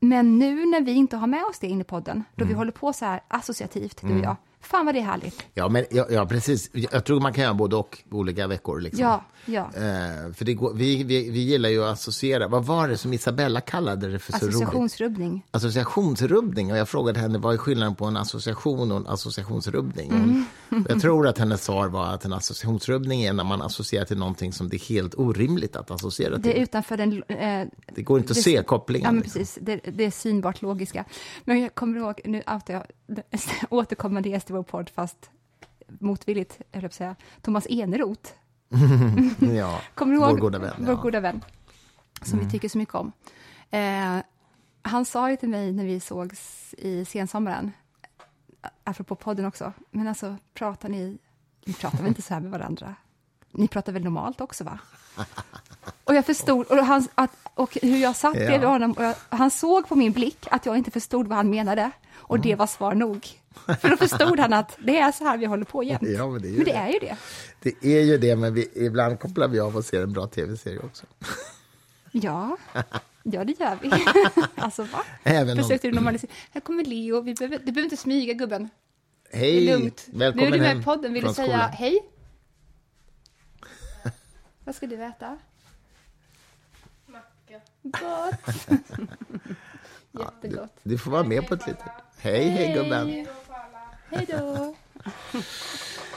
Men 0.00 0.38
nu 0.38 0.66
när 0.66 0.80
vi 0.80 0.92
inte 0.92 1.16
har 1.16 1.26
med 1.26 1.44
oss 1.44 1.58
det 1.58 1.66
in 1.66 1.80
i 1.80 1.84
podden, 1.84 2.24
då 2.34 2.44
vi 2.44 2.54
håller 2.54 2.72
på 2.72 2.92
så 2.92 3.04
här 3.04 3.20
associativt, 3.28 4.00
du 4.02 4.14
och 4.18 4.24
jag, 4.24 4.36
fan 4.60 4.86
vad 4.86 4.94
det 4.94 4.98
är 5.00 5.04
härligt. 5.04 5.42
Ja, 5.54 5.68
men, 5.68 5.84
ja, 5.90 6.06
ja, 6.10 6.26
precis. 6.26 6.70
Jag 6.72 7.04
tror 7.04 7.20
man 7.20 7.32
kan 7.32 7.44
göra 7.44 7.54
både 7.54 7.76
och 7.76 7.98
olika 8.10 8.46
veckor. 8.46 8.80
Liksom. 8.80 9.02
Ja, 9.04 9.24
ja. 9.44 9.60
Eh, 9.74 10.32
för 10.32 10.44
det 10.44 10.54
går, 10.54 10.74
vi, 10.74 11.04
vi, 11.04 11.30
vi 11.30 11.38
gillar 11.38 11.68
ju 11.68 11.84
att 11.84 11.92
associera. 11.92 12.48
Vad 12.48 12.64
var 12.64 12.88
det 12.88 12.96
som 12.96 13.12
Isabella 13.12 13.60
kallade 13.60 14.08
det 14.08 14.18
för 14.18 14.32
så 14.32 14.38
roligt? 14.38 14.54
Associationsrubbning. 14.54 15.46
Associationsrubbning. 15.50 16.72
Och 16.72 16.78
jag 16.78 16.88
frågade 16.88 17.20
henne 17.20 17.38
vad 17.38 17.54
är 17.54 17.58
skillnaden 17.58 17.94
på 17.94 18.04
en 18.04 18.16
association 18.16 18.90
och 18.92 18.96
en 18.96 19.06
associationsrubbning. 19.06 20.10
Mm. 20.10 20.44
Och 20.84 20.90
Jag 20.90 21.00
tror 21.00 21.26
att 21.28 21.38
hennes 21.38 21.64
svar 21.64 21.88
var 21.88 22.06
att 22.06 22.24
en 22.24 22.32
associationsrubbning 22.32 23.22
är 23.22 23.32
när 23.32 23.44
man 23.44 23.62
associerar 23.62 24.04
till 24.04 24.18
någonting 24.18 24.52
som 24.52 24.68
det 24.68 24.76
är 24.76 24.88
helt 24.88 25.14
orimligt 25.18 25.76
att 25.76 25.90
associera 25.90 26.34
till. 26.34 26.42
Det 26.42 26.58
är 26.58 26.62
utanför 26.62 26.96
den... 26.96 27.22
Eh, 27.28 27.66
Det 27.94 28.02
går 28.02 28.18
inte 28.18 28.30
att 28.30 28.36
det- 28.36 28.42
se 28.42 28.62
kopplingen. 28.62 29.04
Ja, 29.06 29.12
men 29.12 29.22
liksom. 29.22 29.38
precis. 29.40 29.58
Det, 29.62 29.80
det 29.92 30.04
är 30.04 30.10
synbart 30.10 30.62
logiska. 30.62 31.04
Men 31.44 31.60
jag 31.60 31.74
kommer 31.74 31.98
ihåg, 31.98 32.20
nu 32.24 32.38
outar 32.54 32.74
jag 32.74 32.82
återkommande 33.70 34.28
gäst 34.28 34.47
i 34.50 34.52
vår 34.52 34.62
podd, 34.62 34.90
fast 34.90 35.30
motvilligt, 35.88 36.58
höll 36.72 36.82
jag 36.82 36.90
på 36.90 36.94
säga, 36.94 37.16
Thomas 37.42 37.66
Eneroth. 37.70 38.30
Ja, 39.56 39.80
Kommer 39.94 40.12
du 40.14 40.20
ihåg? 40.20 40.30
vår 40.30 40.38
goda 40.38 40.58
vän. 40.58 40.74
Vår 40.78 40.86
Ja. 40.86 40.92
Mm. 40.92 41.02
goda 41.02 41.20
vän, 41.20 41.44
som 42.22 42.38
vi 42.38 42.50
tycker 42.50 42.68
så 42.68 42.78
mycket 42.78 42.94
om. 42.94 43.12
Eh, 43.70 44.16
han 44.82 45.04
sa 45.04 45.30
ju 45.30 45.36
till 45.36 45.48
mig 45.48 45.72
när 45.72 45.84
vi 45.84 46.00
sågs 46.00 46.74
i 46.78 47.04
sensommaren, 47.04 47.72
apropå 48.84 49.14
podden 49.14 49.44
också, 49.46 49.72
men 49.90 50.08
alltså 50.08 50.36
pratar 50.54 50.88
ni, 50.88 51.18
ni 51.66 51.72
pratar 51.72 51.98
väl 51.98 52.06
inte 52.06 52.22
så 52.22 52.34
här 52.34 52.40
med 52.40 52.50
varandra? 52.50 52.94
Ni 53.50 53.68
pratar 53.68 53.92
väl 53.92 54.04
normalt 54.04 54.40
också, 54.40 54.64
va? 54.64 54.78
Och 56.04 56.14
jag 56.14 56.26
förstod, 56.26 56.66
och, 56.66 56.76
han, 56.76 57.08
att, 57.14 57.30
och 57.54 57.78
hur 57.82 57.96
jag 57.96 58.16
satt 58.16 58.34
Ja. 58.36 58.46
bredvid 58.46 58.68
honom, 58.68 58.92
och 58.92 59.04
jag, 59.04 59.14
han 59.28 59.50
såg 59.50 59.88
på 59.88 59.94
min 59.96 60.12
blick 60.12 60.46
att 60.50 60.66
jag 60.66 60.76
inte 60.78 60.90
förstod 60.90 61.26
vad 61.28 61.36
han 61.36 61.50
menade, 61.50 61.90
och 62.14 62.36
Mm. 62.36 62.48
det 62.48 62.54
var 62.54 62.66
svar 62.66 62.94
nog. 62.94 63.26
För 63.80 63.88
då 63.90 63.96
förstod 63.96 64.40
han 64.40 64.52
att 64.52 64.78
det 64.80 64.98
är 64.98 65.12
så 65.12 65.24
här 65.24 65.38
vi 65.38 65.46
håller 65.46 65.64
på 65.64 65.82
jämt. 65.82 66.02
Ja, 66.02 66.28
men 66.30 66.42
det 66.42 66.48
är 66.48 66.50
ju 66.50 66.56
men 66.56 66.64
det 66.64 66.72
det. 66.72 66.76
är 66.78 66.88
ju 66.92 66.98
det. 66.98 67.16
Det 67.60 67.98
är 67.98 68.02
ju 68.04 68.18
det, 68.18 68.36
men 68.36 68.54
vi, 68.54 68.68
ibland 68.74 69.20
kopplar 69.20 69.48
vi 69.48 69.60
av 69.60 69.76
och 69.76 69.84
ser 69.84 70.02
en 70.02 70.12
bra 70.12 70.26
tv-serie 70.26 70.78
också. 70.78 71.06
Ja, 72.12 72.56
ja 73.22 73.44
det 73.44 73.60
gör 73.60 73.78
vi. 73.82 73.90
alltså 74.62 74.82
va? 74.82 75.04
Även 75.22 75.58
om- 75.58 75.64
Försökte 75.64 75.88
du 75.88 75.94
normalisera? 75.94 76.30
Här 76.50 76.60
kommer 76.60 76.84
Leo, 76.84 77.20
vi 77.20 77.34
behöver, 77.34 77.58
du 77.58 77.64
behöver 77.64 77.82
inte 77.82 77.96
smyga 77.96 78.32
gubben. 78.32 78.68
Det 79.32 79.38
Hej! 79.38 79.68
är 79.68 79.78
lugnt. 79.78 80.06
Välkommen 80.12 80.50
nu 80.50 80.56
är 80.56 80.60
du 80.60 80.64
med 80.74 80.80
i 80.80 80.84
podden, 80.84 81.12
vill 81.12 81.24
du 81.24 81.34
säga 81.34 81.46
skolan. 81.48 81.70
hej? 81.72 81.98
Vad 84.64 84.74
ska 84.74 84.86
du 84.86 85.04
äta? 85.04 85.38
Gott. 87.82 88.68
Jättegott. 90.20 90.76
Du 90.82 90.98
får 90.98 91.10
vara 91.10 91.22
med 91.22 91.46
på 91.46 91.54
ett 91.54 91.66
litet... 91.66 91.82
Hej, 92.18 92.48
hej 92.48 92.72
gubben! 92.72 93.26
Hej 94.10 94.26
då. 94.28 94.74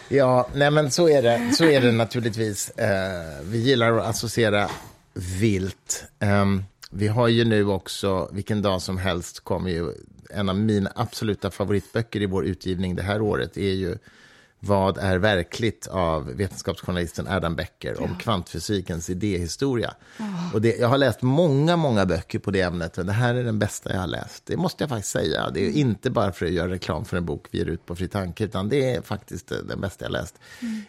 Ja, 0.10 0.48
nej 0.54 0.72
men 0.72 0.92
så 0.92 1.10
är 1.10 1.22
det, 1.22 1.52
så 1.54 1.66
är 1.66 1.82
det 1.82 1.92
naturligtvis. 1.92 2.70
Eh, 2.70 3.42
vi 3.44 3.58
gillar 3.58 3.98
att 3.98 4.08
associera 4.08 4.70
vilt. 5.14 6.04
Ehm, 6.20 6.64
vi 6.90 7.08
har 7.08 7.28
ju 7.28 7.46
nu 7.46 7.68
också, 7.68 8.30
vilken 8.32 8.62
dag 8.62 8.82
som 8.82 8.98
helst 8.98 9.40
kommer 9.40 9.70
ju 9.70 9.94
en 10.30 10.50
av 10.50 10.56
mina 10.56 10.92
absoluta 10.96 11.52
favoritböcker 11.52 12.22
i 12.22 12.26
vår 12.26 12.46
utgivning 12.46 12.96
det 12.96 13.04
här 13.04 13.22
året 13.22 13.58
är 13.58 13.74
ju 13.74 13.98
Vad 14.64 14.98
är 14.98 15.18
verkligt 15.18 15.88
av 15.88 16.26
vetenskapsjournalisten 16.26 17.28
Adam 17.28 17.56
Becker 17.56 18.02
om 18.02 18.18
kvantfysikens 18.18 19.10
idéhistoria. 19.10 19.94
Och 20.54 20.62
det, 20.62 20.78
jag 20.78 20.88
har 20.88 20.98
läst 20.98 21.22
många, 21.22 21.76
många 21.76 22.06
böcker 22.06 22.40
på 22.40 22.52
det 22.52 22.62
ämnet, 22.62 22.98
men 22.98 23.06
det 23.06 23.14
här 23.14 23.36
är 23.36 23.44
den 23.44 23.60
bästa 23.60 23.94
jag 23.94 24.00
har 24.00 24.08
läst. 24.08 24.46
Det 24.46 24.58
måste 24.58 24.84
jag 24.84 24.90
faktiskt 24.90 25.12
säga. 25.12 25.50
Det 25.50 25.66
är 25.66 25.72
inte 25.72 26.10
bara 26.10 26.32
för 26.32 26.46
att 26.46 26.52
göra 26.52 26.72
reklam 26.72 27.06
för 27.06 27.18
en 27.18 27.26
bok 27.26 27.46
vi 27.52 27.58
ger 27.58 27.66
ut 27.66 27.86
på 27.86 27.96
Fri 27.96 28.08
Tanke, 28.08 28.44
utan 28.44 28.70
det 28.70 28.96
är 28.96 29.02
faktiskt 29.02 29.52
eh, 29.52 29.58
den 29.58 29.82
bästa 29.82 30.06
jag 30.06 30.12
läst 30.12 30.36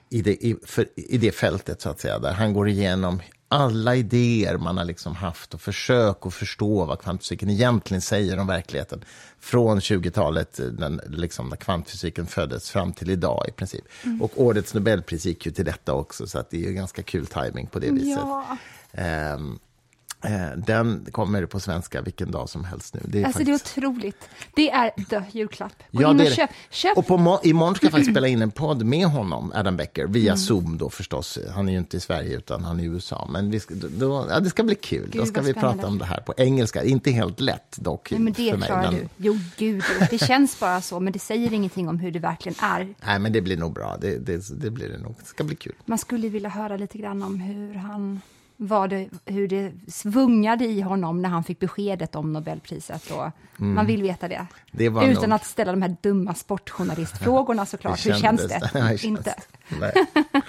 i, 0.08 0.22
det, 0.22 0.46
i, 0.46 0.56
för, 0.64 0.86
i 0.96 1.18
det 1.18 1.32
fältet, 1.32 1.80
så 1.80 1.90
att 1.90 2.00
säga, 2.00 2.18
där 2.18 2.32
han 2.32 2.52
går 2.52 2.68
igenom 2.68 3.20
alla 3.52 3.96
idéer 3.96 4.56
man 4.58 4.78
har 4.78 4.84
liksom 4.84 5.14
haft 5.16 5.54
och 5.54 5.60
försök 5.60 6.26
att 6.26 6.34
förstå 6.34 6.84
vad 6.84 7.00
kvantfysiken 7.00 7.50
egentligen 7.50 8.00
säger 8.00 8.38
om 8.38 8.46
verkligheten. 8.46 9.04
Från 9.40 9.80
20-talet, 9.80 10.60
eh, 10.60 10.66
den, 10.66 11.00
liksom, 11.08 11.48
när 11.48 11.56
kvantfysiken 11.56 12.26
föddes, 12.26 12.70
fram 12.70 12.92
till 12.92 13.10
idag 13.10 13.44
i 13.48 13.52
princip. 13.52 13.84
Och 14.20 14.32
årets 14.36 14.74
Nobelpris 14.74 15.26
gick 15.26 15.46
ju 15.46 15.52
till 15.52 15.64
detta 15.64 15.94
också, 15.94 16.26
så 16.26 16.44
det 16.50 16.56
är 16.56 16.68
ju 16.68 16.72
ganska 16.72 17.02
kul 17.02 17.26
timing 17.26 17.66
på 17.66 17.78
det 17.78 17.90
viset. 17.90 18.22
Ja. 18.22 18.56
Ehm, 18.92 19.50
eh, 19.52 19.58
den 20.56 21.06
kommer 21.12 21.46
på 21.46 21.60
svenska 21.60 22.02
vilken 22.02 22.30
dag 22.30 22.48
som 22.48 22.64
helst 22.64 22.94
nu. 22.94 23.00
Det 23.04 23.20
är 23.22 23.26
Alltså 23.26 23.44
det 23.44 23.50
är 23.50 23.54
faktiskt... 23.58 23.78
otroligt. 23.78 24.28
Det 24.54 24.70
är 24.70 24.90
the 24.90 25.22
julklapp. 25.38 25.72
Gå 25.92 26.02
Ja, 26.02 26.10
in 26.10 26.20
och 26.20 26.26
köp. 26.26 26.50
köp. 26.70 26.98
Och 26.98 27.06
på 27.06 27.16
må- 27.16 27.40
imorgon 27.42 27.74
ska 27.74 27.86
jag 27.86 27.90
faktiskt 27.92 28.10
spela 28.10 28.28
in 28.28 28.42
en 28.42 28.50
podd 28.50 28.84
med 28.84 29.06
honom, 29.06 29.52
Adam 29.54 29.76
Becker, 29.76 30.06
via 30.06 30.32
Mm. 30.32 30.36
Zoom 30.38 30.78
då 30.78 30.90
förstås. 30.90 31.38
Han 31.54 31.68
är 31.68 31.72
ju 31.72 31.78
inte 31.78 31.96
i 31.96 32.00
Sverige 32.00 32.36
utan 32.36 32.64
han 32.64 32.80
är 32.80 32.84
i 32.84 32.86
USA. 32.86 33.28
Men 33.32 33.60
ska, 33.60 33.74
då, 33.74 34.26
ja, 34.30 34.40
det 34.40 34.50
ska 34.50 34.62
bli 34.62 34.74
kul. 34.74 35.10
då 35.12 35.18
Gud, 35.18 35.28
ska 35.28 35.40
vad 35.40 35.46
vi 35.46 35.54
prata 35.54 35.86
om 35.86 35.98
det 35.98 36.04
här 36.04 36.20
på 36.20 36.34
engelska. 36.36 36.84
Inte 36.84 37.10
helt 37.10 37.40
lätt 37.40 37.76
dock 37.76 38.10
Nej, 38.10 38.20
men 38.20 38.34
för 38.34 38.42
det 38.42 38.56
mig. 38.56 38.66
klarar 38.66 38.82
men, 38.82 38.94
du. 39.00 39.08
Jo, 39.16 39.38
gud. 39.56 39.82
Det 40.10 40.18
känns 40.18 40.60
bara 40.60 40.80
så, 40.80 41.00
men 41.00 41.12
det 41.12 41.18
säger 41.18 41.52
ingenting 41.52 41.88
om 41.88 41.98
hur 41.98 42.10
det 42.10 42.18
verkligen 42.18 42.56
är. 42.64 42.94
Nej, 43.06 43.18
men 43.18 43.32
det 43.32 43.40
blir 43.40 43.56
nog 43.56 43.72
bra. 43.72 43.96
Det, 44.00 44.18
det, 44.18 44.60
det 44.60 44.70
blir 44.70 44.88
det 44.88 44.98
nog. 44.98 45.14
Det 45.20 45.26
ska 45.26 45.44
bli 45.44 45.56
kul. 45.56 45.72
Man 45.84 45.98
skulle 45.98 46.28
vilja 46.28 46.48
höra 46.48 46.76
lite 46.76 46.98
grann 46.98 47.22
om 47.22 47.40
hur 47.40 47.74
han 47.74 48.20
var 48.56 48.88
det, 48.88 49.08
hur 49.24 49.48
det 49.48 49.72
svungade 49.88 50.64
i 50.64 50.80
honom 50.80 51.22
när 51.22 51.28
han 51.28 51.44
fick 51.44 51.58
beskedet 51.58 52.14
om 52.14 52.32
Nobelpriset. 52.32 53.10
Och 53.10 53.30
Man 53.56 53.86
vill 53.86 54.02
veta 54.02 54.28
det. 54.28 54.34
Mm. 54.34 54.46
Det 54.72 54.84
Utan 55.10 55.28
nog- 55.30 55.32
att 55.36 55.44
ställa 55.46 55.72
de 55.72 55.82
här 55.82 55.96
dumma 56.02 56.34
sportjournalistfrågorna 56.34 57.66
såklart. 57.66 58.06
Hur, 58.06 58.14
känns 58.14 58.40
det? 58.48 58.70
Hur 58.72 58.80
känns 58.88 59.04
Inte. 59.04 59.34
det? 59.68 59.76
Nej. 59.80 59.92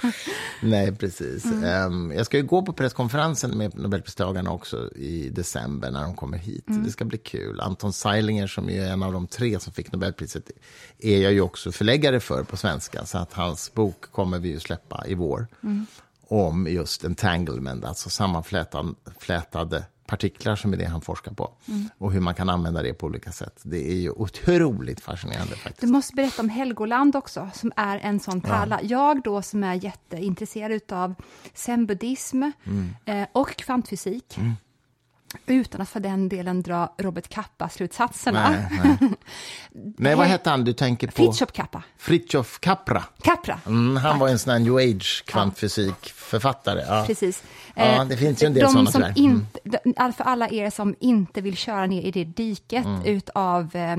Nej, 0.62 0.96
precis. 0.96 1.46
Mm. 1.46 1.64
Ehm, 1.64 2.12
jag 2.12 2.26
ska 2.26 2.38
ju 2.38 2.44
gå 2.44 2.62
på 2.62 2.74
presskonferensen 2.74 3.58
med 3.58 3.76
Nobelpristagarna 3.80 4.52
också 4.52 4.92
i 4.96 5.30
december 5.30 5.92
när 5.92 6.04
de 6.04 6.16
kommer 6.16 6.38
hit. 6.38 6.70
Mm. 6.70 6.84
Det 6.84 6.92
ska 6.92 7.06
bli 7.06 7.18
kul. 7.18 7.60
Anton 7.62 7.94
Seilinger, 7.94 8.48
som 8.48 8.70
är 8.70 8.86
en 8.92 9.04
av 9.04 9.14
de 9.14 9.28
tre 9.28 9.60
som 9.60 9.74
fick 9.74 9.92
Nobelpriset, 9.92 10.52
är 11.00 11.18
jag 11.22 11.34
ju 11.34 11.42
också 11.42 11.72
förläggare 11.72 12.20
för 12.20 12.44
på 12.44 12.58
svenska. 12.58 13.06
Så 13.06 13.18
att 13.18 13.34
hans 13.34 13.74
bok 13.74 14.02
kommer 14.12 14.40
vi 14.40 14.50
ju 14.50 14.60
släppa 14.60 15.04
i 15.08 15.14
vår. 15.16 15.48
Mm. 16.30 16.46
Om 16.46 16.68
just 16.68 17.04
entanglement, 17.04 17.86
alltså 17.86 18.10
sammanflätade 18.10 19.84
partiklar 20.06 20.56
som 20.56 20.74
är 20.74 20.78
det 20.78 20.86
han 20.86 21.02
forskar 21.02 21.32
på. 21.34 21.52
Mm. 21.68 21.90
Och 21.98 22.12
hur 22.12 22.20
man 22.20 22.36
kan 22.36 22.50
använda 22.50 22.82
det 22.84 22.94
på 22.94 23.06
olika 23.06 23.32
sätt. 23.32 23.60
Det 23.64 23.92
är 23.92 23.96
ju 23.96 24.10
otroligt 24.10 25.02
fascinerande 25.02 25.56
faktiskt. 25.56 25.82
Du 25.82 25.88
måste 25.88 26.16
berätta 26.16 26.42
om 26.42 26.50
Helgoland 26.50 27.16
också, 27.16 27.50
som 27.54 27.72
är 27.76 27.98
en 28.00 28.20
sån 28.20 28.42
pärla. 28.42 28.80
Jag 28.84 29.24
då 29.24 29.42
som 29.42 29.64
är 29.64 29.74
jätteintresserad 29.74 30.82
av 30.92 31.16
zen-buddhism 31.54 32.52
Mm. 32.66 32.96
eh, 33.06 33.28
och 33.32 33.56
kvantfysik, 33.56 34.38
utan 35.46 35.82
att 35.82 35.90
för 35.90 36.00
den 36.00 36.30
delen 36.30 36.62
dra 36.62 36.94
Robert 36.98 37.30
Kappa-slutsatserna. 37.30 38.50
Nej, 38.50 38.98
nej. 39.00 39.10
nej, 39.98 40.16
vad 40.16 40.28
hette 40.28 40.50
han 40.50 40.64
du 40.64 40.74
tänker 40.74 41.08
på? 41.08 41.14
Fritiof 41.14 41.52
Kappa. 41.52 41.84
Fritjof 41.98 42.60
Capra. 42.60 43.04
Capra. 43.22 43.60
Mm, 43.66 43.98
han 43.98 44.20
var 44.20 44.28
en 44.28 44.40
sån 44.40 44.52
här 44.54 44.60
new 44.60 44.76
age 44.76 45.24
kvantfysikförfattare. 45.28 46.84
Ja. 46.88 47.04
Precis. 47.08 47.44
Ja, 47.76 47.84
Eh, 47.84 48.06
det 48.06 48.18
finns 48.18 48.44
ju 48.44 48.48
en 48.48 48.54
del 48.54 48.64
de 48.64 48.74
såna 48.74 48.92
som 48.92 49.02
tyvärr. 49.02 49.18
inte, 49.18 49.60
de- 49.64 50.14
För 50.14 50.24
alla 50.24 50.50
er 50.50 50.70
som 50.70 50.96
inte 51.00 51.42
vill 51.42 51.58
köra 51.58 51.86
ner 51.86 52.02
i 52.02 52.12
det 52.12 52.24
diket 52.24 52.86
utav... 53.06 53.76
Eh, 53.76 53.96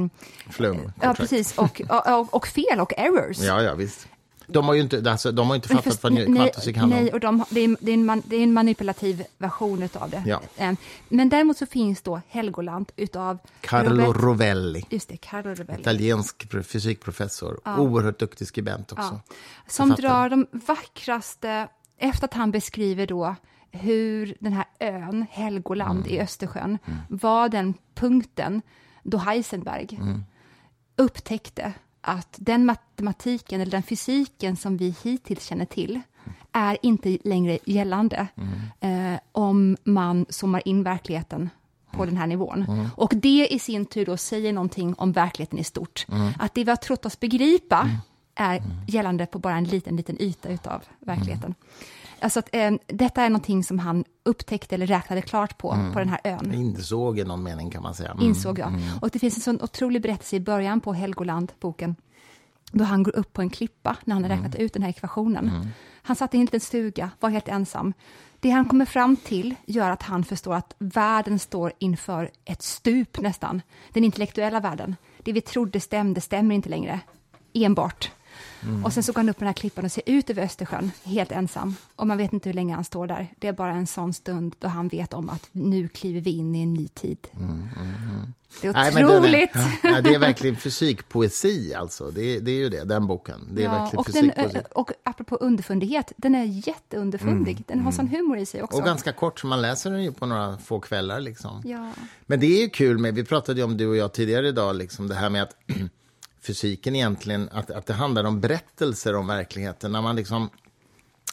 Flum. 0.50 0.92
ja, 1.02 1.14
precis. 1.14 1.58
Och, 1.58 1.80
och, 1.88 2.34
och 2.34 2.46
fel 2.46 2.80
och 2.80 2.92
errors. 2.96 3.38
Ja, 3.38 3.62
ja, 3.62 3.74
visst. 3.74 4.08
De 4.46 4.64
har 4.64 4.74
ju 4.74 4.80
inte, 4.80 5.10
alltså, 5.10 5.32
de 5.32 5.48
har 5.48 5.54
inte 5.56 5.68
fattat 5.68 5.84
fast- 5.84 6.02
vad 6.02 6.26
kvantfysik 6.26 6.76
handlar 6.76 7.00
Nej, 7.00 7.08
om. 7.10 7.14
och 7.14 7.20
de, 7.20 7.44
det, 7.50 7.60
är, 7.60 7.76
det, 7.80 7.90
är 7.90 7.94
en 7.94 8.04
man, 8.06 8.22
det 8.26 8.36
är 8.36 8.42
en 8.42 8.52
manipulativ 8.52 9.24
version 9.38 9.88
av 9.94 10.10
det. 10.10 10.22
Ja. 10.26 10.40
Eh, 10.56 10.72
Men 11.08 11.28
däremot 11.28 11.56
så 11.56 11.66
finns 11.66 12.02
då 12.02 12.20
Helgoland 12.28 12.92
utav 12.96 13.38
Carlo 13.60 13.90
Robert- 14.04 14.22
Rovelli, 14.22 14.84
Just 14.90 15.08
det, 15.08 15.16
Carlo 15.16 15.50
Rovelli. 15.54 15.80
italiensk 15.80 16.44
pr- 16.50 16.62
fysikprofessor. 16.62 17.60
Oerhört 17.78 18.18
duktig 18.18 18.46
skribent 18.48 18.92
också. 18.92 19.20
Ja. 19.26 19.34
Som 19.68 19.90
drar 19.90 20.28
de 20.28 20.46
vackraste, 20.52 21.68
efter 21.98 22.24
att 22.24 22.34
han 22.34 22.50
beskriver 22.50 23.06
då 23.06 23.34
hur 23.70 24.36
den 24.40 24.52
här 24.52 24.64
ön, 24.80 25.26
Helgoland 25.30 25.98
Mm. 25.98 26.10
i 26.10 26.20
Östersjön, 26.20 26.78
var 27.08 27.48
den 27.48 27.74
punkten 27.94 28.62
då 29.02 29.18
Heisenberg 29.18 29.88
Mm. 30.00 30.24
upptäckte 30.96 31.72
att 32.04 32.36
den 32.40 32.66
matematiken 32.66 33.60
eller 33.60 33.70
den 33.70 33.82
fysiken 33.82 34.56
som 34.56 34.76
vi 34.76 34.94
hittills 35.02 35.44
känner 35.46 35.64
till 35.64 36.00
är 36.52 36.78
inte 36.82 37.18
längre 37.24 37.58
gällande 37.64 38.26
Mm. 38.80 39.12
eh, 39.14 39.20
om 39.32 39.76
man 39.84 40.26
zoomar 40.28 40.68
in 40.68 40.82
verkligheten 40.82 41.50
på 41.92 42.04
den 42.06 42.16
här 42.16 42.26
nivån. 42.26 42.62
Mm. 42.68 42.86
Och 42.96 43.12
det 43.16 43.48
i 43.50 43.58
sin 43.58 43.86
tur 43.86 44.06
då 44.06 44.16
säger 44.16 44.52
någonting 44.52 44.94
om 44.98 45.12
verkligheten 45.12 45.58
i 45.58 45.64
stort. 45.64 46.06
Mm. 46.08 46.32
Att 46.38 46.54
det 46.54 46.64
vi 46.64 46.70
har 46.70 46.76
trott 46.76 47.06
oss 47.06 47.20
begripa 47.20 47.90
är 48.34 48.62
gällande 48.88 49.26
på 49.26 49.38
bara 49.38 49.56
en 49.56 49.64
liten, 49.64 49.96
liten 49.96 50.22
yta 50.22 50.48
utav 50.48 50.82
verkligheten. 51.00 51.54
Alltså 52.24 52.38
att, 52.38 52.48
eh, 52.52 52.72
detta 52.86 53.22
är 53.22 53.30
någonting 53.30 53.64
som 53.64 53.78
han 53.78 54.04
upptäckte 54.22 54.74
eller 54.74 54.86
räknade 54.86 55.22
klart 55.22 55.58
på, 55.58 55.90
på 55.92 55.98
den 55.98 56.08
här 56.08 56.20
ön. 56.24 56.54
Insåg 56.54 57.18
i 57.18 57.24
någon 57.24 57.42
mening 57.42 57.70
kan 57.70 57.82
man 57.82 57.94
säga. 57.94 58.10
Mm. 58.10 58.24
Insåg 58.24 58.58
jag. 58.58 58.72
Och 59.00 59.10
det 59.10 59.18
finns 59.18 59.36
en 59.36 59.42
sån 59.42 59.62
otrolig 59.62 60.02
berättelse 60.02 60.36
i 60.36 60.40
början 60.40 60.80
på 60.80 60.92
Helgoland, 60.92 61.52
boken, 61.60 61.96
då 62.72 62.84
han 62.84 63.02
går 63.02 63.16
upp 63.16 63.32
på 63.32 63.42
en 63.42 63.50
klippa 63.50 63.96
när 64.04 64.14
han 64.14 64.22
har 64.22 64.30
räknat 64.30 64.54
ut 64.54 64.72
den 64.72 64.82
här 64.82 64.90
ekvationen. 64.90 65.68
Han 66.02 66.16
satt 66.16 66.34
i 66.34 66.36
en 66.36 66.44
liten 66.44 66.60
stuga, 66.60 67.10
var 67.20 67.30
helt 67.30 67.48
ensam. 67.48 67.92
Det 68.40 68.50
han 68.50 68.64
kommer 68.64 68.84
fram 68.84 69.16
till 69.16 69.54
gör 69.66 69.90
att 69.90 70.02
han 70.02 70.24
förstår 70.24 70.54
att 70.54 70.74
världen 70.78 71.38
står 71.38 71.72
inför 71.78 72.30
ett 72.44 72.62
stup 72.62 73.20
nästan. 73.20 73.62
Den 73.92 74.04
intellektuella 74.04 74.60
världen. 74.60 74.96
Det 75.18 75.32
vi 75.32 75.40
trodde 75.40 75.80
stämde 75.80 76.20
stämmer 76.20 76.54
inte 76.54 76.68
längre. 76.68 77.00
Enbart. 77.52 78.10
Och 78.84 78.92
sen 78.92 79.02
så 79.02 79.12
går 79.12 79.20
han 79.20 79.28
upp 79.28 79.36
på 79.36 79.40
den 79.40 79.46
här 79.48 79.52
klippan 79.54 79.84
och 79.84 79.92
ser 79.92 80.02
ut 80.06 80.30
över 80.30 80.42
Östersjön, 80.42 80.90
helt 81.04 81.32
ensam. 81.32 81.76
Och 81.96 82.06
man 82.06 82.18
vet 82.18 82.32
inte 82.32 82.48
hur 82.48 82.54
länge 82.54 82.74
han 82.74 82.84
står 82.84 83.06
där. 83.06 83.32
Det 83.38 83.48
är 83.48 83.52
bara 83.52 83.72
en 83.72 83.86
sån 83.86 84.12
stund 84.12 84.54
då 84.58 84.68
han 84.68 84.88
vet 84.88 85.12
om 85.12 85.30
att 85.30 85.48
nu 85.52 85.88
kliver 85.88 86.20
vi 86.20 86.30
in 86.30 86.54
i 86.54 86.62
en 86.62 86.74
ny 86.74 86.88
tid. 86.88 87.18
Det 88.62 88.68
är 88.68 88.72
Nej, 88.72 88.94
men 88.94 89.06
den 89.06 89.18
otroligt! 89.18 89.54
Är, 89.56 89.78
ja, 89.82 90.00
det 90.00 90.14
är 90.14 90.18
verkligen 90.18 90.56
fysikpoesi, 90.56 91.74
alltså. 91.74 92.10
Det 92.10 92.36
är, 92.36 92.40
det 92.40 92.50
är 92.50 92.56
ju 92.56 92.68
det, 92.68 92.84
den 92.84 93.06
boken. 93.06 93.48
Det 93.52 93.62
är 93.62 93.64
Ja, 93.64 93.72
verkligen 93.72 93.98
och, 93.98 94.04
den, 94.12 94.22
fysikpoesi. 94.22 94.58
ö, 94.58 94.62
och 94.74 94.90
apropå 95.02 95.36
underfundighet, 95.36 96.12
den 96.16 96.34
är 96.34 96.44
jätteunderfundig. 96.68 97.62
Den 97.66 97.80
har 97.80 97.92
sån 97.92 98.08
humor 98.08 98.38
i 98.38 98.46
sig 98.46 98.62
också. 98.62 98.78
Och 98.78 98.84
ganska 98.84 99.12
kort, 99.12 99.40
så 99.40 99.46
man 99.46 99.62
läser 99.62 99.90
den 99.90 100.02
ju 100.02 100.12
på 100.12 100.26
några 100.26 100.58
få 100.58 100.80
kvällar. 100.80 101.20
Liksom. 101.20 101.62
Ja. 101.64 101.90
Men 102.26 102.40
det 102.40 102.46
är 102.46 102.62
ju 102.62 102.68
kul 102.70 102.98
med, 102.98 103.14
vi 103.14 103.24
pratade 103.24 103.60
ju 103.60 103.64
om 103.64 103.76
du 103.76 103.86
och 103.86 103.96
jag 103.96 104.12
tidigare 104.12 104.48
idag, 104.48 104.76
liksom 104.76 105.08
det 105.08 105.14
här 105.14 105.30
med 105.30 105.42
att 105.42 105.56
fysiken 106.46 106.96
egentligen, 106.96 107.48
att, 107.52 107.70
att 107.70 107.86
det 107.86 107.94
handlar 107.94 108.24
om 108.24 108.40
berättelser 108.40 109.14
om 109.16 109.26
verkligheten. 109.26 109.92
När 109.92 110.02
man, 110.02 110.16
liksom, 110.16 110.50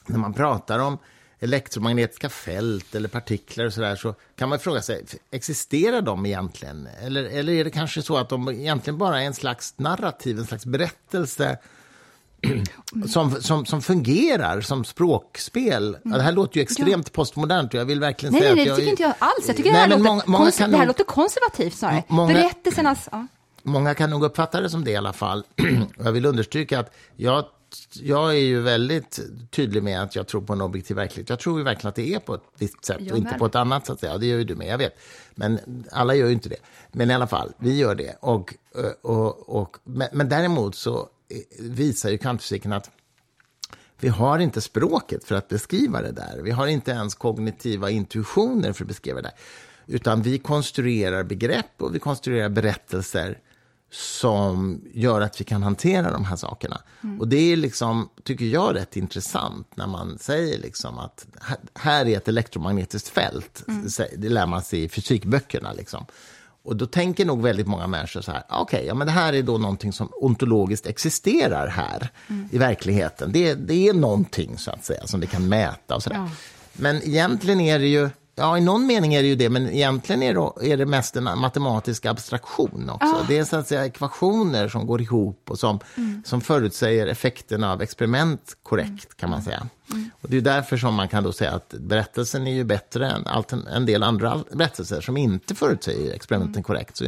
när 0.08 0.18
man 0.20 0.34
pratar 0.34 0.80
om 0.80 0.98
elektromagnetiska 1.40 2.30
fält 2.30 2.96
eller 2.96 3.10
partiklar 3.10 3.66
och 3.66 3.74
sådär 3.74 3.96
så 3.96 4.16
kan 4.36 4.50
man 4.50 4.60
fråga 4.60 4.82
sig, 4.82 5.06
existerar 5.32 6.02
de 6.02 6.26
egentligen? 6.26 6.88
Eller, 7.02 7.24
eller 7.24 7.54
är 7.54 7.64
det 7.64 7.70
kanske 7.70 8.02
så 8.02 8.18
att 8.18 8.30
de 8.30 8.50
egentligen 8.50 8.98
bara 8.98 9.22
är 9.22 9.26
en 9.26 9.34
slags 9.34 9.74
narrativ, 9.78 10.40
en 10.40 10.46
slags 10.46 10.66
berättelse 10.66 11.58
som, 13.08 13.42
som, 13.42 13.66
som 13.66 13.82
fungerar 13.82 14.62
som 14.62 14.86
språkspel. 14.86 15.98
Ja, 16.04 16.18
det 16.18 16.22
här 16.24 16.32
låter 16.32 16.58
ju 16.58 16.64
extremt 16.64 17.12
postmodernt 17.12 17.74
och 17.74 17.80
jag 17.80 17.86
vill 17.86 18.00
verkligen 18.00 18.34
Nej, 18.34 18.42
säga 18.42 18.56
nej, 18.56 18.66
nej, 18.66 18.66
det 18.66 18.70
jag... 18.70 18.78
tycker 18.78 18.92
inte 18.92 19.04
jag 19.04 19.14
alls. 19.20 19.48
Jag 19.48 19.56
tycker 19.58 19.72
Nej, 19.72 19.74
det, 19.74 19.80
här 19.80 20.00
låter 20.00 20.04
många- 20.04 20.24
många 20.26 20.52
det 20.68 20.78
här 20.78 20.86
låter 20.86 21.04
konservativt 21.04 21.74
snarare. 21.78 22.04
Ja, 22.08 22.16
många- 22.16 22.34
Berättelsernas... 22.34 23.10
Ja. 23.12 23.28
Många 23.64 23.94
kan 23.94 24.10
nog 24.10 24.24
uppfatta 24.24 24.62
det 24.62 24.70
som 24.70 24.84
det 24.84 24.92
i 24.92 24.96
alla 24.96 25.14
fall. 25.14 25.44
Jag 25.98 26.12
vill 26.12 26.26
understryka 26.26 26.80
att 26.80 26.94
jag, 27.16 27.46
jag 27.94 28.30
är 28.30 28.40
ju 28.40 28.62
väldigt 28.62 29.20
tydlig 29.50 29.84
med 29.84 30.02
att 30.02 30.16
jag 30.16 30.28
tror 30.28 30.42
på 30.42 30.54
en 30.54 30.62
objektiv 30.62 30.98
verklighet. 30.98 31.30
Jag 31.30 31.40
tror 31.40 31.58
ju 31.58 31.64
verkligen 31.64 31.90
att 31.90 31.96
det 31.96 32.14
är 32.14 32.20
på 32.20 32.34
ett 32.34 32.44
visst 32.58 32.86
sätt 32.86 32.98
Jag 33.00 33.12
och 33.12 33.18
inte 33.18 33.36
på 33.38 33.46
ett 33.46 33.56
annat. 33.56 33.86
Så 33.86 33.94
att 33.94 34.00
säga. 34.00 34.18
Det 34.18 34.26
gör 34.26 34.38
ju 34.38 34.44
du 34.44 34.56
med, 34.56 34.68
jag 34.68 34.78
vet. 34.78 35.00
Men 35.36 35.84
alla 35.92 36.16
gör 36.16 36.28
ju 36.28 36.34
inte 36.34 36.50
det. 36.50 36.60
Men 36.92 37.12
i 37.12 37.14
alla 37.14 37.28
fall, 37.28 37.54
vi 37.58 37.78
gör 37.78 37.96
det. 37.96 38.18
Och, 38.20 38.54
och, 39.02 39.50
och, 39.50 39.78
men, 39.84 40.08
men 40.12 40.30
däremot 40.30 40.76
så 40.76 41.10
visar 41.60 42.10
ju 42.10 42.18
kvantfysiken 42.18 42.74
att 42.74 42.90
vi 44.00 44.08
har 44.10 44.40
inte 44.40 44.62
språket 44.62 45.24
för 45.24 45.36
att 45.36 45.48
beskriva 45.48 46.02
det 46.02 46.12
där. 46.12 46.40
Vi 46.44 46.52
har 46.52 46.68
inte 46.68 46.92
ens 46.92 47.16
kognitiva 47.16 47.90
intuitioner 47.90 48.74
för 48.74 48.84
att 48.84 48.88
beskriva 48.88 49.22
det 49.22 49.28
där. 49.28 49.34
Utan 49.96 50.22
vi 50.22 50.38
konstruerar 50.38 51.24
begrepp 51.24 51.72
och 51.78 51.96
vi 51.96 52.00
konstruerar 52.00 52.50
berättelser 52.50 53.40
som 53.92 54.82
gör 54.94 55.22
att 55.22 55.42
vi 55.42 55.46
kan 55.46 55.64
hantera 55.64 56.12
de 56.12 56.26
här 56.26 56.36
sakerna. 56.36 56.82
Och 57.20 57.28
det 57.28 57.38
är 57.52 57.56
liksom, 57.58 58.10
tycker 58.24 58.46
jag, 58.46 58.76
rätt 58.76 58.98
intressant 58.98 59.68
när 59.76 59.88
man 59.88 60.18
säger 60.20 60.58
liksom 60.60 61.00
att 61.00 61.26
här- 61.76 62.06
är 62.06 62.18
ett 62.18 62.28
elektromagnetiskt 62.28 63.08
fält. 63.10 63.64
Sä- 63.68 64.16
Det 64.18 64.30
lär 64.30 64.46
man 64.46 64.62
sig 64.62 64.84
i 64.84 64.90
fysikböckerna. 64.90 65.74
Liksom. 65.74 66.06
Och 66.64 66.76
då 66.76 66.86
tänker 66.86 67.26
nog 67.26 67.42
väldigt 67.42 67.68
många 67.68 67.88
människor 67.88 68.22
så 68.22 68.32
här, 68.32 68.44
"Ah, 68.50 68.62
okej, 68.62 68.86
ja, 68.86 68.94
men 68.94 69.08
det 69.08 69.14
här 69.14 69.34
är 69.34 69.44
då 69.44 69.58
någonting 69.58 69.94
som 69.94 70.10
ontologiskt 70.14 70.86
existerar 70.86 71.68
här 71.68 72.10
i 72.52 72.58
verkligheten. 72.58 73.32
Det, 73.32 73.54
det 73.56 73.88
är 73.88 73.94
någonting 73.94 74.58
så 74.58 74.72
att 74.72 74.86
säga 74.86 75.08
som 75.08 75.20
vi 75.20 75.28
kan 75.28 75.50
mäta 75.50 75.96
och 75.96 76.04
sådär. 76.04 76.18
Ja. 76.18 76.30
Men 76.74 76.96
egentligen 77.04 77.62
är 77.62 77.80
det 77.80 77.88
ju, 77.88 78.10
ja 78.42 78.58
i 78.58 78.62
någon 78.62 78.86
mening 78.86 79.14
är 79.14 79.22
det 79.22 79.28
ju 79.28 79.36
det, 79.36 79.50
men 79.50 79.70
egentligen 79.70 80.24
är 80.24 80.34
det, 80.34 80.72
är 80.72 80.78
det 80.78 80.86
mest 80.86 81.16
en 81.16 81.24
matematisk 81.24 82.06
abstraktion 82.06 82.90
också. 82.90 83.26
Det 83.28 83.38
är 83.38 83.44
så 83.44 83.56
att 83.56 83.68
säga 83.68 83.86
ekvationer 83.86 84.68
som 84.68 84.88
går 84.88 85.02
ihop 85.02 85.46
och 85.50 85.60
som, 85.60 85.80
som 86.26 86.42
förutsäger 86.42 87.08
effekterna 87.08 87.72
av 87.72 87.82
experiment 87.82 88.58
korrekt 88.64 89.18
kan 89.18 89.30
man 89.30 89.42
säga. 89.42 89.68
Och 90.22 90.30
det 90.30 90.38
är 90.38 90.42
därför 90.42 90.78
som 90.78 90.94
man 90.96 91.08
kan 91.08 91.24
då 91.24 91.32
säga 91.34 91.52
att 91.52 91.70
berättelsen 91.70 92.48
är 92.48 92.52
ju 92.54 92.64
bättre 92.64 93.10
än 93.12 93.28
allt, 93.28 93.54
en 93.54 93.86
del 93.86 94.04
andra 94.04 94.44
berättelser 94.54 95.02
som 95.02 95.18
inte 95.18 95.56
förutsäger 95.56 96.14
experimenten 96.14 96.64
korrekt. 96.64 96.98
Så 96.98 97.04
i, 97.04 97.08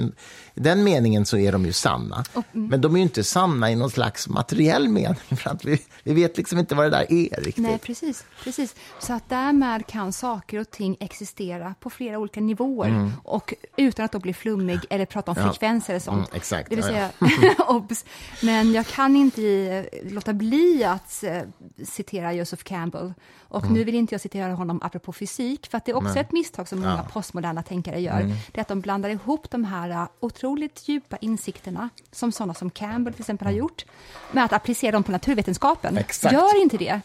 I 0.54 0.60
den 0.60 0.84
meningen 0.84 1.26
så 1.26 1.38
är 1.38 1.52
de 1.52 1.66
ju 1.66 1.74
sanna. 1.74 2.24
Men 2.52 2.82
de 2.82 2.94
är 2.94 2.98
ju 2.98 3.04
inte 3.04 3.24
sanna 3.24 3.72
i 3.72 3.76
någon 3.76 3.90
slags 3.92 4.28
materiell 4.30 4.88
mening, 4.90 5.16
för 5.38 5.50
att 5.50 5.66
vi, 5.66 5.82
vi 6.04 6.14
vet 6.14 6.38
liksom 6.38 6.60
inte 6.60 6.76
vad 6.76 6.86
det 6.86 6.90
där 6.90 7.12
är 7.14 7.42
riktigt. 7.42 7.58
Nej, 7.64 7.78
precis, 7.80 8.26
precis. 8.44 8.76
Så 9.00 9.14
att 9.14 9.30
därmed 9.30 9.88
kan 9.88 10.14
saker 10.14 10.60
och 10.60 10.72
ting 10.72 10.98
existera 11.00 11.76
på 11.80 11.90
flera 11.90 12.18
olika 12.20 12.42
nivåer 12.42 13.12
och 13.24 13.54
utan 13.78 14.06
att 14.06 14.12
då 14.12 14.20
bli 14.20 14.34
flummig 14.34 14.80
eller 14.90 15.06
prata 15.06 15.32
om 15.32 15.38
Mm. 15.38 15.48
Ja. 15.48 15.54
frekvenser 15.54 15.94
eller 15.94 16.00
sånt. 16.00 16.28
Mm, 16.28 16.38
exakt, 16.38 16.70
Det 16.70 16.76
vill 16.76 16.86
ja, 16.86 16.92
säga, 16.92 17.10
obs. 17.68 18.06
Men 18.42 18.74
jag 18.74 18.88
kan 18.88 19.16
inte 19.16 19.86
låta 20.04 20.34
bli 20.34 20.84
att 20.84 21.24
eh, 21.24 21.42
citera 21.86 22.34
Joseph 22.34 22.64
Campbell. 22.74 23.14
Och 23.54 23.64
Mm. 23.64 23.74
nu 23.74 23.84
vill 23.84 23.96
inte 23.96 24.14
jag 24.14 24.22
citera 24.22 24.54
honom 24.54 24.80
apropå 24.84 25.14
fysik, 25.14 25.68
för 25.68 25.78
att 25.78 25.86
det 25.86 25.92
är 25.92 25.96
också 25.98 26.20
ett 26.20 26.32
misstag 26.32 26.68
som 26.68 26.80
många 26.80 27.04
postmoderna 27.04 27.64
tänkare 27.64 28.00
gör. 28.02 28.20
Mm. 28.22 28.36
Det 28.52 28.60
är 28.60 28.62
att 28.62 28.68
de 28.68 28.82
blandar 28.82 29.10
ihop 29.10 29.50
de 29.52 29.64
här 29.64 29.90
eh, 29.90 30.08
otroligt 30.20 30.88
djupa 30.90 31.18
insikterna, 31.18 31.90
som 32.12 32.32
sådana 32.32 32.54
som 32.54 32.70
Campbell 32.70 33.14
till 33.14 33.22
exempel 33.22 33.48
har 33.48 33.54
gjort, 33.54 33.86
med 34.32 34.46
att 34.46 34.54
applicera 34.54 34.92
dem 34.92 35.04
på 35.04 35.12
naturvetenskapen. 35.12 35.90
Mm. 35.92 36.02
Exakt. 36.02 36.34
Gör 36.34 36.62
inte 36.62 36.78
det. 36.78 37.02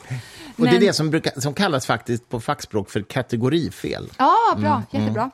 Och 0.57 0.64
det 0.64 0.68
är 0.68 0.72
Men- 0.72 0.80
det 0.80 0.92
som, 0.92 1.11
brukar, 1.11 1.40
som 1.40 1.55
kallas 1.55 1.86
faktiskt 1.86 2.28
på 2.28 2.40
fackspråk 2.40 2.90
för 2.90 3.03
kategorifel. 3.03 4.11
Ja, 4.18 4.34
Mm, 4.53 4.62
bra, 4.62 4.82
jättebra. 4.90 5.30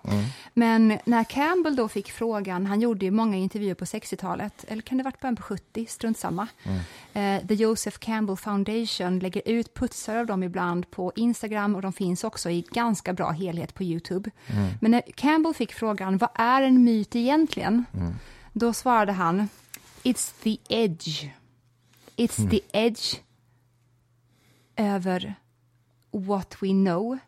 Men 0.55 0.99
när 1.05 1.25
Campbell 1.25 1.77
då 1.77 1.89
fick 1.89 2.11
frågan, 2.13 2.67
han 2.67 2.81
gjorde 2.81 3.05
ju 3.05 3.11
många 3.11 3.37
intervjuer 3.37 3.75
på 3.75 3.85
60-talet, 3.85 4.65
eller 4.69 4.83
kan 4.83 4.99
det 4.99 5.05
ha 5.05 5.11
varit 5.11 5.21
början 5.21 5.37
på 5.37 5.43
70, 5.43 5.87
strunt 5.87 6.19
samma. 6.19 6.49
Eh, 7.13 7.47
The 7.49 7.55
Joseph 7.55 7.99
Campbell 7.99 8.37
Foundation 8.37 9.19
lägger 9.19 9.43
ut 9.45 9.75
putsar 9.75 10.17
av 10.17 10.27
dem 10.27 10.43
ibland 10.43 10.91
på 10.91 11.04
Instagram 11.17 11.75
och 11.75 11.83
de 11.83 11.93
finns 11.93 12.25
också 12.25 12.51
i 12.51 12.65
ganska 12.73 13.13
bra 13.13 13.31
helhet 13.31 13.75
på 13.75 13.83
Youtube. 13.85 14.31
Men 14.81 14.91
när 14.91 15.03
Campbell 15.15 15.55
fick 15.55 15.73
frågan, 15.73 16.19
vad 16.19 16.31
är 16.35 16.63
en 16.63 16.85
myt 16.85 17.17
egentligen? 17.17 17.85
Då 18.53 18.73
svarade 18.73 19.13
han, 19.13 19.49
It's 20.03 20.35
the 20.43 20.59
edge. 20.69 21.31
It's 22.17 22.51
the 22.51 22.61
edge 22.73 23.21
över 24.77 25.35
what 26.11 26.57
we 26.61 26.69
know 26.69 27.19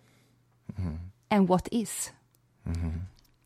and 1.29 1.49
what 1.49 1.69
is. 1.71 2.13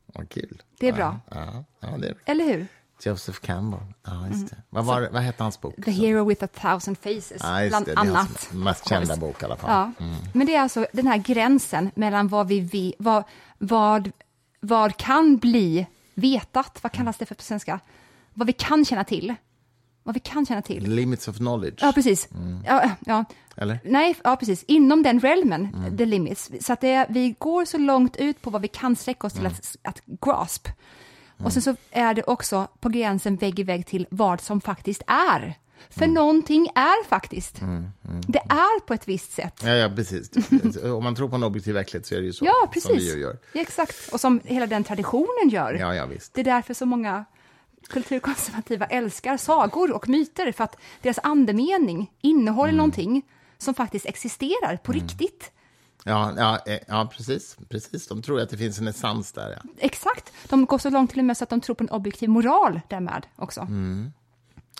Vad 0.06 0.28
kul. 0.28 0.62
Det 0.78 0.88
är 0.88 0.92
bra. 0.92 1.20
Ja, 1.30 1.64
ja, 1.80 1.88
det 1.98 2.08
är 2.08 2.16
Eller 2.24 2.44
hur? 2.44 2.66
Joseph 3.06 3.38
Campbell. 3.40 3.80
Ja, 4.06 4.28
just 4.28 4.50
det. 4.50 4.56
Vad, 4.70 4.84
var, 4.84 5.08
vad 5.12 5.22
hette 5.22 5.42
hans 5.42 5.60
bok? 5.60 5.74
Mm. 5.78 5.84
The 5.84 5.90
Hero 5.90 6.24
with 6.24 6.44
a 6.44 6.48
thousand 6.54 6.98
faces, 6.98 7.40
Ja, 7.42 7.68
bland 7.68 7.86
det. 7.86 7.92
Det 7.94 8.00
annat. 8.00 8.48
mest 8.52 8.88
kända 8.88 9.16
bok 9.16 9.42
i 9.42 9.44
alla 9.44 9.56
fall. 9.56 9.92
Ja. 9.98 10.06
Men 10.34 10.46
det 10.46 10.54
är 10.54 10.60
alltså 10.60 10.86
den 10.92 11.06
här 11.06 11.16
gränsen 11.16 11.90
mellan 11.94 12.28
vad 12.28 12.48
vi, 12.48 12.60
vi 12.60 12.94
vad, 12.98 13.24
vad, 13.58 14.10
vad 14.60 14.96
kan 14.96 15.36
bli 15.36 15.86
vetat, 16.14 16.78
vad 16.82 16.92
kallas 16.92 17.16
det 17.16 17.26
för 17.26 17.34
på 17.34 17.42
svenska? 17.42 17.80
Vad 18.34 18.46
vi 18.46 18.52
kan 18.52 18.84
känna 18.84 19.04
till. 19.04 19.34
Vad 20.02 20.14
vi 20.14 20.20
kan 20.20 20.46
känna 20.46 20.62
till. 20.62 20.94
Limits 20.94 21.28
of 21.28 21.36
knowledge. 21.36 21.78
Ja, 21.82 21.92
precis. 21.92 22.28
Ja, 22.66 22.90
ja. 23.06 23.24
Eller? 23.56 23.78
Nej, 23.84 24.16
ja, 24.24 24.36
precis. 24.36 24.64
Inom 24.64 25.02
den 25.02 25.20
realmen, 25.20 25.96
the 25.98 26.06
limits. 26.06 26.50
Så 26.60 26.72
att 26.72 26.80
det, 26.80 27.06
vi 27.08 27.34
går 27.38 27.64
så 27.64 27.78
långt 27.78 28.16
ut 28.16 28.42
på 28.42 28.50
vad 28.50 28.62
vi 28.62 28.68
kan 28.68 28.96
sträcka 28.96 29.26
oss 29.26 29.32
till 29.32 29.46
att, 29.46 29.76
att 29.82 30.02
grasp. 30.20 30.68
Och 31.44 31.52
sen 31.52 31.62
så 31.62 31.76
är 31.90 32.14
det 32.14 32.22
också 32.22 32.68
på 32.80 32.88
gränsen 32.88 33.36
vägg 33.36 33.58
i 33.58 33.62
vägg 33.62 33.86
till 33.86 34.06
vad 34.10 34.40
som 34.40 34.60
faktiskt 34.60 35.02
är. 35.06 35.58
För 35.90 36.06
någonting 36.06 36.66
är 36.74 37.04
faktiskt. 37.08 37.60
Det 38.28 38.38
är 38.38 38.80
på 38.80 38.94
ett 38.94 39.08
visst 39.08 39.32
sätt. 39.32 39.60
Ja, 39.64 39.70
ja, 39.70 39.88
precis. 39.96 40.30
Om 40.84 41.04
man 41.04 41.14
tror 41.14 41.28
på 41.28 41.34
en 41.34 41.42
objektiv 41.42 41.74
verklighet 41.74 42.06
så 42.06 42.14
är 42.14 42.18
det 42.18 42.24
ju 42.26 42.32
så. 42.32 42.44
Ja, 42.44 42.54
Som 42.62 42.70
precis. 42.72 42.90
vi 42.90 43.14
ju 43.14 43.20
gör. 43.20 43.38
Ja, 43.52 43.60
exakt. 43.60 44.08
Och 44.12 44.20
som 44.20 44.40
hela 44.44 44.66
den 44.66 44.84
traditionen 44.84 45.48
gör. 45.48 45.74
Ja, 45.74 45.94
ja, 45.94 46.06
visst. 46.06 46.34
Det 46.34 46.40
är 46.40 46.44
därför 46.44 46.74
så 46.74 46.86
många 46.86 47.24
kulturkonservativa 47.88 48.86
älskar 48.86 49.36
sagor 49.36 49.92
och 49.92 50.08
myter, 50.08 50.52
för 50.52 50.64
att 50.64 50.76
deras 51.02 51.18
andemening 51.22 52.10
innehåller 52.20 52.72
någonting 52.72 53.22
som 53.58 53.74
faktiskt 53.74 54.06
existerar 54.06 54.76
på 54.76 54.92
riktigt. 54.92 55.50
Ja, 56.04 56.32
ja, 56.36 56.58
eh, 56.72 56.78
ja 56.88 57.10
precis, 57.16 57.56
precis. 57.68 58.06
De 58.08 58.22
tror 58.22 58.40
att 58.40 58.50
det 58.50 58.56
finns 58.56 58.78
en 58.78 58.88
essens 58.88 59.32
där. 59.32 59.50
Ja. 59.50 59.70
Exakt. 59.78 60.32
De 60.48 60.66
går 60.66 60.78
så 60.78 60.90
långt 60.90 61.10
till 61.10 61.18
och 61.18 61.24
med 61.24 61.36
så 61.36 61.44
att 61.44 61.50
de 61.50 61.60
tror 61.60 61.74
på 61.76 61.84
en 61.84 61.90
objektiv 61.90 62.28
moral 62.28 62.80
därmed 62.88 63.26
också. 63.36 63.66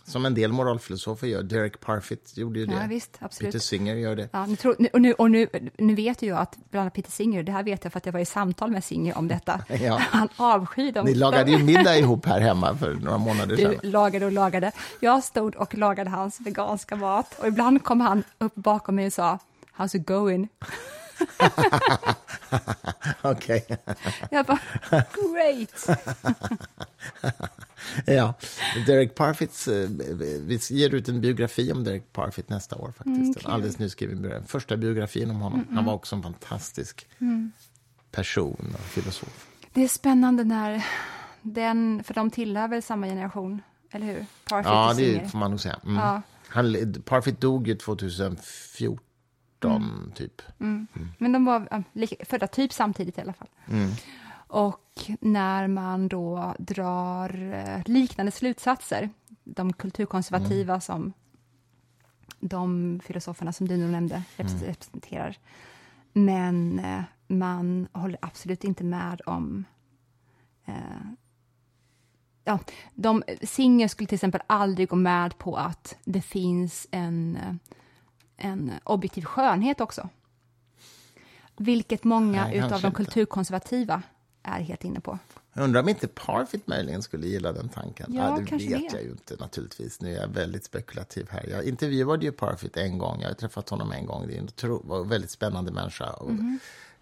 som 0.05 0.27
en 0.27 0.35
del 0.35 0.53
moralfilosofer 0.53 1.27
gör. 1.27 1.43
Derek 1.43 1.81
Parfit 1.81 2.37
gjorde 2.37 2.59
ju 2.61 2.66
det. 2.66 2.75
Ja, 2.75 2.87
visst, 2.89 3.16
absolut. 3.21 3.53
Peter 3.53 3.59
Singer 3.64 3.95
gör 3.95 4.16
det. 4.16 4.29
Ja, 4.33 4.47
nu, 4.47 4.57
tror, 4.57 4.77
och 4.93 5.01
nu, 5.01 5.12
och 5.12 5.31
nu, 5.31 5.49
nu 5.79 5.95
vet 5.95 6.23
jag 6.23 6.39
att 6.39 6.57
bland 6.71 6.81
annat 6.83 6.95
Peter 6.95 7.11
Singer, 7.11 7.43
det 7.43 7.53
här 7.53 7.62
vet 7.62 7.85
jag 7.85 7.93
för 7.93 7.99
att 7.99 8.07
jag 8.07 8.12
var 8.12 8.21
i 8.21 8.25
samtal 8.25 8.71
med 8.71 8.85
Singer 8.85 9.18
om 9.18 9.29
detta. 9.29 9.61
Ja. 9.81 10.01
Han 10.11 10.29
avskyr 10.37 10.93
dem. 10.93 11.07
Ni 11.07 11.14
lagade 11.14 11.51
ju 11.51 11.59
middag 11.59 11.97
ihop 11.99 12.27
här 12.27 12.41
hemma 12.41 12.77
för 12.77 12.95
några 12.95 13.18
månader 13.18 13.57
Du 13.57 13.62
sedan. 13.62 13.75
lagade 13.91 14.27
och 14.27 14.33
lagade. 14.33 14.73
Jag 15.01 15.25
stod 15.25 15.57
och 15.57 15.75
lagade 15.79 16.11
hans 16.11 16.41
veganska 16.41 16.97
mat 16.97 17.39
och 17.39 17.47
ibland 17.47 17.85
kom 17.85 18.01
han 18.01 18.23
upp 18.39 18.55
bakom 18.55 18.95
mig 18.95 19.07
och 19.07 19.12
sa 19.12 19.39
How's 19.77 19.97
it 19.97 20.07
going? 20.07 20.49
Okej. 23.23 23.66
Jag 24.31 24.47
bara, 24.47 24.59
great! 24.91 25.87
Ja, 28.07 28.35
Derek 28.87 29.14
Parfits, 29.14 29.68
eh, 29.68 29.89
vi 30.41 30.59
ger 30.71 30.95
ut 30.95 31.09
en 31.09 31.21
biografi 31.21 31.73
om 31.73 31.85
Derek 31.85 32.12
Parfit 32.12 32.49
nästa 32.49 32.77
år 32.77 32.87
faktiskt. 32.97 33.07
Mm, 33.07 33.35
En 33.45 33.51
alldeles 33.53 33.79
nyskriven 33.79 34.23
biografi. 34.23 34.47
Första 34.49 34.77
biografin 34.77 35.31
om 35.31 35.41
honom. 35.41 35.66
Han 35.73 35.85
var 35.85 35.93
också 35.95 36.16
en 36.16 36.23
fantastisk 36.23 37.07
Mm. 37.21 37.53
person 38.11 38.71
och 38.75 38.81
filosof. 38.81 39.47
Det 39.73 39.85
är 39.85 39.89
spännande 39.89 40.45
när 40.45 40.85
den, 41.43 42.05
för 42.05 42.14
de 42.14 42.31
tillhör 42.31 42.68
väl 42.68 42.83
samma 42.83 43.07
generation, 43.07 43.62
eller 43.91 44.07
hur? 44.07 44.27
Parfit 44.45 44.66
Ja, 44.71 44.89
det 44.89 44.95
Singer. 45.05 45.29
får 45.29 45.39
man 45.39 45.51
nog 45.51 45.61
säga. 45.61 45.81
Mm. 45.85 45.97
Ja. 45.97 46.23
Han, 46.49 46.95
Parfit 47.05 47.41
dog 47.41 47.68
ju 47.68 47.75
2014, 47.75 49.05
Mm. 49.68 50.12
typ. 50.14 50.42
Men 51.18 51.32
de 51.32 51.44
var 51.44 51.84
födda 52.24 52.46
typ 52.46 52.72
samtidigt 52.72 53.18
i 53.18 53.20
alla 53.20 53.32
fall. 53.32 53.48
Mm. 53.68 53.90
Och 54.32 55.11
när 55.20 55.68
man 55.68 56.08
då 56.08 56.54
drar 56.58 57.52
eh, 57.52 57.82
liknande 57.84 58.32
slutsatser, 58.32 59.11
de 59.44 59.72
kulturkonservativa 59.72 60.72
Mm. 60.72 60.80
som 60.80 61.12
de 62.40 63.00
filosoferna 63.04 63.52
som 63.52 63.68
du 63.68 63.76
nu 63.76 63.90
nämnde 63.90 64.14
Mm. 64.14 64.24
repres- 64.52 64.66
representerar. 64.66 65.36
Men 66.12 66.78
eh, 66.78 67.02
man 67.26 67.88
håller 67.92 68.18
absolut 68.22 68.64
inte 68.64 68.84
med 68.84 69.20
om... 69.26 69.64
Eh, 70.64 70.74
ja, 72.44 72.58
de, 72.94 73.22
Singer 73.42 73.88
skulle 73.88 74.06
till 74.06 74.14
exempel 74.14 74.40
aldrig 74.46 74.88
gå 74.88 74.96
med 74.96 75.38
på 75.38 75.56
att 75.56 75.96
det 76.04 76.22
finns 76.22 76.86
en, 76.90 77.36
eh, 77.36 77.54
en 78.41 78.72
objektiv 78.84 79.22
skönhet 79.24 79.80
också. 79.80 80.09
Vilket 81.57 82.05
många 82.05 82.45
Nej, 82.45 82.59
utav 82.59 82.80
de 82.80 82.86
inte. 82.86 82.91
kulturkonservativa 82.97 84.03
är 84.43 84.61
helt 84.61 84.84
inne 84.84 85.01
på. 85.01 85.18
Jag 85.53 85.64
undrar 85.64 85.82
om 85.82 85.88
inte 85.88 86.09
Parfit 86.09 86.66
möjligen 86.66 87.03
skulle 87.03 87.26
gilla 87.26 87.53
den 87.53 87.68
tanken. 87.68 88.14
Ja, 88.14 88.36
det 88.41 88.47
kanske 88.47 88.68
vet 88.68 88.91
det. 88.91 88.97
jag 88.97 89.05
ju 89.05 89.11
inte 89.11 89.36
naturligtvis. 89.36 90.01
Nu 90.01 90.16
är 90.16 90.20
jag 90.20 90.28
väldigt 90.28 90.64
spekulativ 90.64 91.28
här. 91.30 91.47
Jag 91.51 91.64
intervjuade 91.64 92.24
ju 92.24 92.32
Parfit 92.32 92.76
en 92.76 92.99
gång. 92.99 93.20
Jag 93.20 93.28
har 93.28 93.34
träffat 93.34 93.68
honom 93.68 93.93
en 93.93 94.07
gång. 94.07 94.26
Det 94.26 94.36
är 94.36 95.03
en 95.03 95.09
väldigt 95.09 95.30
spännande 95.30 95.72
människa. 95.72 96.11
Och 96.11 96.30
Mhm. 96.30 96.59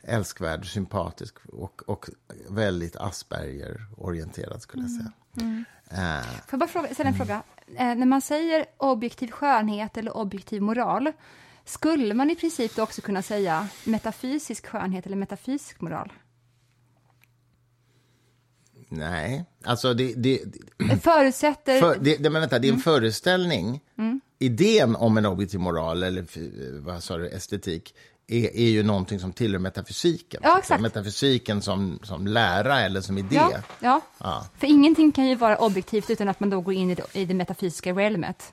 Älskvärd, 0.08 0.72
sympatisk 0.72 1.34
och, 1.52 1.82
och 1.86 2.06
väldigt 2.48 2.96
Asperger-orienterad 2.96 4.62
skulle 4.62 4.82
jag 4.82 4.90
säga. 4.90 5.12
Mm. 5.40 5.64
Eh, 5.90 6.22
Får 6.22 6.40
jag 6.50 6.60
bara 6.60 6.68
fråga, 6.68 6.94
ställa 6.94 7.08
en 7.10 7.16
fråga? 7.16 7.42
Eh, 7.76 7.94
när 7.94 8.06
man 8.06 8.20
säger 8.20 8.64
objektiv 8.76 9.30
skönhet 9.30 9.96
eller 9.96 10.16
objektiv 10.16 10.62
moral, 10.62 11.12
skulle 11.64 12.14
man 12.14 12.30
i 12.30 12.36
princip 12.36 12.76
då 12.76 12.82
också 12.82 13.00
kunna 13.02 13.22
säga 13.22 13.68
metafysisk 13.84 14.66
skönhet 14.66 15.06
eller 15.06 15.16
metafysisk 15.16 15.80
moral? 15.80 16.12
nej, 18.90 19.44
alltså 19.64 19.94
det, 19.94 20.14
det, 20.14 20.40
Det 20.76 20.98
förutsätter... 21.02 21.80
För, 21.80 21.98
det, 22.00 22.16
det, 22.16 22.30
men 22.30 22.40
vänta, 22.40 22.56
Mm. 22.56 22.62
det 22.62 22.68
är 22.68 22.72
en 22.72 22.78
föreställning. 22.80 23.80
Idén 24.38 24.96
om 24.96 25.18
en 25.18 25.26
objektiv 25.26 25.60
moral, 25.60 26.02
eller 26.02 26.22
f- 26.22 26.38
vad 26.80 27.02
sa 27.02 27.16
du, 27.16 27.28
estetik, 27.28 27.94
är, 28.28 28.56
är 28.56 28.68
ju 28.68 28.82
någonting 28.82 29.18
som 29.20 29.32
tillhör 29.32 29.58
metafysiken. 29.58 30.40
Ja, 30.44 30.58
exakt. 30.58 30.80
Metafysiken 30.82 31.62
som, 31.62 31.98
som 32.02 32.26
lära 32.26 32.80
eller 32.80 33.00
som 33.00 33.18
idé. 33.18 33.36
ja, 33.36 33.52
ja. 33.80 34.00
Ja. 34.18 34.46
för 34.58 34.66
ingenting 34.66 35.12
kan 35.12 35.26
ju 35.28 35.34
vara 35.34 35.56
objektivt 35.56 36.10
utan 36.10 36.28
att 36.28 36.40
man 36.40 36.50
då 36.50 36.60
går 36.60 36.74
in 36.74 36.90
i 36.90 36.94
det, 36.94 37.02
i 37.12 37.24
det 37.24 37.34
metafysiska 37.34 37.92
realmet. 37.92 38.52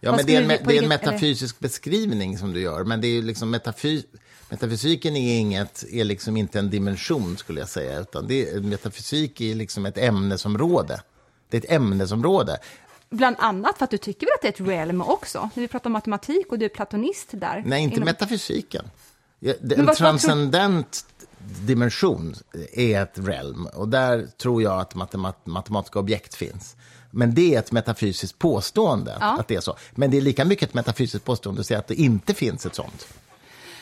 Ja, 0.00 0.10
Vad 0.10 0.18
men 0.18 0.26
det 0.26 0.36
är, 0.36 0.42
en, 0.42 0.48
det 0.48 0.54
är 0.54 0.58
en 0.60 0.66
vilket- 0.66 0.78
eller- 0.78 0.88
metafysisk 0.88 1.58
beskrivning 1.58 2.38
som 2.38 2.52
du 2.52 2.60
gör, 2.60 2.84
men 2.84 3.00
det 3.00 3.06
är 3.08 3.22
liksom 3.22 3.50
metafy, 3.50 4.02
metafysiken 4.50 5.16
är, 5.16 5.38
inget, 5.38 5.84
är 5.92 6.04
liksom 6.04 6.36
inte 6.36 6.58
en 6.58 6.70
dimension, 6.70 7.36
skulle 7.36 7.60
jag 7.60 7.68
säga, 7.68 8.00
utan 8.00 8.26
det 8.26 8.62
metafysik 8.64 9.40
är 9.40 9.54
liksom 9.54 9.86
ett 9.86 9.98
ämnesområde. 9.98 11.00
Det 11.48 11.56
är 11.56 11.60
ett 11.60 11.70
ämnesområde. 11.70 12.58
Bland 13.10 13.36
annat 13.38 13.78
för 13.78 13.84
att 13.84 13.90
du 13.90 13.98
tycker 13.98 14.26
väl 14.26 14.32
att 14.34 14.42
det 14.42 14.48
är 14.60 14.64
ett 14.64 14.68
realm 14.68 15.00
också? 15.02 15.50
När 15.54 15.60
vi 15.60 15.68
pratar 15.68 15.88
om 15.88 15.92
matematik 15.92 16.46
och 16.52 16.58
du 16.58 16.64
är 16.64 16.68
platonist 16.68 17.28
där. 17.30 17.62
Nej, 17.66 17.82
inte 17.82 17.96
Inom- 17.96 18.04
metafysiken. 18.04 18.84
En 19.42 19.54
vad- 19.60 19.86
vad 19.86 19.96
transcendent 19.96 21.06
dimension 21.66 22.34
är 22.72 23.02
ett 23.02 23.12
realm 23.18 23.66
och 23.74 23.88
där 23.88 24.26
tror 24.42 24.62
jag 24.62 24.80
att 24.80 24.94
matemat 24.94 25.46
matematiska 25.46 25.98
objekt 25.98 26.34
finns. 26.34 26.76
Men 27.10 27.34
det 27.34 27.54
är 27.54 27.58
ett 27.58 27.72
metafysiskt 27.72 28.38
påstående 28.38 29.16
Ja. 29.20 29.36
att 29.40 29.48
det 29.48 29.54
är 29.56 29.60
så. 29.60 29.76
Men 29.92 30.10
det 30.10 30.16
är 30.16 30.20
lika 30.20 30.44
mycket 30.44 30.68
ett 30.68 30.74
metafysiskt 30.74 31.24
påstående 31.24 31.60
att 31.60 31.66
säga 31.66 31.78
att 31.78 31.86
det 31.86 31.94
inte 31.94 32.34
finns 32.34 32.66
ett 32.66 32.74
sånt. 32.74 33.06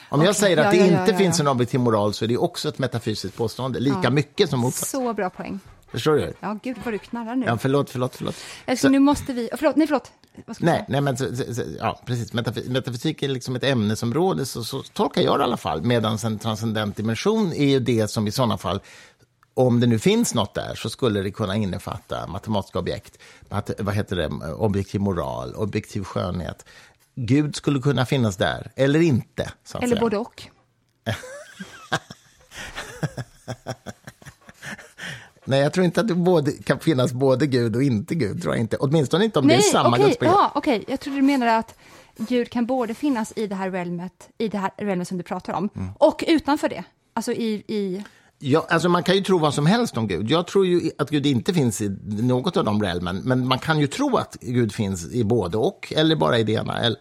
Om 0.09 0.21
jag 0.21 0.31
Okej, 0.31 0.41
säger 0.41 0.57
att 0.57 0.65
ja, 0.65 0.71
det 0.85 0.91
ja, 0.93 1.01
inte 1.01 1.15
finns 1.17 1.41
en 1.41 1.49
objektiv 1.49 1.81
moral 1.81 2.15
så 2.15 2.25
är 2.25 2.29
det 2.29 2.37
också 2.37 2.69
ett 2.69 2.79
metafysiskt 2.79 3.37
påstående, 3.37 3.81
lika 3.81 4.11
mycket 4.11 4.51
som 4.51 4.61
motsats. 4.61 4.91
Så 4.91 5.13
bra 5.13 5.31
poäng. 5.31 5.61
Förstår 5.91 6.17
du? 6.17 6.33
Ja, 6.41 6.59
gud 6.63 6.77
vad 6.85 6.95
du 6.95 6.99
knarrar 6.99 7.37
nu. 7.37 7.47
Ja, 7.47 7.59
förlåt, 7.59 7.91
förlåt, 7.91 8.17
förlåt. 8.17 8.35
Alltså, 8.67 8.89
nu 8.89 8.99
måste 8.99 9.33
vi... 9.33 9.51
Förlåt, 9.57 9.77
nej 9.77 9.87
förlåt. 9.87 10.13
Nej, 10.59 10.85
nej 10.89 11.01
men 11.01 11.17
så, 11.17 11.37
så, 11.37 11.55
så, 11.55 11.63
ja, 11.79 12.01
precis. 12.07 12.33
Metafy 12.33 12.69
metafysik 12.69 13.23
är 13.23 13.29
liksom 13.29 13.57
ett 13.57 13.65
ämnesområde, 13.65 14.47
så, 14.47 14.65
så 14.65 14.83
tolkar 14.83 15.23
jag 15.23 15.39
det 15.39 15.43
i 15.43 15.45
alla 15.45 15.57
fall. 15.57 15.83
Medan 15.83 16.19
en 16.25 16.39
transcendent 16.39 16.97
dimension 16.97 17.53
är 17.53 17.67
ju 17.67 17.81
det 17.81 18.09
som 18.09 18.27
i 18.27 18.33
sådana 18.33 18.59
fall, 18.59 18.81
om 19.55 19.81
det 19.81 19.87
nu 19.87 19.99
finns 19.99 20.35
något 20.35 20.55
där, 20.55 20.75
så 20.75 20.91
skulle 20.91 21.23
det 21.23 21.31
kunna 21.31 21.57
innefatta 21.57 22.27
matematiska 22.27 22.79
objekt, 22.79 23.19
vad 23.79 23.95
heter 23.95 24.17
det, 24.17 24.27
objektiv 24.55 25.01
moral, 25.01 25.55
objektiv 25.55 26.05
skönhet. 26.05 26.65
Gud 27.15 27.57
skulle 27.57 27.81
kunna 27.81 28.07
finnas 28.07 28.37
där, 28.37 28.73
eller 28.77 29.01
inte. 29.01 29.53
Så 29.65 29.79
Eller 29.79 29.89
säga. 29.89 30.01
både 30.01 30.17
och. 30.17 30.43
Nej, 35.45 35.61
jag 35.61 35.73
tror 35.73 35.85
inte 35.87 36.01
att 36.01 36.09
det 36.09 36.15
både, 36.15 36.53
kan 36.53 36.79
finnas 36.81 37.13
både 37.13 37.47
Gud 37.47 37.77
och 37.77 37.83
inte 37.83 38.15
Gud. 38.15 38.43
Tror 38.43 38.55
jag 38.55 38.61
inte. 38.61 38.77
Åtminstone 38.77 39.25
inte 39.25 39.39
om 39.39 39.49
det 39.49 39.55
är 39.55 39.61
samma 39.61 39.89
okej, 39.97 40.05
gudsbegrepp. 40.07 40.37
ja, 40.39 40.53
okej. 40.55 40.85
Jag 40.89 41.01
trodde 41.01 41.19
du 41.19 41.23
menade 41.23 41.57
att 41.57 41.79
Gud 42.17 42.51
kan 42.51 42.67
både 42.67 42.95
finnas 42.95 43.33
i 43.37 43.47
det 43.47 43.55
här 43.55 43.71
realmet, 43.71 44.29
i 44.39 44.49
det 44.49 44.59
här 44.59 44.71
realmet 44.77 45.09
som 45.09 45.17
du 45.19 45.23
pratar 45.25 45.53
om, 45.53 45.69
Mm. 45.77 45.89
och 45.99 46.25
utanför 46.29 46.69
det. 46.69 46.85
Alltså 47.13 47.33
i, 47.33 47.65
i... 47.67 48.05
Ja, 48.43 48.67
alltså 48.69 48.89
man 48.89 49.03
kan 49.03 49.15
ju 49.15 49.21
tro 49.21 49.39
vad 49.39 49.55
som 49.55 49.67
helst 49.67 49.97
om 49.97 50.09
Gud. 50.09 50.31
Jag 50.31 50.47
tror 50.47 50.67
ju 50.67 50.91
att 50.99 51.11
Gud 51.11 51.27
inte 51.27 51.55
finns 51.55 51.81
i 51.81 51.97
något 52.05 52.57
av 52.57 52.65
de 52.65 52.83
realmen, 52.83 53.21
men 53.25 53.49
man 53.49 53.59
kan 53.59 53.79
ju 53.79 53.87
tro 53.87 54.17
att 54.17 54.37
Gud 54.41 54.73
finns 54.73 55.13
i 55.13 55.25
både 55.25 55.57
och, 55.57 55.93
eller 55.97 56.17
bara 56.17 56.39
i 56.39 56.45
det 56.45 56.53
ena, 56.53 56.79
eller, 56.79 56.97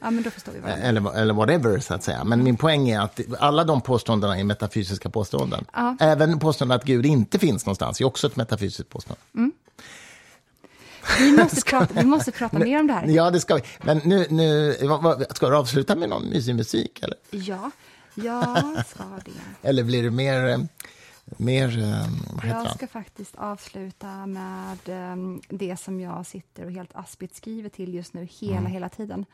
Ja, 0.00 0.68
eller, 0.68 1.16
eller 1.16 1.34
whatever, 1.34 1.78
så 1.78 1.94
att 1.94 2.02
säga. 2.02 2.24
Men 2.24 2.44
min 2.44 2.56
poäng 2.56 2.88
är 2.88 3.00
att 3.00 3.20
alla 3.38 3.64
de 3.64 3.80
påståendena 3.80 4.38
är 4.38 4.44
metafysiska 4.44 5.10
påståenden. 5.10 5.64
Ja. 5.72 5.96
Även 6.00 6.38
påståendet 6.38 6.80
att 6.80 6.86
Gud 6.86 7.06
inte 7.06 7.38
finns 7.38 7.66
någonstans 7.66 8.00
är 8.00 8.04
också 8.04 8.26
ett 8.26 8.36
metafysiskt 8.36 8.90
påstående. 8.90 9.20
Vi 11.18 11.32
måste 11.32 11.60
prata, 11.66 11.94
vi 11.94 12.06
måste 12.06 12.32
prata 12.32 12.58
mer 12.58 12.80
om 12.80 12.86
det 12.86 12.92
här. 12.92 13.06
Ja, 13.06 13.30
det 13.30 13.40
ska 13.40 13.54
vi. 13.54 13.62
Men 13.82 14.00
nu, 14.04 14.26
nu 14.30 14.76
ska 15.30 15.48
du 15.48 15.56
avsluta 15.56 15.96
med 15.96 16.08
någon 16.08 16.28
mysig 16.28 16.54
musik, 16.54 17.02
eller? 17.02 17.16
Ja, 17.30 17.70
jag 18.14 18.86
ska 18.86 19.04
det. 19.24 19.68
Eller 19.68 19.84
blir 19.84 20.02
det 20.02 20.10
mer, 20.10 20.46
eh, 20.46 20.58
mer 21.36 21.78
eh, 21.78 22.06
vad 22.34 22.44
heter 22.44 22.48
Jag 22.48 22.54
han? 22.64 22.74
ska 22.74 22.86
faktiskt 22.86 23.34
avsluta 23.36 24.26
med 24.26 24.78
ehm, 24.86 25.40
det 25.48 25.76
som 25.76 26.00
jag 26.00 26.26
sitter 26.26 26.64
och 26.64 26.72
helt 26.72 26.90
aspigt 26.96 27.36
skriver 27.36 27.68
till 27.68 27.94
just 27.94 28.14
nu, 28.14 28.28
hela, 28.30 28.58
Mm. 28.58 28.72
hela 28.72 28.88
tiden. 28.88 29.26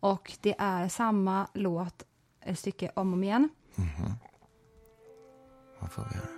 Och 0.00 0.32
det 0.40 0.54
är 0.58 0.88
samma 0.88 1.46
låt, 1.52 2.02
ett 2.40 2.58
stycke 2.58 2.90
om 2.94 3.08
och 3.08 3.12
om 3.14 3.24
igen. 3.24 3.48
Vad 5.80 5.92
får 5.92 6.02
vi 6.10 6.16
göra? 6.16 6.28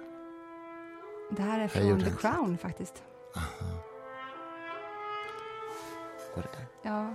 Det 1.31 1.43
här 1.43 1.61
är 1.61 1.69
från 1.69 2.05
The 2.05 2.11
Crown 2.21 2.59
faktiskt. 2.59 3.03
Går 6.35 6.43
det 6.43 6.49
där? 6.59 6.67
Ja. 6.91 7.15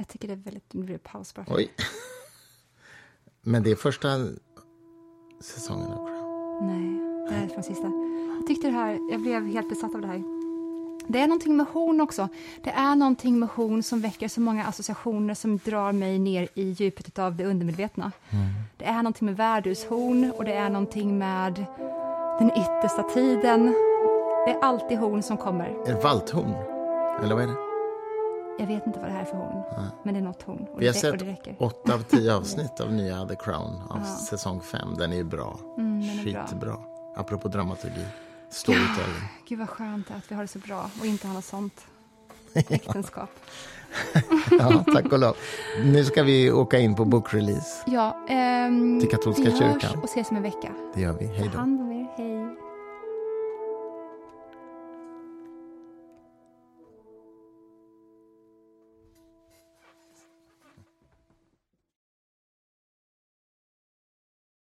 Jag 0.00 0.08
tycker 0.08 0.28
det 0.28 0.34
är 0.34 0.36
väldigt... 0.36 0.72
Nu 0.72 0.82
blir 0.82 0.94
det 0.94 1.02
paus 1.02 1.34
bara. 1.34 1.46
Oj. 1.48 1.72
Men 3.42 3.62
det 3.62 3.70
är 3.70 3.76
första 3.76 4.08
säsongen 5.40 5.86
av 5.86 6.06
Crown. 6.06 6.66
Nej, 6.66 7.28
det 7.28 7.34
här 7.34 7.44
är 7.44 7.48
från 7.48 7.62
sista. 7.62 7.92
Jag 8.38 8.46
tyckte 8.46 8.66
det 8.66 8.72
här, 8.72 9.12
jag 9.12 9.20
blev 9.20 9.46
helt 9.46 9.68
besatt 9.68 9.94
av 9.94 10.00
det 10.00 10.06
här. 10.06 10.22
Det 11.08 11.20
är 11.20 11.26
någonting 11.26 11.56
med 11.56 11.66
horn 11.66 12.00
också. 12.00 12.28
Det 12.64 12.70
är 12.70 12.94
någonting 12.94 13.38
med 13.38 13.48
horn 13.48 13.82
som 13.82 14.00
väcker 14.00 14.28
så 14.28 14.40
många 14.40 14.66
associationer 14.66 15.34
som 15.34 15.58
drar 15.58 15.92
mig 15.92 16.18
ner 16.18 16.48
i 16.54 16.62
djupet 16.62 17.18
av 17.18 17.36
det 17.36 17.44
undermedvetna. 17.44 18.12
Det 18.76 18.84
är 18.84 18.96
någonting 18.96 19.26
med 19.26 19.36
värdushorn 19.36 20.32
och 20.36 20.44
det 20.44 20.52
är 20.54 20.70
någonting 20.70 21.18
med 21.18 21.64
den 22.38 22.50
yttersta 22.50 23.02
tiden. 23.02 23.66
Det 24.46 24.52
är 24.52 24.60
alltid 24.62 24.98
horn 24.98 25.22
som 25.22 25.36
kommer. 25.36 25.66
Är 25.66 25.94
det 25.94 26.00
valthorn? 26.02 26.54
Eller 27.22 27.34
vad 27.34 27.44
är 27.44 27.46
det? 27.46 27.69
Jag 28.60 28.66
vet 28.66 28.86
inte 28.86 28.98
vad 28.98 29.08
det 29.08 29.12
här 29.12 29.20
är 29.20 29.24
för 29.24 29.36
horn, 29.36 29.62
men 30.02 30.14
det 30.14 30.20
är 30.20 30.24
något 30.24 30.42
horn. 30.42 30.66
Och 30.72 30.82
Vi 30.82 30.86
har 30.86 30.94
det, 30.94 31.00
det 31.10 31.18
sett 31.18 31.22
räcker. 31.22 31.56
åtta 31.58 31.94
av 31.94 32.02
tio 32.02 32.34
avsnitt 32.36 32.80
av 32.80 32.92
nya 32.92 33.26
The 33.26 33.36
Crown 33.36 33.82
av 33.90 34.04
säsong 34.04 34.60
fem. 34.60 34.94
Den 34.98 35.12
är 35.12 35.16
ju 35.16 35.24
bra. 35.24 35.58
Mm, 35.78 36.00
den 36.00 36.18
är 36.28 36.32
bra. 36.32 36.46
Skitbra. 36.46 36.76
Apropå 37.16 37.48
dramaturgi. 37.48 38.04
Storytelling. 38.50 39.22
Gud 39.48 39.58
vad 39.58 39.68
skönt 39.68 40.10
att 40.10 40.30
vi 40.30 40.34
har 40.34 40.42
det 40.42 40.48
så 40.48 40.58
bra 40.58 40.90
och 41.00 41.06
inte 41.06 41.26
har 41.26 41.34
något 41.34 41.44
sånt 41.44 41.80
äktenskap. 42.54 43.30
Ja, 44.58 44.84
tack 44.94 45.12
och 45.12 45.18
lov. 45.18 45.36
Nu 45.84 46.04
ska 46.04 46.22
vi 46.22 46.52
åka 46.52 46.78
in 46.78 46.94
på 46.94 47.04
bokrelease. 47.04 47.82
Ja, 47.86 48.16
ehm, 48.28 49.00
Till 49.00 49.08
katolska 49.10 49.42
vi 49.42 49.50
hörs 49.50 49.58
kyrkan. 49.58 49.98
och 49.98 50.04
ses 50.04 50.30
om 50.30 50.36
en 50.36 50.42
vecka. 50.42 50.72
Det 50.94 51.00
gör 51.00 51.12
vi. 51.12 51.26
Hej 51.26 51.50
då. 51.52 51.58